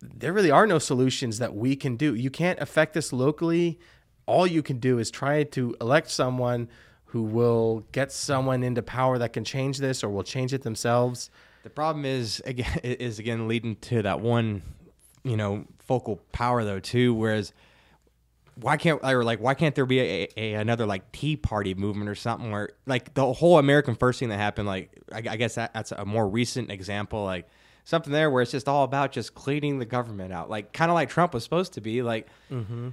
There 0.00 0.32
really 0.32 0.50
are 0.50 0.66
no 0.66 0.78
solutions 0.78 1.38
that 1.38 1.54
we 1.54 1.76
can 1.76 1.96
do. 1.96 2.14
You 2.14 2.30
can't 2.30 2.58
affect 2.60 2.94
this 2.94 3.12
locally. 3.12 3.78
All 4.26 4.46
you 4.46 4.62
can 4.62 4.78
do 4.78 4.98
is 4.98 5.10
try 5.10 5.42
to 5.44 5.74
elect 5.80 6.10
someone 6.10 6.68
who 7.06 7.22
will 7.22 7.84
get 7.92 8.12
someone 8.12 8.62
into 8.62 8.80
power 8.82 9.18
that 9.18 9.32
can 9.32 9.44
change 9.44 9.78
this 9.78 10.02
or 10.04 10.08
will 10.08 10.22
change 10.22 10.54
it 10.54 10.62
themselves. 10.62 11.28
The 11.64 11.70
problem 11.70 12.04
is 12.06 12.40
again 12.46 12.78
is 12.82 13.18
again 13.18 13.46
leading 13.48 13.76
to 13.76 14.00
that 14.02 14.20
one, 14.20 14.62
you 15.24 15.36
know, 15.36 15.66
focal 15.78 16.16
power 16.32 16.64
though 16.64 16.80
too. 16.80 17.14
Whereas, 17.14 17.52
why 18.56 18.76
can't 18.76 19.00
or 19.02 19.24
like 19.24 19.40
why 19.40 19.54
can't 19.54 19.74
there 19.74 19.86
be 19.86 20.00
a, 20.00 20.28
a 20.36 20.54
another 20.54 20.86
like 20.86 21.12
Tea 21.12 21.36
Party 21.36 21.74
movement 21.74 22.10
or 22.10 22.14
something 22.14 22.50
where 22.50 22.70
like 22.86 23.14
the 23.14 23.32
whole 23.32 23.58
American 23.58 23.94
First 23.94 24.20
thing 24.20 24.28
that 24.28 24.38
happened? 24.38 24.66
Like 24.66 24.90
I, 25.12 25.18
I 25.18 25.36
guess 25.36 25.54
that, 25.54 25.72
that's 25.72 25.92
a 25.92 26.04
more 26.04 26.28
recent 26.28 26.70
example. 26.70 27.24
Like 27.24 27.48
something 27.84 28.12
there 28.12 28.30
where 28.30 28.42
it's 28.42 28.52
just 28.52 28.68
all 28.68 28.84
about 28.84 29.12
just 29.12 29.34
cleaning 29.34 29.78
the 29.78 29.84
government 29.84 30.32
out, 30.32 30.50
like 30.50 30.72
kind 30.72 30.90
of 30.90 30.94
like 30.94 31.08
Trump 31.08 31.34
was 31.34 31.44
supposed 31.44 31.72
to 31.74 31.80
be. 31.80 32.02
Like, 32.02 32.28
mm-hmm. 32.50 32.90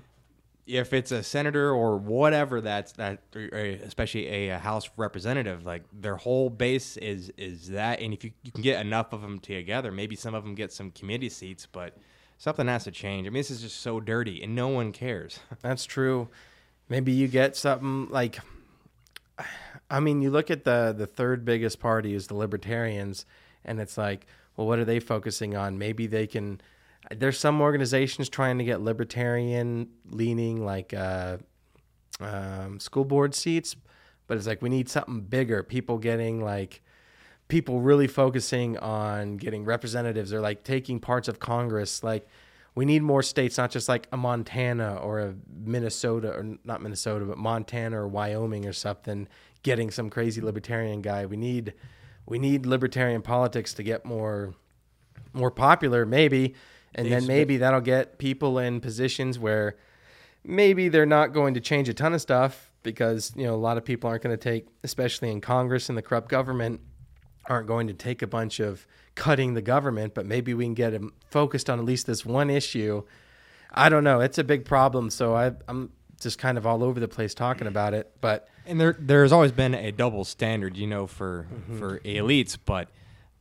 if 0.65 0.93
it's 0.93 1.11
a 1.11 1.23
senator 1.23 1.71
or 1.71 1.97
whatever 1.97 2.61
that's 2.61 2.93
that, 2.93 3.21
especially 3.35 4.27
a, 4.27 4.49
a 4.49 4.57
House 4.57 4.89
representative, 4.97 5.65
like 5.65 5.83
their 5.93 6.15
whole 6.15 6.49
base 6.49 6.97
is 6.97 7.31
is 7.37 7.69
that, 7.69 7.99
and 7.99 8.13
if 8.13 8.23
you, 8.23 8.31
you 8.43 8.51
can 8.51 8.61
get 8.61 8.79
enough 8.81 9.13
of 9.13 9.21
them 9.21 9.39
together, 9.39 9.91
maybe 9.91 10.15
some 10.15 10.33
of 10.33 10.43
them 10.43 10.55
get 10.55 10.71
some 10.71 10.91
committee 10.91 11.29
seats, 11.29 11.67
but 11.69 11.97
something 12.37 12.67
has 12.67 12.83
to 12.85 12.91
change. 12.91 13.27
I 13.27 13.29
mean, 13.29 13.39
this 13.39 13.51
is 13.51 13.61
just 13.61 13.81
so 13.81 13.99
dirty, 13.99 14.41
and 14.41 14.55
no 14.55 14.67
one 14.67 14.91
cares. 14.91 15.39
That's 15.61 15.85
true. 15.85 16.29
Maybe 16.89 17.11
you 17.11 17.27
get 17.27 17.55
something 17.55 18.07
like 18.09 18.39
I 19.89 19.99
mean, 19.99 20.21
you 20.21 20.29
look 20.29 20.51
at 20.51 20.63
the 20.63 20.93
the 20.97 21.07
third 21.07 21.45
biggest 21.45 21.79
party 21.79 22.13
is 22.13 22.27
the 22.27 22.35
libertarians 22.35 23.25
and 23.63 23.79
it's 23.79 23.97
like, 23.97 24.25
well, 24.55 24.67
what 24.67 24.79
are 24.79 24.85
they 24.85 24.99
focusing 24.99 25.55
on? 25.55 25.77
Maybe 25.77 26.07
they 26.07 26.27
can 26.27 26.61
there's 27.11 27.39
some 27.39 27.61
organizations 27.61 28.27
trying 28.27 28.57
to 28.57 28.63
get 28.63 28.81
libertarian 28.81 29.87
leaning 30.09 30.65
like 30.65 30.93
uh, 30.93 31.37
um, 32.19 32.79
school 32.79 33.05
board 33.05 33.33
seats, 33.33 33.75
but 34.27 34.37
it's 34.37 34.47
like 34.47 34.61
we 34.61 34.69
need 34.69 34.89
something 34.89 35.21
bigger. 35.21 35.63
People 35.63 35.99
getting 35.99 36.43
like 36.43 36.81
people 37.47 37.79
really 37.81 38.07
focusing 38.07 38.77
on 38.77 39.37
getting 39.37 39.63
representatives 39.63 40.33
or 40.33 40.41
like 40.41 40.63
taking 40.63 40.99
parts 40.99 41.27
of 41.27 41.39
Congress. 41.39 42.03
Like 42.03 42.27
we 42.75 42.85
need 42.85 43.01
more 43.01 43.23
states, 43.23 43.57
not 43.57 43.71
just 43.71 43.87
like 43.87 44.07
a 44.11 44.17
Montana 44.17 44.97
or 44.97 45.19
a 45.19 45.35
Minnesota 45.63 46.31
or 46.33 46.57
not 46.63 46.81
Minnesota, 46.81 47.25
but 47.25 47.37
Montana 47.37 48.01
or 48.01 48.07
Wyoming 48.07 48.65
or 48.65 48.73
something 48.73 49.27
getting 49.63 49.91
some 49.91 50.09
crazy 50.09 50.41
libertarian 50.41 51.01
guy. 51.01 51.25
We 51.25 51.37
need 51.37 51.73
we 52.25 52.39
need 52.39 52.65
libertarian 52.65 53.21
politics 53.21 53.73
to 53.75 53.83
get 53.83 54.05
more 54.05 54.53
more 55.33 55.51
popular, 55.51 56.05
maybe, 56.05 56.55
and 56.95 57.11
then 57.11 57.27
maybe 57.27 57.57
that'll 57.57 57.81
get 57.81 58.17
people 58.17 58.59
in 58.59 58.79
positions 58.79 59.39
where 59.39 59.77
maybe 60.43 60.89
they're 60.89 61.05
not 61.05 61.33
going 61.33 61.53
to 61.53 61.59
change 61.59 61.89
a 61.89 61.93
ton 61.93 62.13
of 62.13 62.21
stuff 62.21 62.71
because 62.83 63.33
you 63.35 63.43
know 63.43 63.53
a 63.53 63.57
lot 63.57 63.77
of 63.77 63.85
people 63.85 64.09
aren't 64.09 64.23
going 64.23 64.37
to 64.37 64.41
take, 64.41 64.67
especially 64.83 65.31
in 65.31 65.41
Congress 65.41 65.89
and 65.89 65.97
the 65.97 66.01
corrupt 66.01 66.29
government, 66.29 66.81
aren't 67.47 67.67
going 67.67 67.87
to 67.87 67.93
take 67.93 68.21
a 68.21 68.27
bunch 68.27 68.59
of 68.59 68.85
cutting 69.15 69.53
the 69.53 69.61
government. 69.61 70.13
But 70.13 70.25
maybe 70.25 70.53
we 70.53 70.65
can 70.65 70.73
get 70.73 70.91
them 70.91 71.13
focused 71.29 71.69
on 71.69 71.79
at 71.79 71.85
least 71.85 72.05
this 72.07 72.25
one 72.25 72.49
issue. 72.49 73.03
I 73.71 73.89
don't 73.89 74.03
know. 74.03 74.21
It's 74.21 74.37
a 74.37 74.43
big 74.43 74.65
problem, 74.65 75.09
so 75.09 75.35
I, 75.35 75.51
I'm 75.67 75.91
just 76.19 76.39
kind 76.39 76.57
of 76.57 76.65
all 76.65 76.83
over 76.83 76.99
the 76.99 77.07
place 77.07 77.33
talking 77.33 77.67
about 77.67 77.93
it. 77.93 78.11
But 78.21 78.47
And 78.65 78.79
there 78.79 78.95
there's 78.97 79.31
always 79.31 79.51
been 79.51 79.73
a 79.75 79.91
double 79.91 80.23
standard, 80.23 80.77
you 80.77 80.87
know, 80.87 81.05
for 81.07 81.47
Mm-hmm. 81.53 81.77
for 81.79 81.99
elites, 81.99 82.57
but 82.63 82.89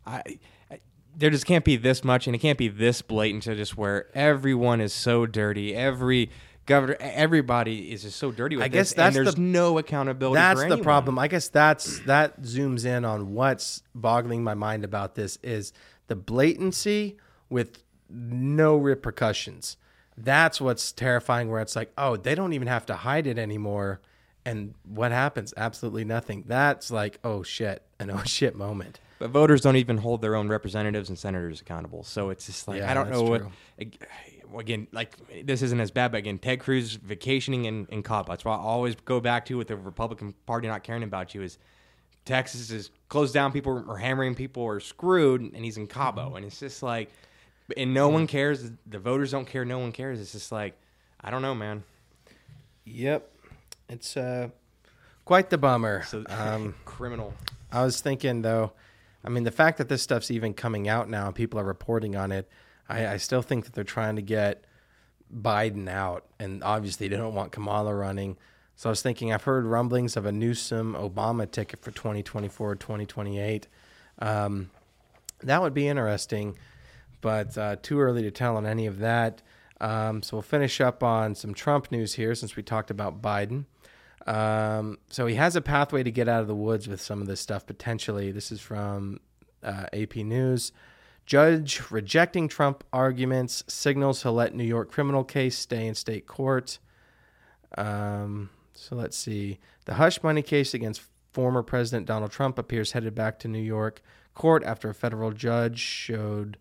I, 0.07 0.22
I 0.70 0.80
there 1.16 1.30
just 1.30 1.46
can't 1.46 1.64
be 1.64 1.76
this 1.76 2.04
much, 2.04 2.26
and 2.26 2.36
it 2.36 2.40
can't 2.40 2.59
be 2.59 2.68
this 2.68 3.00
blatant 3.02 3.44
to 3.44 3.54
just 3.54 3.76
where 3.76 4.14
everyone 4.14 4.80
is 4.82 4.92
so 4.92 5.24
dirty. 5.26 5.74
Every 5.74 6.30
governor, 6.67 6.97
everybody 7.01 7.93
is 7.93 8.03
just 8.03 8.19
so 8.19 8.31
dirty. 8.33 8.57
With 8.57 8.64
I 8.64 8.69
guess 8.69 8.91
this, 8.91 8.97
that's 8.97 9.17
and 9.17 9.27
there's 9.27 9.35
the- 9.37 9.41
no 9.41 9.79
accountability. 9.79 10.35
that's 10.37 10.62
for 10.62 10.69
the 10.69 10.79
problem. 10.79 11.19
I 11.19 11.29
guess 11.29 11.49
that's 11.49 12.01
that 12.01 12.43
zooms 12.43 12.85
in 12.85 13.05
on 13.05 13.33
what's 13.35 13.83
boggling 13.95 14.45
my 14.45 14.55
mind 14.55 14.85
about 14.85 15.14
this 15.14 15.39
is 15.43 15.73
the 16.09 16.17
blatancy 16.17 17.17
with 17.49 17.83
no 18.11 18.77
repercussions. 18.77 19.77
That's 20.17 20.61
what's 20.61 20.93
terrifying. 20.93 21.51
Where 21.51 21.61
it's 21.61 21.77
like, 21.77 21.93
oh, 21.99 22.17
they 22.17 22.35
don't 22.35 22.53
even 22.53 22.69
have 22.69 22.87
to 22.87 22.95
hide 22.97 23.27
it 23.27 23.39
anymore, 23.39 24.01
and 24.45 24.75
what 24.85 25.12
happens? 25.12 25.53
Absolutely 25.57 26.05
nothing. 26.05 26.45
That's 26.47 26.91
like, 26.91 27.19
oh 27.25 27.43
shit, 27.43 27.83
an 28.01 28.11
oh 28.14 28.23
shit 28.25 28.55
moment. 28.57 29.01
But 29.19 29.31
voters 29.31 29.62
don't 29.62 29.77
even 29.77 29.97
hold 29.99 30.21
their 30.21 30.35
own 30.35 30.49
representatives 30.49 31.09
and 31.09 31.19
senators 31.19 31.61
accountable. 31.62 32.03
So 32.03 32.29
it's 32.31 32.45
just 32.47 32.69
like 32.69 32.81
Yeah, 32.81 32.91
I 32.91 32.95
don't 32.95 33.11
know 33.11 33.23
what. 33.23 33.41
true. 33.41 33.51
ag- 33.81 33.99
Again, 34.57 34.86
like 34.92 35.16
this 35.44 35.62
isn't 35.62 35.80
as 35.80 35.90
bad, 35.90 36.12
but 36.12 36.18
again, 36.18 36.38
Ted 36.38 36.61
Cruz 36.61 36.94
vacationing 36.94 37.64
in 37.64 37.86
in 37.90 38.03
Cabo. 38.03 38.32
That's 38.32 38.44
what 38.44 38.53
I 38.53 38.62
always 38.62 38.94
go 38.94 39.20
back 39.20 39.47
to 39.47 39.57
with 39.57 39.68
the 39.68 39.76
Republican 39.76 40.34
Party 40.47 40.68
not 40.68 40.84
caring 40.84 41.03
about 41.03 41.34
you 41.34 41.42
is 41.42 41.59
Texas 42.24 42.70
is 42.70 42.90
closed 43.09 43.32
down. 43.34 43.53
People 43.53 43.84
are 43.88 43.97
hammering. 43.97 44.34
People 44.34 44.64
are 44.66 44.80
screwed, 44.80 45.40
and 45.40 45.64
he's 45.64 45.76
in 45.76 45.86
Cabo, 45.86 46.34
and 46.34 46.44
it's 46.44 46.61
just 46.61 46.82
like, 46.82 47.11
and 47.76 47.94
no 47.94 48.09
one 48.09 48.26
cares. 48.26 48.70
The 48.86 48.99
voters 48.99 49.30
don't 49.30 49.47
care. 49.47 49.64
No 49.64 49.78
one 49.78 49.92
cares. 49.92 50.20
It's 50.20 50.32
just 50.32 50.53
like, 50.53 50.74
I 51.20 51.30
don't 51.30 51.42
know, 51.42 51.55
man. 51.55 51.84
Yep, 52.84 53.30
it's 53.88 54.16
uh, 54.16 54.49
quite 55.24 55.51
the 55.51 55.59
bummer. 55.59 56.03
So 56.05 56.24
Um, 56.30 56.74
criminal. 56.84 57.34
I 57.72 57.84
was 57.84 58.01
thinking 58.01 58.42
though, 58.42 58.72
I 59.24 59.28
mean, 59.28 59.44
the 59.44 59.51
fact 59.51 59.78
that 59.78 59.88
this 59.88 60.03
stuff's 60.03 60.30
even 60.30 60.55
coming 60.55 60.88
out 60.88 61.11
now 61.11 61.26
and 61.26 61.34
people 61.34 61.59
are 61.59 61.64
reporting 61.64 62.14
on 62.16 62.30
it, 62.32 62.49
I, 62.89 63.07
I 63.07 63.16
still 63.16 63.43
think 63.43 63.64
that 63.64 63.74
they're 63.74 63.84
trying 63.84 64.16
to 64.16 64.22
get 64.22 64.64
Biden 65.34 65.89
out, 65.89 66.24
and 66.39 66.62
obviously 66.62 67.09
they 67.09 67.16
don't 67.16 67.34
want 67.34 67.53
Kamala 67.53 67.95
running. 67.95 68.37
So 68.76 68.89
I 68.89 68.93
was 68.93 69.03
thinking, 69.03 69.32
I've 69.32 69.45
heard 69.45 69.64
rumblings 69.64 70.16
of 70.16 70.26
a 70.26 70.32
Newsom 70.32 70.95
Obama 70.95 71.51
ticket 71.51 71.80
for 71.80 71.91
2024 71.91 72.70
or 72.70 72.74
2028. 72.74 73.66
Um, 74.18 74.70
that 75.41 75.62
would 75.62 75.74
be 75.74 75.89
interesting, 75.89 76.59
but 77.20 77.57
uh, 77.57 77.76
too 77.82 78.01
early 78.01 78.22
to 78.22 78.30
tell 78.30 78.57
on 78.57 78.66
any 78.66 78.87
of 78.87 78.99
that. 78.99 79.43
Um, 79.80 80.22
so 80.22 80.37
we'll 80.37 80.43
finish 80.43 80.80
up 80.80 81.03
on 81.03 81.34
some 81.34 81.55
Trump 81.55 81.91
news 81.91 82.14
here 82.14 82.34
since 82.34 82.57
we 82.57 82.62
talked 82.62 82.91
about 82.91 83.20
Biden. 83.20 83.64
Um, 84.26 84.99
so 85.09 85.26
he 85.26 85.37
has 85.37 85.55
a 85.57 85.61
pathway 85.61 86.03
to 86.03 86.11
get 86.11 86.28
out 86.28 86.41
of 86.41 86.49
the 86.49 86.55
woods 86.55 86.89
with 86.89 87.01
some 87.01 87.20
of 87.20 87.28
this 87.28 87.41
stuff 87.41 87.66
potentially. 87.66 88.32
This 88.32 88.51
is 88.51 88.61
from 88.61 89.20
uh, 89.62 89.87
AP 89.93 90.16
News. 90.16 90.72
Judge 91.27 91.83
rejecting 91.91 92.47
Trump 92.47 92.85
arguments 92.93 93.64
signals 93.66 94.22
he'll 94.22 94.33
let 94.33 94.55
New 94.55 94.64
York 94.64 94.91
criminal 94.91 95.24
case 95.24 95.59
stay 95.59 95.87
in 95.87 95.95
state 95.95 96.27
court. 96.27 96.79
Um, 97.77 98.51
so 98.74 98.95
let's 98.95 99.16
see. 99.16 99.59
The 99.87 99.95
hush 99.95 100.22
money 100.22 100.43
case 100.43 100.72
against 100.72 101.03
former 101.33 101.62
President 101.62 102.07
Donald 102.07 102.31
Trump 102.31 102.59
appears 102.59 102.93
headed 102.93 103.14
back 103.14 103.39
to 103.41 103.49
New 103.49 103.59
York 103.59 104.01
court 104.35 104.62
after 104.64 104.89
a 104.89 104.95
federal 104.95 105.33
judge 105.33 105.79
showed 105.79 106.59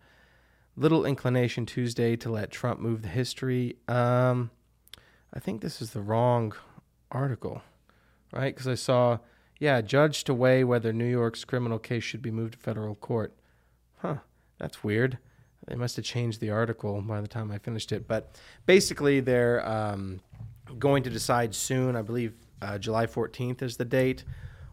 little 0.76 1.06
inclination 1.06 1.66
Tuesday 1.66 2.16
to 2.16 2.32
let 2.32 2.50
Trump 2.50 2.80
move 2.80 3.04
the 3.04 3.08
history. 3.08 3.78
Um, 3.88 4.50
I 5.34 5.40
think 5.40 5.62
this 5.62 5.82
is 5.82 5.92
the 5.92 6.02
wrong 6.02 6.54
article, 7.12 7.62
right? 8.34 8.54
Because 8.54 8.68
I 8.68 8.76
saw, 8.76 9.20
yeah, 9.60 9.82
judge 9.82 10.24
to 10.26 10.34
weigh 10.34 10.64
whether 10.64 10.92
New 10.92 11.06
York's 11.06 11.46
criminal 11.46 11.80
case 11.80 12.04
should 12.04 12.22
be 12.22 12.32
moved 12.32 12.54
to 12.54 12.60
federal 12.60 12.96
court. 12.96 13.34
Huh, 13.98 14.18
that's 14.58 14.84
weird. 14.84 15.18
They 15.68 15.76
must 15.76 15.96
have 15.96 16.06
changed 16.06 16.42
the 16.42 16.52
article 16.52 17.02
by 17.02 17.22
the 17.22 17.28
time 17.28 17.52
I 17.52 17.58
finished 17.58 17.92
it. 17.92 18.08
But 18.08 18.40
basically, 18.66 19.20
they're 19.20 19.68
um, 19.68 20.22
going 20.78 21.04
to 21.04 21.10
decide 21.10 21.56
soon. 21.56 21.96
I 21.96 22.02
believe 22.02 22.34
uh, 22.62 22.78
July 22.78 23.08
14th 23.08 23.62
is 23.62 23.78
the 23.78 23.86
date 23.86 24.24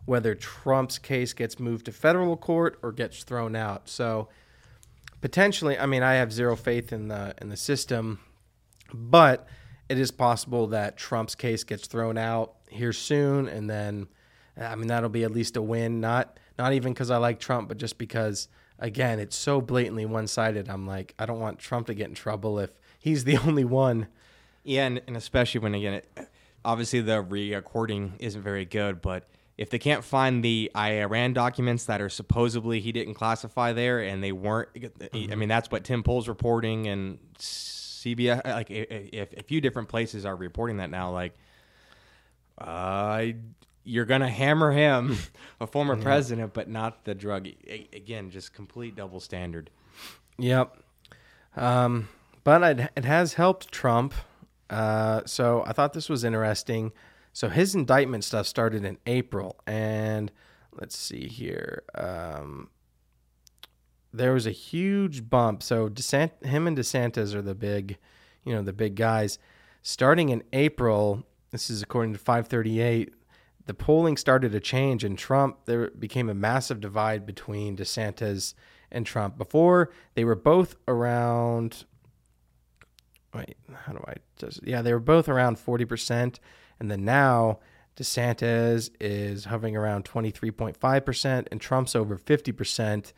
whether 0.04 0.34
Trump's 0.34 0.98
case 0.98 1.32
gets 1.32 1.58
moved 1.58 1.86
to 1.86 1.92
federal 1.92 2.36
court 2.36 2.78
or 2.82 2.92
gets 2.92 3.22
thrown 3.22 3.54
out. 3.54 3.88
So 3.88 4.28
potentially, 5.20 5.78
I 5.78 5.86
mean, 5.86 6.02
I 6.02 6.14
have 6.14 6.32
zero 6.32 6.56
faith 6.56 6.92
in 6.92 7.08
the 7.08 7.34
in 7.40 7.48
the 7.48 7.56
system, 7.56 8.20
but 8.92 9.46
it 9.88 9.98
is 9.98 10.10
possible 10.10 10.68
that 10.68 10.96
Trump's 10.96 11.34
case 11.34 11.64
gets 11.64 11.86
thrown 11.86 12.18
out 12.18 12.54
here 12.68 12.92
soon, 12.92 13.48
and 13.48 13.68
then 13.70 14.08
I 14.56 14.74
mean 14.74 14.88
that'll 14.88 15.08
be 15.08 15.24
at 15.24 15.30
least 15.30 15.56
a 15.56 15.62
win. 15.62 16.00
Not 16.00 16.38
not 16.58 16.72
even 16.72 16.92
because 16.92 17.10
I 17.10 17.18
like 17.18 17.38
Trump, 17.38 17.68
but 17.68 17.78
just 17.78 17.98
because 17.98 18.48
again 18.78 19.18
it's 19.18 19.36
so 19.36 19.60
blatantly 19.60 20.06
one 20.06 20.26
sided. 20.26 20.68
I'm 20.68 20.86
like 20.86 21.14
I 21.18 21.26
don't 21.26 21.40
want 21.40 21.58
Trump 21.58 21.86
to 21.88 21.94
get 21.94 22.08
in 22.08 22.14
trouble 22.14 22.58
if 22.58 22.70
he's 22.98 23.24
the 23.24 23.36
only 23.46 23.64
one. 23.64 24.08
Yeah, 24.64 24.86
and, 24.86 25.02
and 25.06 25.16
especially 25.16 25.60
when 25.60 25.74
again, 25.74 25.94
it, 25.94 26.28
obviously 26.64 27.00
the 27.00 27.20
re 27.20 27.54
recording 27.54 28.14
isn't 28.18 28.42
very 28.42 28.64
good, 28.64 29.02
but 29.02 29.28
if 29.58 29.70
they 29.70 29.78
can't 29.78 30.02
find 30.02 30.42
the 30.42 30.70
Iran 30.76 31.34
documents 31.34 31.84
that 31.84 32.00
are 32.00 32.08
supposedly 32.08 32.80
he 32.80 32.90
didn't 32.90 33.14
classify 33.14 33.72
there, 33.72 34.00
and 34.00 34.22
they 34.22 34.32
weren't, 34.32 34.68
I 35.12 35.34
mean, 35.34 35.48
that's 35.48 35.70
what 35.70 35.84
Tim 35.84 36.02
Pool's 36.02 36.26
reporting, 36.28 36.86
and 36.88 37.18
CBS, 37.38 38.44
like 38.44 38.70
a, 38.70 39.16
a, 39.16 39.28
a 39.38 39.42
few 39.42 39.60
different 39.60 39.88
places 39.88 40.24
are 40.24 40.34
reporting 40.34 40.78
that 40.78 40.90
now. 40.90 41.12
Like, 41.12 41.36
uh, 42.58 43.26
you're 43.84 44.04
gonna 44.04 44.28
hammer 44.28 44.72
him, 44.72 45.16
a 45.60 45.66
former 45.66 45.96
president, 45.96 46.52
but 46.54 46.68
not 46.68 47.04
the 47.04 47.14
drug. 47.14 47.46
A- 47.46 47.88
again, 47.92 48.30
just 48.30 48.52
complete 48.52 48.96
double 48.96 49.20
standard. 49.20 49.70
Yep. 50.38 50.76
Um, 51.56 52.08
but 52.44 52.62
it, 52.62 52.90
it 52.96 53.04
has 53.04 53.34
helped 53.34 53.70
Trump. 53.70 54.14
Uh, 54.70 55.22
so 55.26 55.62
I 55.66 55.72
thought 55.72 55.92
this 55.92 56.08
was 56.08 56.24
interesting. 56.24 56.92
So 57.32 57.48
his 57.48 57.74
indictment 57.74 58.24
stuff 58.24 58.46
started 58.46 58.84
in 58.84 58.98
April, 59.06 59.58
and 59.66 60.30
let's 60.78 60.96
see 60.96 61.28
here. 61.28 61.82
Um, 61.94 62.68
there 64.12 64.32
was 64.32 64.46
a 64.46 64.50
huge 64.50 65.28
bump. 65.28 65.62
So 65.62 65.88
DeSant, 65.88 66.44
him 66.44 66.66
and 66.66 66.76
DeSantis 66.76 67.34
are 67.34 67.42
the 67.42 67.54
big, 67.54 67.98
you 68.44 68.54
know, 68.54 68.62
the 68.62 68.72
big 68.72 68.94
guys. 68.94 69.38
Starting 69.82 70.28
in 70.28 70.42
April, 70.52 71.24
this 71.50 71.70
is 71.70 71.82
according 71.82 72.12
to 72.12 72.18
538. 72.18 73.14
The 73.66 73.74
polling 73.74 74.16
started 74.16 74.52
to 74.52 74.60
change, 74.60 75.04
and 75.04 75.16
Trump 75.16 75.64
there 75.66 75.90
became 75.90 76.28
a 76.28 76.34
massive 76.34 76.80
divide 76.80 77.24
between 77.26 77.76
DeSantis 77.76 78.54
and 78.90 79.06
Trump. 79.06 79.38
Before 79.38 79.90
they 80.14 80.24
were 80.24 80.34
both 80.34 80.76
around. 80.88 81.84
Wait, 83.34 83.56
how 83.86 83.92
do 83.92 84.04
I 84.06 84.14
just? 84.36 84.66
Yeah, 84.66 84.82
they 84.82 84.92
were 84.92 85.00
both 85.00 85.28
around 85.28 85.58
forty 85.58 85.84
percent, 85.84 86.40
and 86.80 86.90
then 86.90 87.04
now 87.04 87.60
DeSantis 87.96 88.90
is 89.00 89.46
hovering 89.46 89.76
around 89.76 90.04
twenty 90.04 90.30
three 90.30 90.50
point 90.50 90.76
five 90.76 91.04
percent, 91.04 91.48
and 91.50 91.60
Trump's 91.60 91.94
over 91.94 92.16
fifty 92.16 92.52
percent. 92.52 93.12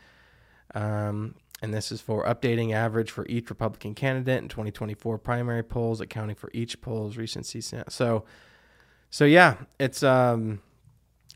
Um, 0.75 1.37
and 1.63 1.73
this 1.73 1.91
is 1.91 2.03
for 2.03 2.25
updating 2.27 2.75
average 2.75 3.11
for 3.11 3.27
each 3.27 3.49
Republican 3.49 3.95
candidate 3.95 4.43
in 4.43 4.49
2024 4.51 5.17
primary 5.17 5.63
polls, 5.63 5.99
accounting 6.01 6.37
for 6.37 6.51
each 6.53 6.81
poll's 6.83 7.17
recency. 7.17 7.63
So, 7.63 8.25
so 9.15 9.25
yeah, 9.25 9.59
it's 9.79 10.03
um, 10.03 10.61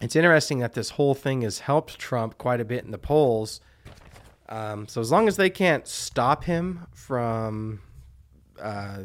it's 0.00 0.16
interesting 0.16 0.58
that 0.58 0.72
this 0.72 0.90
whole 0.90 1.14
thing 1.14 1.42
has 1.42 1.60
helped 1.60 1.96
Trump 1.96 2.36
quite 2.36 2.60
a 2.60 2.64
bit 2.64 2.84
in 2.84 2.90
the 2.90 2.98
polls. 2.98 3.60
Um, 4.48 4.88
so 4.88 5.00
as 5.00 5.12
long 5.12 5.28
as 5.28 5.36
they 5.36 5.48
can't 5.48 5.86
stop 5.86 6.42
him 6.42 6.88
from, 6.92 7.78
uh, 8.60 9.02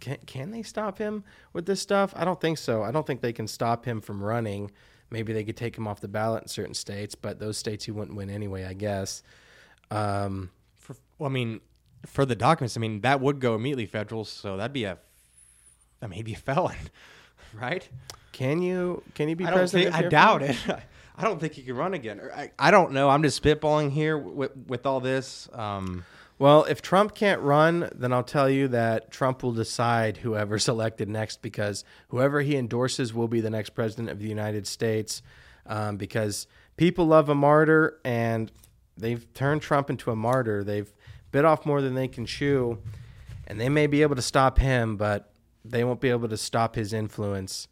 can 0.00 0.16
can 0.26 0.50
they 0.50 0.64
stop 0.64 0.98
him 0.98 1.22
with 1.52 1.66
this 1.66 1.80
stuff? 1.80 2.12
I 2.16 2.24
don't 2.24 2.40
think 2.40 2.58
so. 2.58 2.82
I 2.82 2.90
don't 2.90 3.06
think 3.06 3.20
they 3.20 3.32
can 3.32 3.46
stop 3.46 3.84
him 3.84 4.00
from 4.00 4.20
running. 4.20 4.72
Maybe 5.10 5.32
they 5.32 5.44
could 5.44 5.56
take 5.56 5.78
him 5.78 5.86
off 5.86 6.00
the 6.00 6.08
ballot 6.08 6.42
in 6.42 6.48
certain 6.48 6.74
states, 6.74 7.14
but 7.14 7.38
those 7.38 7.56
states 7.56 7.84
he 7.84 7.92
wouldn't 7.92 8.16
win 8.16 8.30
anyway, 8.30 8.64
I 8.64 8.72
guess. 8.72 9.22
Um, 9.92 10.50
For, 10.74 10.96
well, 11.20 11.30
I 11.30 11.32
mean, 11.32 11.60
for 12.04 12.26
the 12.26 12.34
documents, 12.34 12.76
I 12.76 12.80
mean 12.80 13.02
that 13.02 13.20
would 13.20 13.38
go 13.38 13.54
immediately 13.54 13.86
federal, 13.86 14.24
so 14.24 14.56
that'd 14.56 14.72
be 14.72 14.82
a, 14.82 14.98
that 16.00 16.10
may 16.10 16.22
be 16.22 16.34
a 16.34 16.36
felon, 16.48 16.74
right? 17.60 17.88
can 18.32 18.62
you 18.62 19.02
can 19.14 19.28
you 19.28 19.36
be 19.36 19.46
I 19.46 19.52
president? 19.52 19.94
think, 19.94 20.06
I 20.06 20.08
doubt 20.08 20.42
it. 20.42 20.56
I 21.16 21.22
don't 21.24 21.40
think 21.40 21.54
he 21.54 21.62
can 21.62 21.74
run 21.74 21.94
again. 21.94 22.20
I, 22.32 22.52
I 22.58 22.70
don't 22.70 22.92
know. 22.92 23.08
I'm 23.08 23.24
just 23.24 23.42
spitballing 23.42 23.90
here 23.90 24.16
with 24.16 24.52
with 24.68 24.86
all 24.86 25.00
this. 25.00 25.48
Um, 25.52 26.04
Well, 26.38 26.62
if 26.64 26.80
Trump 26.80 27.16
can't 27.16 27.40
run, 27.40 27.90
then 27.92 28.12
I'll 28.12 28.22
tell 28.22 28.48
you 28.48 28.68
that 28.68 29.10
Trump 29.10 29.42
will 29.42 29.52
decide 29.52 30.18
whoever's 30.18 30.68
elected 30.74 31.08
next 31.08 31.42
because 31.42 31.84
whoever 32.10 32.40
he 32.42 32.56
endorses 32.56 33.12
will 33.12 33.26
be 33.26 33.40
the 33.40 33.50
next 33.50 33.70
president 33.70 34.10
of 34.10 34.20
the 34.20 34.28
United 34.28 34.66
States. 34.68 35.22
Um, 35.66 35.96
because 35.96 36.46
people 36.76 37.06
love 37.06 37.28
a 37.28 37.34
martyr, 37.34 37.98
and 38.04 38.52
they've 38.96 39.30
turned 39.34 39.60
Trump 39.60 39.90
into 39.90 40.10
a 40.12 40.16
martyr. 40.16 40.62
They've 40.62 40.90
bit 41.32 41.44
off 41.44 41.66
more 41.66 41.82
than 41.82 41.94
they 41.94 42.08
can 42.08 42.24
chew, 42.24 42.78
and 43.48 43.60
they 43.60 43.68
may 43.68 43.86
be 43.86 44.02
able 44.02 44.16
to 44.16 44.22
stop 44.22 44.58
him, 44.58 44.96
but 44.96 45.27
they 45.70 45.84
won't 45.84 46.00
be 46.00 46.10
able 46.10 46.28
to 46.28 46.36
stop 46.36 46.74
his 46.74 46.92
influence. 46.92 47.68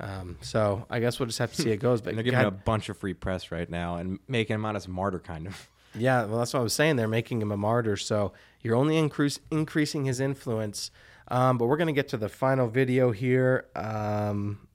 Um, 0.00 0.38
so 0.40 0.86
I 0.90 0.98
guess 1.00 1.18
we'll 1.20 1.26
just 1.26 1.38
have 1.38 1.52
to 1.52 1.62
see 1.62 1.68
how 1.68 1.74
it 1.74 1.80
goes. 1.80 2.00
But 2.00 2.14
they're 2.14 2.24
giving 2.24 2.40
God- 2.40 2.48
him 2.48 2.54
a 2.54 2.64
bunch 2.64 2.88
of 2.88 2.96
free 2.98 3.14
press 3.14 3.52
right 3.52 3.68
now 3.70 3.96
and 3.96 4.18
making 4.26 4.54
him 4.54 4.64
out 4.64 4.74
as 4.76 4.86
a 4.86 4.90
martyr, 4.90 5.18
kind 5.20 5.46
of. 5.46 5.68
Yeah, 5.94 6.24
well, 6.24 6.38
that's 6.38 6.54
what 6.54 6.60
I 6.60 6.62
was 6.62 6.72
saying. 6.72 6.96
They're 6.96 7.06
making 7.06 7.42
him 7.42 7.52
a 7.52 7.56
martyr, 7.58 7.98
so 7.98 8.32
you're 8.62 8.76
only 8.76 8.96
increase, 8.96 9.38
increasing 9.50 10.06
his 10.06 10.20
influence. 10.20 10.90
Um, 11.28 11.58
but 11.58 11.66
we're 11.66 11.76
going 11.76 11.88
to 11.88 11.92
get 11.92 12.08
to 12.08 12.16
the 12.16 12.30
final 12.30 12.66
video 12.66 13.10
here. 13.10 13.66
Um, 13.76 14.66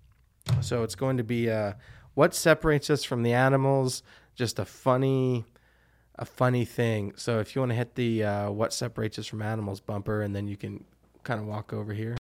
so 0.61 0.83
it's 0.83 0.93
going 0.93 1.17
to 1.17 1.23
be 1.23 1.49
uh, 1.49 1.73
what 2.13 2.35
separates 2.35 2.91
us 2.91 3.03
from 3.03 3.23
the 3.23 3.33
animals. 3.33 4.03
Just 4.35 4.59
a 4.59 4.65
funny, 4.65 5.45
a 6.17 6.25
funny 6.25 6.65
thing. 6.65 7.13
So 7.15 7.39
if 7.39 7.55
you 7.55 7.61
want 7.63 7.71
to 7.71 7.75
hit 7.77 7.95
the 7.95 8.23
uh, 8.23 8.51
what 8.51 8.71
separates 8.71 9.17
us 9.17 9.25
from 9.25 9.41
animals 9.41 9.79
bumper, 9.79 10.21
and 10.21 10.35
then 10.35 10.47
you 10.47 10.55
can 10.55 10.83
kind 11.23 11.39
of 11.39 11.47
walk 11.47 11.73
over 11.73 11.95
here. 11.95 12.15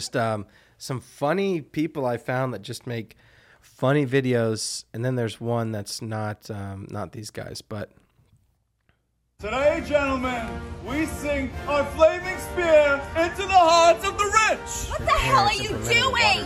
Just 0.00 0.16
um, 0.16 0.46
some 0.78 0.98
funny 0.98 1.60
people 1.60 2.06
I 2.06 2.16
found 2.16 2.54
that 2.54 2.62
just 2.62 2.86
make 2.86 3.14
funny 3.60 4.06
videos, 4.06 4.84
and 4.94 5.04
then 5.04 5.14
there's 5.14 5.38
one 5.38 5.72
that's 5.72 6.00
not 6.00 6.50
um, 6.50 6.86
not 6.90 7.12
these 7.12 7.30
guys, 7.30 7.60
but 7.60 7.90
Today, 9.38 9.82
gentlemen, 9.86 10.48
we 10.86 11.04
sing 11.06 11.50
our 11.66 11.84
flaming 11.96 12.38
spear 12.38 13.00
into 13.16 13.42
the 13.42 13.60
hearts 13.72 14.06
of 14.06 14.16
the 14.16 14.24
rich. 14.24 14.90
What 14.90 15.00
the 15.00 15.18
hell 15.28 15.44
are 15.44 15.54
you 15.54 15.70
doing? 15.70 16.44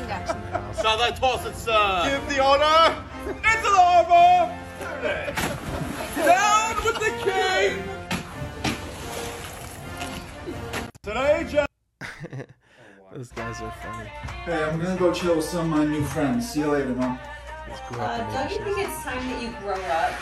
Shall 0.81 1.01
I 1.01 1.11
toss 1.11 1.45
it, 1.47 1.57
sir? 1.57 2.03
Give 2.09 2.29
the 2.29 2.45
order. 2.45 3.03
Into 3.27 3.71
the 3.75 3.83
harbor. 3.89 4.53
Down 6.17 6.77
with 6.85 6.99
the 7.07 7.13
king. 7.27 7.83
Today, 11.03 11.43
gentlemen. 11.43 12.55
those 13.15 13.31
guys 13.31 13.61
are 13.61 13.71
funny. 13.71 14.09
Hey, 14.45 14.65
I'm 14.65 14.81
gonna 14.81 14.99
go 14.99 15.13
chill 15.13 15.37
with 15.37 15.45
some 15.45 15.73
of 15.73 15.79
my 15.79 15.85
new 15.85 16.03
friends. 16.05 16.51
See 16.51 16.59
you 16.61 16.67
later, 16.67 16.89
man. 16.89 17.17
Uh, 17.93 18.33
don't 18.33 18.51
you 18.51 18.59
think 18.65 18.79
it's 18.79 19.05
time 19.05 19.29
that 19.29 19.43
you 19.43 19.51
grow 19.61 19.75
up? 19.75 20.15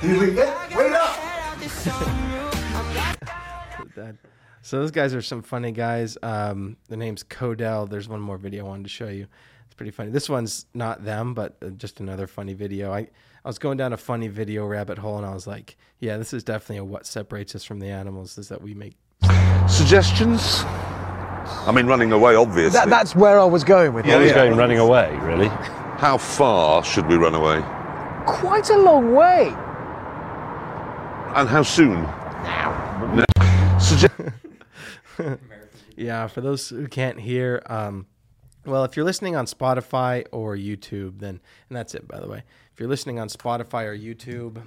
Here 0.00 0.20
we 0.20 0.30
go. 0.32 0.56
Wait 0.76 0.92
up! 0.92 1.16
that. 3.96 4.14
So 4.62 4.78
those 4.78 4.92
guys 4.92 5.14
are 5.14 5.22
some 5.22 5.42
funny 5.42 5.72
guys. 5.72 6.16
Um, 6.22 6.76
the 6.88 6.96
name's 6.96 7.24
Codell. 7.24 7.90
There's 7.90 8.08
one 8.08 8.20
more 8.20 8.38
video 8.38 8.64
I 8.64 8.68
wanted 8.68 8.84
to 8.84 8.90
show 8.90 9.08
you. 9.08 9.26
It's 9.66 9.74
pretty 9.74 9.90
funny. 9.90 10.10
This 10.10 10.28
one's 10.28 10.66
not 10.72 11.04
them, 11.04 11.34
but 11.34 11.56
uh, 11.62 11.70
just 11.70 12.00
another 12.00 12.26
funny 12.26 12.54
video. 12.54 12.92
I, 12.92 13.08
I 13.44 13.48
was 13.48 13.58
going 13.58 13.76
down 13.76 13.92
a 13.92 13.96
funny 13.96 14.28
video 14.28 14.66
rabbit 14.66 14.98
hole, 14.98 15.18
and 15.18 15.26
I 15.26 15.34
was 15.34 15.46
like, 15.46 15.76
yeah, 15.98 16.16
this 16.16 16.32
is 16.32 16.44
definitely 16.44 16.78
a 16.78 16.84
what 16.84 17.06
separates 17.06 17.54
us 17.56 17.64
from 17.64 17.80
the 17.80 17.88
animals 17.88 18.38
is 18.38 18.48
that 18.48 18.62
we 18.62 18.74
make. 18.74 18.96
Suggestions? 19.68 20.64
I 21.46 21.72
mean, 21.72 21.86
running 21.86 22.12
away, 22.12 22.34
obviously. 22.34 22.70
That, 22.78 22.88
that's 22.88 23.14
where 23.14 23.38
I 23.38 23.44
was 23.44 23.64
going 23.64 23.92
with 23.92 24.06
Yeah, 24.06 24.14
it. 24.14 24.20
I 24.20 24.22
was 24.24 24.32
going 24.32 24.56
running 24.56 24.78
away, 24.78 25.16
really. 25.22 25.48
How 25.98 26.16
far 26.18 26.82
should 26.84 27.06
we 27.06 27.16
run 27.16 27.34
away? 27.34 27.60
Quite 28.26 28.70
a 28.70 28.76
long 28.78 29.12
way. 29.14 29.48
And 31.36 31.48
how 31.48 31.62
soon? 31.62 32.02
Now. 32.02 33.76
Sugge- 33.78 34.32
yeah, 35.96 36.26
for 36.28 36.40
those 36.40 36.68
who 36.68 36.86
can't 36.88 37.20
hear, 37.20 37.62
um, 37.66 38.06
well, 38.64 38.84
if 38.84 38.96
you're 38.96 39.04
listening 39.04 39.36
on 39.36 39.46
Spotify 39.46 40.24
or 40.32 40.56
YouTube, 40.56 41.18
then, 41.18 41.40
and 41.68 41.76
that's 41.76 41.94
it, 41.94 42.08
by 42.08 42.20
the 42.20 42.28
way. 42.28 42.42
If 42.72 42.80
you're 42.80 42.88
listening 42.88 43.18
on 43.18 43.28
Spotify 43.28 43.84
or 43.84 43.96
YouTube, 43.96 44.62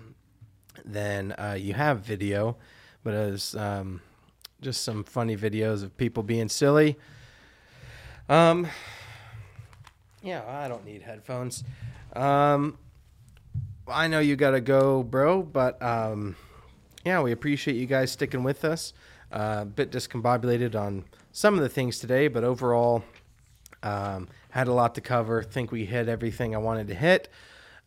then 0.85 1.33
uh, 1.33 1.57
you 1.59 1.73
have 1.73 2.01
video, 2.01 2.57
but 3.03 3.13
as 3.13 3.55
um, 3.55 4.01
just 4.61 4.83
some 4.83 5.03
funny 5.03 5.35
videos 5.35 5.83
of 5.83 5.95
people 5.97 6.23
being 6.23 6.49
silly. 6.49 6.97
Um, 8.29 8.67
yeah, 10.21 10.43
I 10.47 10.67
don't 10.67 10.85
need 10.85 11.01
headphones. 11.01 11.63
Um, 12.13 12.77
I 13.87 14.07
know 14.07 14.19
you 14.19 14.35
gotta 14.35 14.61
go, 14.61 15.03
bro, 15.03 15.43
but 15.43 15.81
um, 15.81 16.35
yeah, 17.05 17.21
we 17.21 17.31
appreciate 17.31 17.77
you 17.77 17.85
guys 17.85 18.11
sticking 18.11 18.43
with 18.43 18.65
us. 18.65 18.93
Uh, 19.31 19.59
a 19.61 19.65
bit 19.65 19.91
discombobulated 19.91 20.75
on 20.75 21.05
some 21.31 21.53
of 21.53 21.61
the 21.61 21.69
things 21.69 21.99
today, 21.99 22.27
but 22.27 22.43
overall, 22.43 23.03
um, 23.83 24.27
had 24.49 24.67
a 24.67 24.73
lot 24.73 24.95
to 24.95 25.01
cover. 25.01 25.43
Think 25.43 25.71
we 25.71 25.85
hit 25.85 26.09
everything 26.09 26.55
I 26.55 26.57
wanted 26.57 26.87
to 26.87 26.95
hit. 26.95 27.29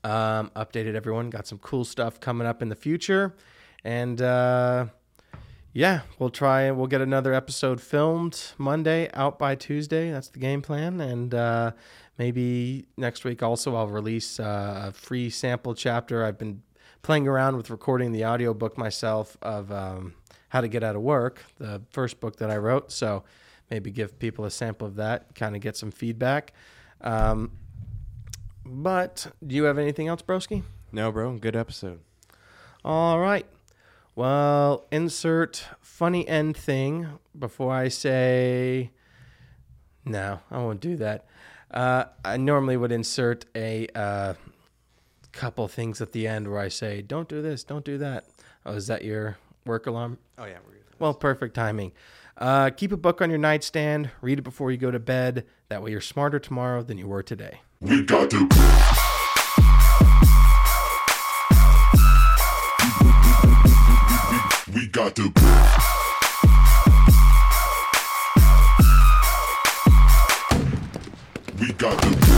Um, 0.04 0.50
updated 0.56 0.94
everyone. 0.94 1.28
Got 1.30 1.46
some 1.46 1.58
cool 1.58 1.84
stuff 1.84 2.20
coming 2.20 2.46
up 2.46 2.62
in 2.62 2.68
the 2.68 2.76
future, 2.76 3.34
and 3.84 4.20
uh, 4.22 4.86
yeah, 5.72 6.00
we'll 6.18 6.30
try. 6.30 6.70
We'll 6.70 6.88
get 6.88 7.00
another 7.00 7.32
episode 7.32 7.80
filmed 7.80 8.52
Monday, 8.58 9.08
out 9.14 9.38
by 9.38 9.54
Tuesday. 9.54 10.10
That's 10.10 10.28
the 10.28 10.40
game 10.40 10.62
plan, 10.62 11.00
and 11.00 11.34
uh, 11.34 11.72
maybe 12.18 12.86
next 12.96 13.24
week 13.24 13.42
also 13.42 13.76
I'll 13.76 13.88
release 13.88 14.40
uh, 14.40 14.86
a 14.88 14.92
free 14.92 15.30
sample 15.30 15.74
chapter. 15.74 16.24
I've 16.24 16.38
been 16.38 16.62
playing 17.02 17.28
around 17.28 17.56
with 17.56 17.70
recording 17.70 18.12
the 18.12 18.24
audiobook 18.24 18.76
myself 18.76 19.36
of 19.42 19.70
um, 19.70 20.14
how 20.48 20.60
to 20.60 20.68
get 20.68 20.82
out 20.82 20.96
of 20.96 21.02
work, 21.02 21.44
the 21.58 21.80
first 21.90 22.20
book 22.20 22.36
that 22.36 22.50
I 22.50 22.56
wrote. 22.56 22.90
So 22.90 23.22
maybe 23.70 23.90
give 23.90 24.18
people 24.18 24.44
a 24.44 24.50
sample 24.50 24.88
of 24.88 24.96
that, 24.96 25.34
kind 25.34 25.54
of 25.54 25.62
get 25.62 25.76
some 25.76 25.92
feedback. 25.92 26.52
Um, 27.00 27.52
but 28.66 29.28
do 29.46 29.54
you 29.54 29.64
have 29.64 29.78
anything 29.78 30.08
else, 30.08 30.22
Broski? 30.22 30.62
No, 30.92 31.12
bro. 31.12 31.32
Good 31.38 31.56
episode. 31.56 32.00
All 32.84 33.18
right. 33.20 33.46
Well, 34.20 34.84
insert 34.92 35.64
funny 35.80 36.28
end 36.28 36.54
thing 36.54 37.08
before 37.38 37.72
I 37.72 37.88
say. 37.88 38.90
No, 40.04 40.40
I 40.50 40.58
won't 40.58 40.80
do 40.80 40.96
that. 40.96 41.24
Uh, 41.70 42.04
I 42.22 42.36
normally 42.36 42.76
would 42.76 42.92
insert 42.92 43.46
a 43.56 43.88
uh, 43.94 44.34
couple 45.32 45.66
things 45.68 46.02
at 46.02 46.12
the 46.12 46.26
end 46.26 46.48
where 46.48 46.60
I 46.60 46.68
say, 46.68 47.00
"Don't 47.00 47.30
do 47.30 47.40
this, 47.40 47.64
don't 47.64 47.82
do 47.82 47.96
that." 47.96 48.26
Oh, 48.66 48.74
is 48.74 48.88
that 48.88 49.06
your 49.06 49.38
work 49.64 49.86
alarm? 49.86 50.18
Oh 50.36 50.44
yeah, 50.44 50.58
we're 50.66 50.74
good. 50.74 50.84
Well, 50.98 51.14
perfect 51.14 51.54
timing. 51.54 51.92
Uh, 52.36 52.68
keep 52.68 52.92
a 52.92 52.98
book 52.98 53.22
on 53.22 53.30
your 53.30 53.38
nightstand. 53.38 54.10
Read 54.20 54.38
it 54.38 54.42
before 54.42 54.70
you 54.70 54.76
go 54.76 54.90
to 54.90 55.00
bed. 55.00 55.46
That 55.70 55.82
way, 55.82 55.92
you're 55.92 56.02
smarter 56.02 56.38
tomorrow 56.38 56.82
than 56.82 56.98
you 56.98 57.08
were 57.08 57.22
today. 57.22 57.62
We 57.80 58.02
got 58.02 58.28
to. 58.32 58.46
Got 65.00 65.16
to. 65.16 65.22
We 71.58 71.72
got 71.72 72.02
to. 72.02 72.29